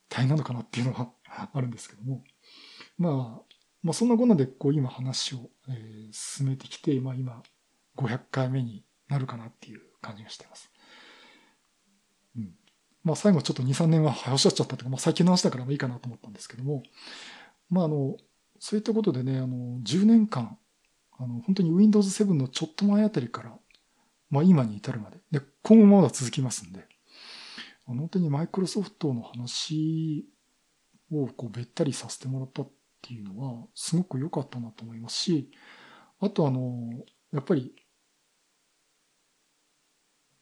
[0.09, 2.23] 大変なのかなっていうのはあるんですけども、
[2.99, 3.47] まあ、
[3.83, 7.43] まあそんなこんなでこう今話を、えー、進めてきて、まあ今
[7.97, 10.71] 500回目になるかなっていう感じがしています。
[12.37, 12.51] うん。
[13.05, 16.83] まあ最後ちょっと2、3年はおっしゃっちゃったとか、まあ最近の話だからもいいかなと思ったんですけども、
[17.71, 18.17] まああの、
[18.59, 20.59] そういったことでね、あの、10年間、
[21.19, 23.57] あの、本当に Windows 7のちょっと前あたりから、
[24.31, 26.87] まあ今に至るまで、で、今後もまだ続きますんで、
[27.85, 30.29] 本当にマイクロソフトの話
[31.13, 32.71] をこうべったりさせてもらったっ
[33.03, 35.51] ていうのは、すごく良かったなと思いますし、
[36.21, 36.91] あとあの、
[37.33, 37.75] やっぱり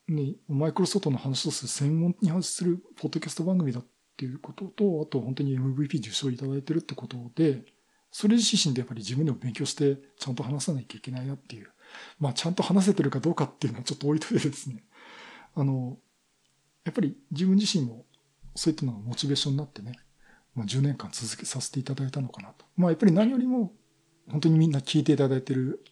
[0.09, 3.87] ね、マイクロソフトの話とする専門に話するポッドキャスト番組だっ
[4.17, 7.65] ていうことと、あと本当に MVP 受賞いただいてるってことで、
[8.11, 11.74] それ自身でやっぱり自分でも勉強してちゃんと話さなきゃいけないなっていう。
[12.19, 14.85] まあちゃんと話せてるかどうかっていうのはちょっと置いといてですね。
[15.55, 15.97] あの、
[16.85, 18.05] やっぱり自分自身も
[18.55, 19.93] そういったのがモチベーションになってね、
[20.55, 22.65] まあ、10年間続けさせていただいたのかなと。
[22.77, 23.73] まあやっぱり何よりも
[24.31, 25.85] 本当にみんな聞いていただいてる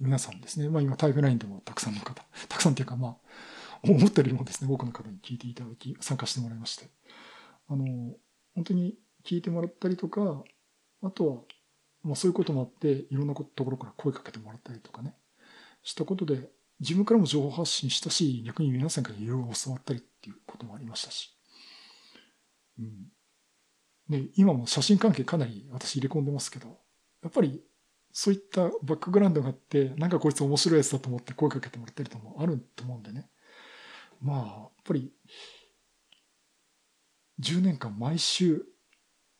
[0.00, 0.68] 皆さんですね。
[0.68, 3.16] まあ今タイプラインでもたくさんの方、たくさんっていうかまあ
[3.82, 6.88] 思ったよりもですね、多くの方に聞いていただき、参加してもらいまして、
[7.68, 7.84] あの、
[8.54, 10.42] 本当に聞いてもらったりとか、
[11.02, 11.42] あとは、
[12.02, 15.14] まあそういうこともあって、いろんなところから声かけてもらったりとかね、
[15.88, 16.50] したことで、
[16.80, 21.34] 自分からも情報発信したし、逆に皆さんからいろいろ教わったりっていうこともありましたし。
[22.78, 23.06] うん。
[24.10, 26.68] で、今も写真関係かなり私入れ込んでますけど、
[27.22, 27.62] やっぱり
[28.12, 33.30] そういったバックグラウンドがあって、なんかこいつ面白いやつだと思って声かけてもらったりともあると思うんでね。
[34.20, 35.10] まあ、やっぱり、
[37.40, 38.62] 10年間毎週、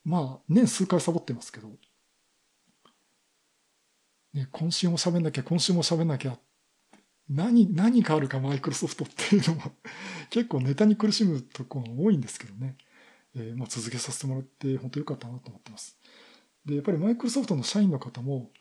[0.03, 1.69] まあ、年数回サボってますけど、
[4.33, 6.37] ね、今週も喋んなきゃ、今週も喋んなきゃ、
[7.29, 9.71] 何、何があるかマイクロソフトっていうのは
[10.29, 12.75] 結構ネタに苦しむところ多いんですけどね。
[13.35, 15.99] えー、まあ続けさせてもらって本当良かったなと思ってます。
[16.65, 18.51] で、やっぱりマイクロソフトの社員の方も、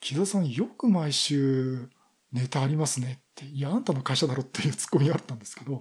[0.00, 1.88] 木田さんよく毎週
[2.32, 5.80] ネタありますねって、いや、あんたの会社だろっていうツッコミがあったんですけど、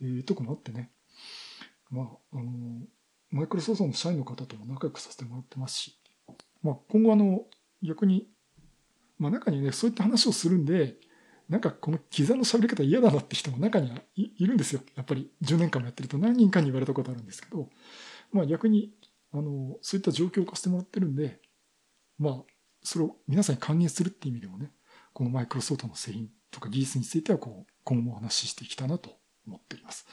[0.00, 0.90] えー、とこもあってね、
[1.90, 2.86] まあ、あの、
[3.30, 6.00] マイクロソフトの社員の方とも仲良くさせてもらってますし、
[6.62, 7.44] まあ、今後あの、
[7.82, 8.28] 逆に、
[9.18, 10.96] まあ中にね、そういった話をするんで、
[11.48, 14.80] なんかこの刻の喋り方嫌だなって人も中にはいるんですよ。
[14.96, 17.68] やっぱり10年間もやってると何人かに言われたことあるんですけど、
[18.32, 18.92] まあ逆に、
[19.32, 21.40] あの、そういった状況を化してもらってるんで、
[22.18, 22.42] まあ、
[22.82, 24.70] それを皆さんに還元するっていう意味でもね、
[25.12, 29.10] このマイクロソフトの製品とか技術についてはこう今後もお話ししていきたいなと
[29.46, 30.06] 思っております。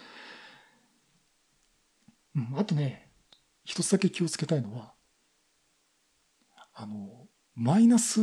[2.36, 3.10] うん、あとね、
[3.64, 4.94] 一つだけ気をつけたいのは、
[6.74, 8.22] あの、マイナス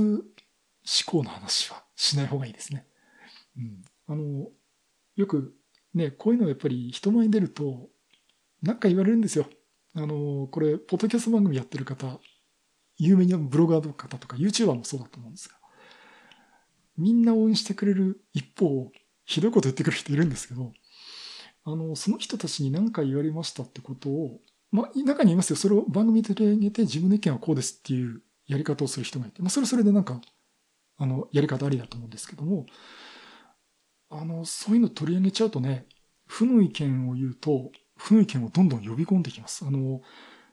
[0.89, 2.87] 思考の話はしない方がいいですね。
[3.57, 3.83] うん。
[4.07, 4.49] あの、
[5.17, 5.55] よく
[5.95, 7.89] ね、こういうのやっぱり人前に出ると、
[8.63, 9.47] なんか言われるんですよ。
[9.95, 12.19] あの、これ、ポッドキャスト番組やってる方、
[12.97, 15.57] 有名なブロガーの方とか、YouTuber もそうだと思うんですが、
[16.97, 18.91] みんな応援してくれる一方、
[19.25, 20.73] ひどいこと言ってくる人いるんですけど、
[21.65, 24.41] あの、その人たちに何か言われましたってことを、
[24.71, 25.57] まあ、中にいますよ。
[25.57, 30.21] それを番組で取り上げて自分の意見はこうですっていうやり方をする人がいて、まあ、それはそれでなんか、
[30.99, 32.67] あの、やり方ありだと思うんですけども、
[34.11, 35.87] あの、そういうの取り上げちゃうとね、
[36.27, 39.65] 負の意見を言うと、負の意見をどんどん呼び込んできます。
[39.65, 40.03] あの、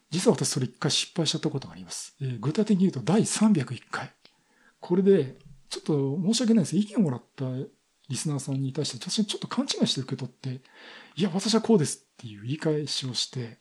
[0.10, 2.16] 実は私それ一回失敗しちゃったことがあります。
[2.22, 4.14] えー、具体的に言うと第301回。
[4.80, 5.38] これで、
[5.70, 6.78] ちょっと申し訳ないです。
[6.78, 7.46] 意見をもらった
[8.08, 10.62] リスナーさんに対して、私ちょっと勘違いして受け取って、
[11.16, 13.58] いや、私はこうですっていう言い返しをして、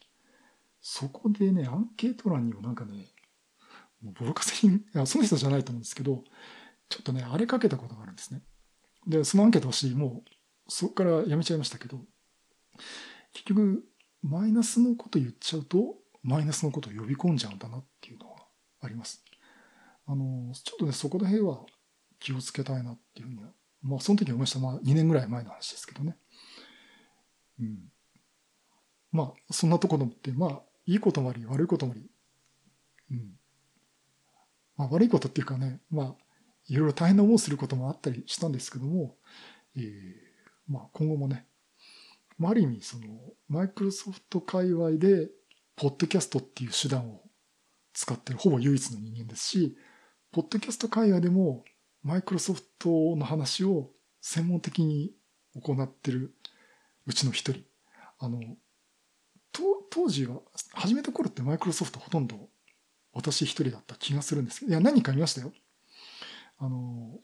[0.81, 3.07] そこでね、アンケート欄にもなんかね、
[4.03, 6.23] もうボロカスに、いや、その人じゃないと思うんですけど、
[6.89, 8.43] ちょっとね、荒れかけたことがあるんですね。
[9.07, 10.31] で、そのアンケート私、もう、
[10.69, 12.01] そこからやめちゃいましたけど、
[13.33, 13.85] 結局、
[14.23, 18.37] マイナスのこと言っちゃうと、マイナスのことを呼び込んじゃうんだなっていうのが
[18.81, 19.23] あります。
[20.07, 21.65] あの、ちょっとね、そこら辺は
[22.19, 23.51] 気をつけたいなっていうふうには、
[23.83, 24.59] まあ、その時思いました。
[24.59, 26.17] まあ、2年ぐらい前の話ですけどね。
[27.61, 27.79] うん。
[29.13, 32.11] まあ、そんなところって、まあ、いいこともあり、悪いこともあり、
[33.11, 33.33] うん。
[34.77, 36.24] まあ、悪いことっていうかね、まあ、
[36.67, 39.17] いろいろ大変な思いをすることもあったりしたんですけども、
[39.77, 41.47] えー、まあ、今後もね、
[42.39, 43.07] まあ、ある意味、その、
[43.49, 45.31] マイクロソフト界隈で、
[45.77, 47.23] ポッドキャストっていう手段を
[47.93, 49.77] 使ってるほぼ唯一の人間ですし、
[50.33, 51.65] ポッドキャスト界隈でも、
[52.03, 55.13] マイクロソフトの話を専門的に
[55.55, 56.35] 行ってる
[57.07, 57.63] うちの一人。
[58.19, 58.41] あの、
[59.91, 60.41] 当時は、
[60.73, 62.49] 始めた頃ってマイクロソフトほとんど
[63.13, 65.53] 私一人だった気がするんですけど、いや、何か見ましたよ。
[66.65, 67.19] あの、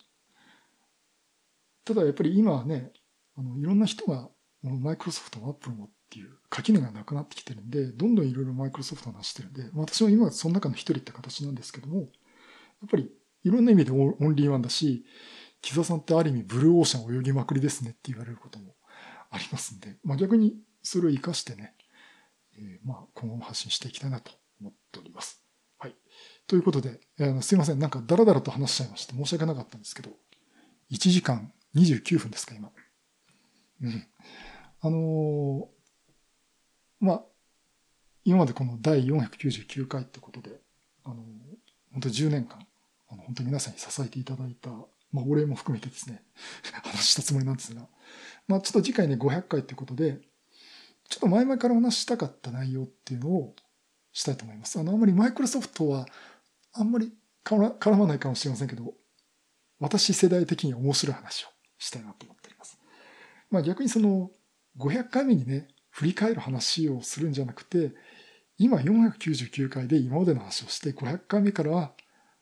[1.85, 2.93] ただやっぱり今はね、
[3.37, 4.29] あの、いろんな人が、
[4.63, 12.09] マイクロソフトもアップルもっていう垣根がなくなってきてるんで、どんどんいろいろマイクロソフトを出してるんで、私は今その中の一人って形なんですけども、やっ
[12.91, 13.11] ぱり
[13.45, 15.07] いろんな意味でオンリーワンだし、
[15.63, 18.75] 木澤さんってある意味ブルーオーシャン泳ぎまくりですねって言われることも
[19.31, 21.75] ありますんで、まあ逆にそれを活かしてね、
[22.59, 25.43] えー、まあ今後も発信していきたいなと思っております。
[25.79, 25.95] はい。
[26.51, 27.79] ということで、えー、すいません。
[27.79, 30.11] なんかダラダラと話しちゃいまして申し訳なかったんですけど、
[30.91, 32.71] 1時間29分ですか、今。
[33.83, 34.07] うん。
[34.81, 35.67] あのー、
[36.99, 37.23] まあ、
[38.25, 40.61] 今までこの第499回ってことで、
[41.05, 41.19] あのー、
[41.93, 42.67] 本当に10年間、
[43.09, 44.71] あの、本当に皆さんに支えていただいた、
[45.13, 46.21] まあ、お礼も含めてですね、
[46.83, 47.87] 話したつもりなんですが、
[48.49, 50.19] まあ、ちょっと次回ね、500回ってことで、
[51.09, 53.55] ちょっと前々からお話したかった内容っていうのを
[54.13, 54.81] したいと思います。
[54.81, 56.07] あの、あんまりマイクロソフトは
[56.73, 57.13] あんまり
[57.45, 58.95] 絡まないかもしれませんけど、
[59.79, 61.49] 私世代的に面白い話を
[61.79, 62.79] したいなと思っております。
[63.51, 64.31] まあ逆にその
[64.79, 67.93] 500回目にね、振り返る話をするんじゃなくて、
[68.59, 71.93] 今499回で今までの話をして、500回目からは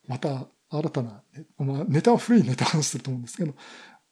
[0.06, 1.22] また新たな、
[1.58, 3.54] まあ、ネタは古いネタ話してると思うんですけど、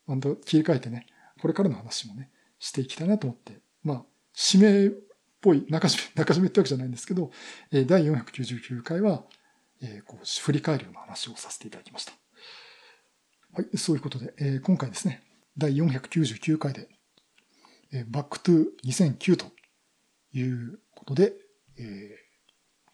[0.07, 1.07] また切り替えてね、
[1.43, 4.05] これからの話もね、していきたいなと思って、まあ、
[4.53, 4.93] 締めっ
[5.41, 7.31] ぽい、中締め、中締めってわけじゃないんですけど、
[7.71, 9.25] 第499回は、
[9.83, 12.13] えー、こう振り返るような話をさせていただきました。
[13.53, 15.23] はい、そういうことで、えー、今回ですね、
[15.57, 16.89] 第499回で、
[17.93, 19.47] えー、 Back to 2009と
[20.33, 21.33] いうことで、
[21.79, 21.83] え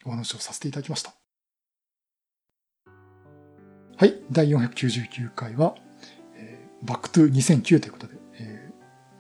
[0.05, 1.15] ー、お話をさせていただきました。
[3.97, 5.75] はい、第499回は、
[6.37, 8.71] えー、 Back to 2009ということで、え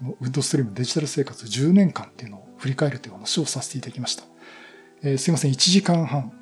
[0.02, 4.24] ー、ウッドストリームデジタル生活10年間っていうのを振り返るという話をさせていただきました。
[5.02, 6.32] えー、すいません、1時間半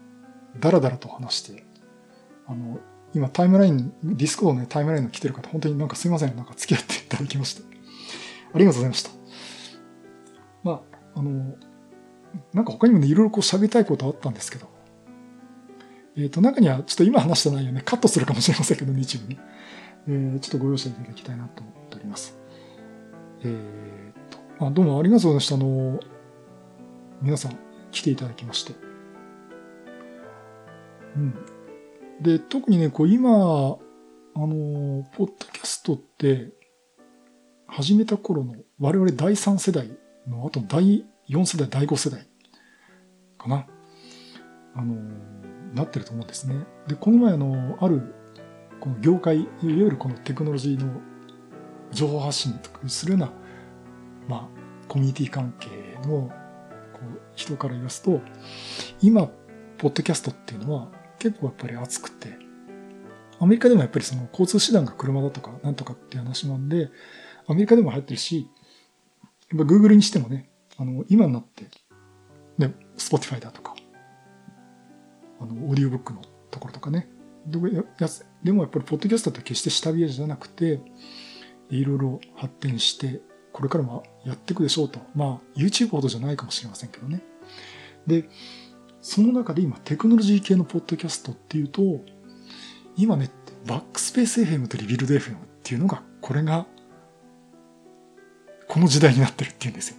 [0.58, 1.64] だらだらと話して、
[2.46, 2.78] あの、
[3.14, 7.62] 今タイムライン、ディスコードね、タイムラインの来てる方、本当になんかすいません、なんか付き合っていただきまして。
[8.52, 9.10] ありがとうございました。
[10.62, 11.54] まあ、あの、
[12.52, 14.68] なんか他にもね、いろいろこう喋りたいことあったんですけど、
[16.16, 19.38] えっ、ー、と、中にはちょっと今話した内容ね、カットするかもしれませんけどね、一部ね。
[20.08, 22.36] えー、ちょっとご容赦いただきたいなと思っております。
[23.42, 25.54] えっ、と、あ、どうもありがとうございました。
[25.54, 26.00] あの、
[27.22, 27.58] 皆さん
[27.90, 28.89] 来ていただきまして。
[31.16, 31.34] うん。
[32.20, 36.52] で、特にね、こう今、あの、ポッドキャストって、
[37.66, 39.96] 始めた頃の我々第3世代
[40.26, 42.26] の後の第4世代、第5世代
[43.38, 43.66] かな。
[44.74, 44.96] あの、
[45.74, 46.66] なってると思うんですね。
[46.88, 48.14] で、この前あの、ある、
[48.80, 51.00] この業界、いわゆるこのテクノロジーの
[51.92, 53.32] 情報発信とかするような、
[54.28, 54.48] まあ、
[54.88, 55.68] コミュニティ関係
[56.08, 56.28] の
[56.92, 58.20] こう人から言わすと、
[59.00, 59.28] 今、
[59.78, 60.88] ポッドキャストっていうのは
[61.20, 62.36] 結構やっぱり暑くて、
[63.38, 66.90] アメリカでもやっぱりその交通手段が車だとかなんとかって話なんで、
[67.46, 68.48] アメリカでも入ってるし、
[69.52, 71.64] やっぱ Google にしてもね、あの、今になって、
[72.58, 73.76] ね、Spotify だとか、
[75.40, 77.08] あの、オーディオブックのところとかね、
[77.46, 77.84] でもやっ
[78.70, 80.80] ぱりポッドキャストって決して下火じゃなくて、
[81.70, 83.20] いろいろ発展して、
[83.52, 85.00] これからもやっていくでしょうと。
[85.14, 87.22] まあ、YouTube ほどじゃないかもしれませんけどね。
[88.06, 88.28] で、
[89.02, 91.82] その中で今、テクノロジー系のポッドキャストっていうと、
[92.96, 93.30] 今ね、
[93.66, 96.66] バックスペース FM とリビルド FM っていうのが、これが、
[98.68, 99.96] この時代になってるっていうんですよ。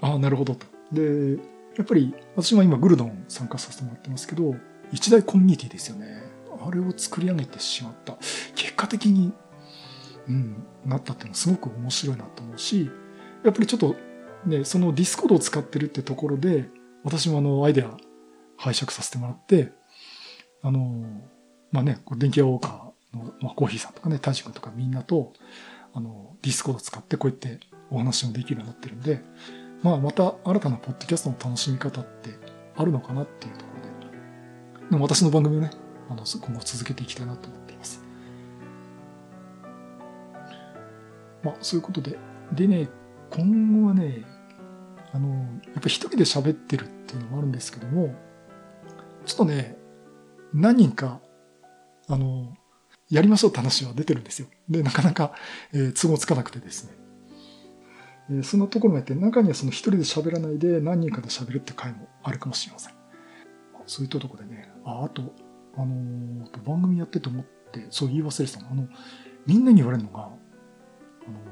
[0.00, 0.66] ああ、なるほどと。
[0.92, 1.36] で、
[1.76, 4.54] やっぱり私も今グルドン参加させてもらってますけど、
[4.92, 6.22] 一大コミュニティですよね。
[6.60, 8.16] あれを作り上げてしまった。
[8.54, 9.32] 結果的に、
[10.28, 12.90] うん、なったっていうのはすごく面白いなと思うし、
[13.44, 13.96] やっぱりちょっと
[14.46, 16.68] ね、そのディスコードを使ってるってところで、
[17.04, 17.96] 私もあのアイデア
[18.58, 19.72] 拝借させてもらって、
[20.62, 21.04] あの、
[21.70, 25.32] まあね、電気屋ウォーカーの、まあ、コーヒーさんとかね、タジ君とかみんなと、
[25.94, 27.60] あの、ディスコード使ってこうやって
[27.90, 29.22] お話もできるようになってるんで、
[29.82, 32.30] まあまた新たなポッドキャストの楽しみ方って
[32.76, 35.70] あるのかなっていうところで、でも私の番組をね、
[36.10, 38.02] あの、今後続けていきたいなと思っています。
[41.44, 42.18] まあそういうことで、
[42.52, 42.88] でね、
[43.30, 44.24] 今後はね、
[45.12, 48.14] あの、やっぱ一人で喋ってるっていうのもあるんですけども、
[49.28, 49.76] ちょっとね、
[50.54, 51.20] 何人か、
[52.08, 52.54] あの、
[53.10, 54.48] やりましょうって話は出てるんですよ。
[54.68, 55.34] で、なかなか、
[55.72, 56.92] えー都合つかなくてですね。
[58.30, 62.94] えーそんなところもやって、中にはその一人で喋らないで何人かで喋るって回もあるかもしれません。
[63.86, 65.22] そういったとこでね、あ、あと、
[65.76, 68.70] あのー番組やってて思って、そう言い忘れてたの。
[68.70, 68.88] あの、
[69.46, 70.36] みんなに言われるのが、あの、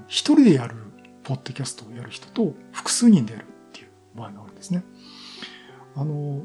[0.09, 0.77] 一人でやる
[1.25, 4.83] ポッドキャストをやる人と複数人でやるっていう場合があるんですね。
[5.95, 6.43] あの、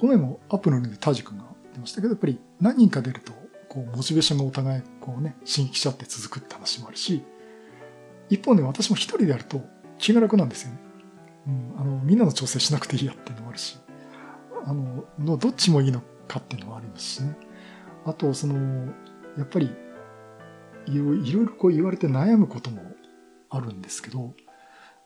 [0.00, 1.44] この前もアップルでタジ君が
[1.74, 3.34] 出ましたけど、やっぱり何人か出ると、
[3.68, 7.22] こう、モチベーションがお互い、こうね、新規者って続くって話もあるし、
[8.30, 9.60] 一方で私も一人でやると
[9.98, 10.78] 気が楽なんですよね。
[11.48, 13.78] うん、あの、みんなの調整しなくていいやっていうのもあるし、
[14.64, 17.36] あの、のどっちもいいのかっていうのもありますしね。
[18.06, 18.86] あと、その、
[19.36, 19.70] やっぱり、
[20.86, 22.80] いろいろこう言われて悩むことも
[23.50, 24.32] あるんですけど、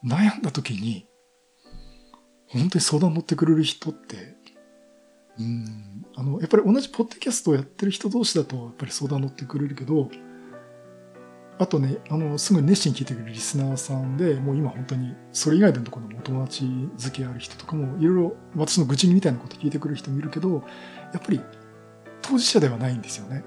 [0.05, 1.09] 悩んだ時に、
[2.47, 4.44] 本当に相談乗ってくれる人って、
[5.39, 10.09] うん、あの、やっぱり同じポッドキャストをやってる人同士だと、やっぱり相談乗ってくれるけど、
[11.59, 16.65] あとね、あの、すぐ熱心に聞いてくれるリスナーさんで、もう今本当に、それ以外のところのお友達
[16.97, 20.65] 付きある人とかも、いろいろ私の愚痴みたいなこと聞いてくれる人もいるけど、
[21.12, 21.40] やっぱり
[22.23, 23.44] 当事者ではないんですよね。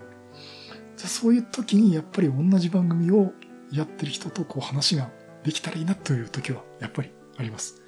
[0.95, 3.33] じゃそういう時にやっぱり同じ番組を
[3.71, 5.11] やってる人とこう話が
[5.43, 7.81] できたらいいなという時はやっぱりあります。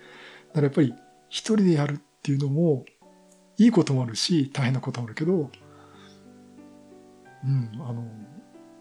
[0.50, 0.94] だからやっぱり
[1.30, 2.86] 一人でやるっていうのも
[3.60, 5.52] いいこともあるし大変なこともあるけど、
[7.44, 8.04] うん、あの、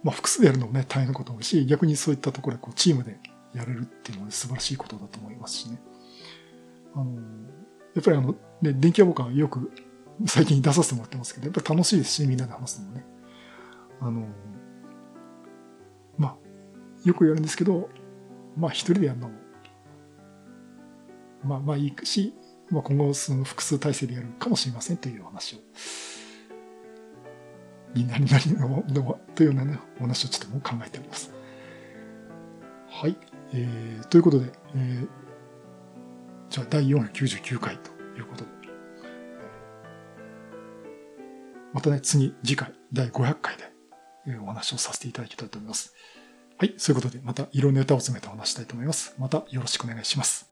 [0.03, 3.19] まあ複数でやるのもね大変なこともあるし逆にそういったところでこうチームで
[3.55, 5.81] やれるっていうのは素晴らしいことだと思いますしね。
[6.95, 7.15] あの、
[7.95, 9.73] やっぱりあの、ね、電気屋ウォーカーよく
[10.27, 13.05] 最近出させてもらってますけど、やっぱ楽しいですし、みんなで話すのもね。
[14.01, 14.27] あの、
[16.17, 16.37] まあ、
[17.05, 17.89] よく言われるんですけど、
[18.57, 19.35] まあ一人でやるのも、
[21.45, 22.35] まあまあいいし、
[22.70, 25.59] まあ今後その複数体制でやるかもしれませんというお話を、
[27.95, 31.32] みんなになりの、でも、というようなね、お話をちょっともう考えております。
[32.89, 33.16] はい。
[33.53, 35.09] えー、ということで、えー、
[36.51, 38.51] じゃあ第499回ということで、
[41.73, 43.65] またね、次、次回、第500回で、
[44.27, 45.95] えーお話をさせていただきたいと思います。
[46.59, 49.15] はい、そういうことで、またいろんなネタを詰めてお話したいと思います。
[49.19, 50.48] またよろしくお願いします。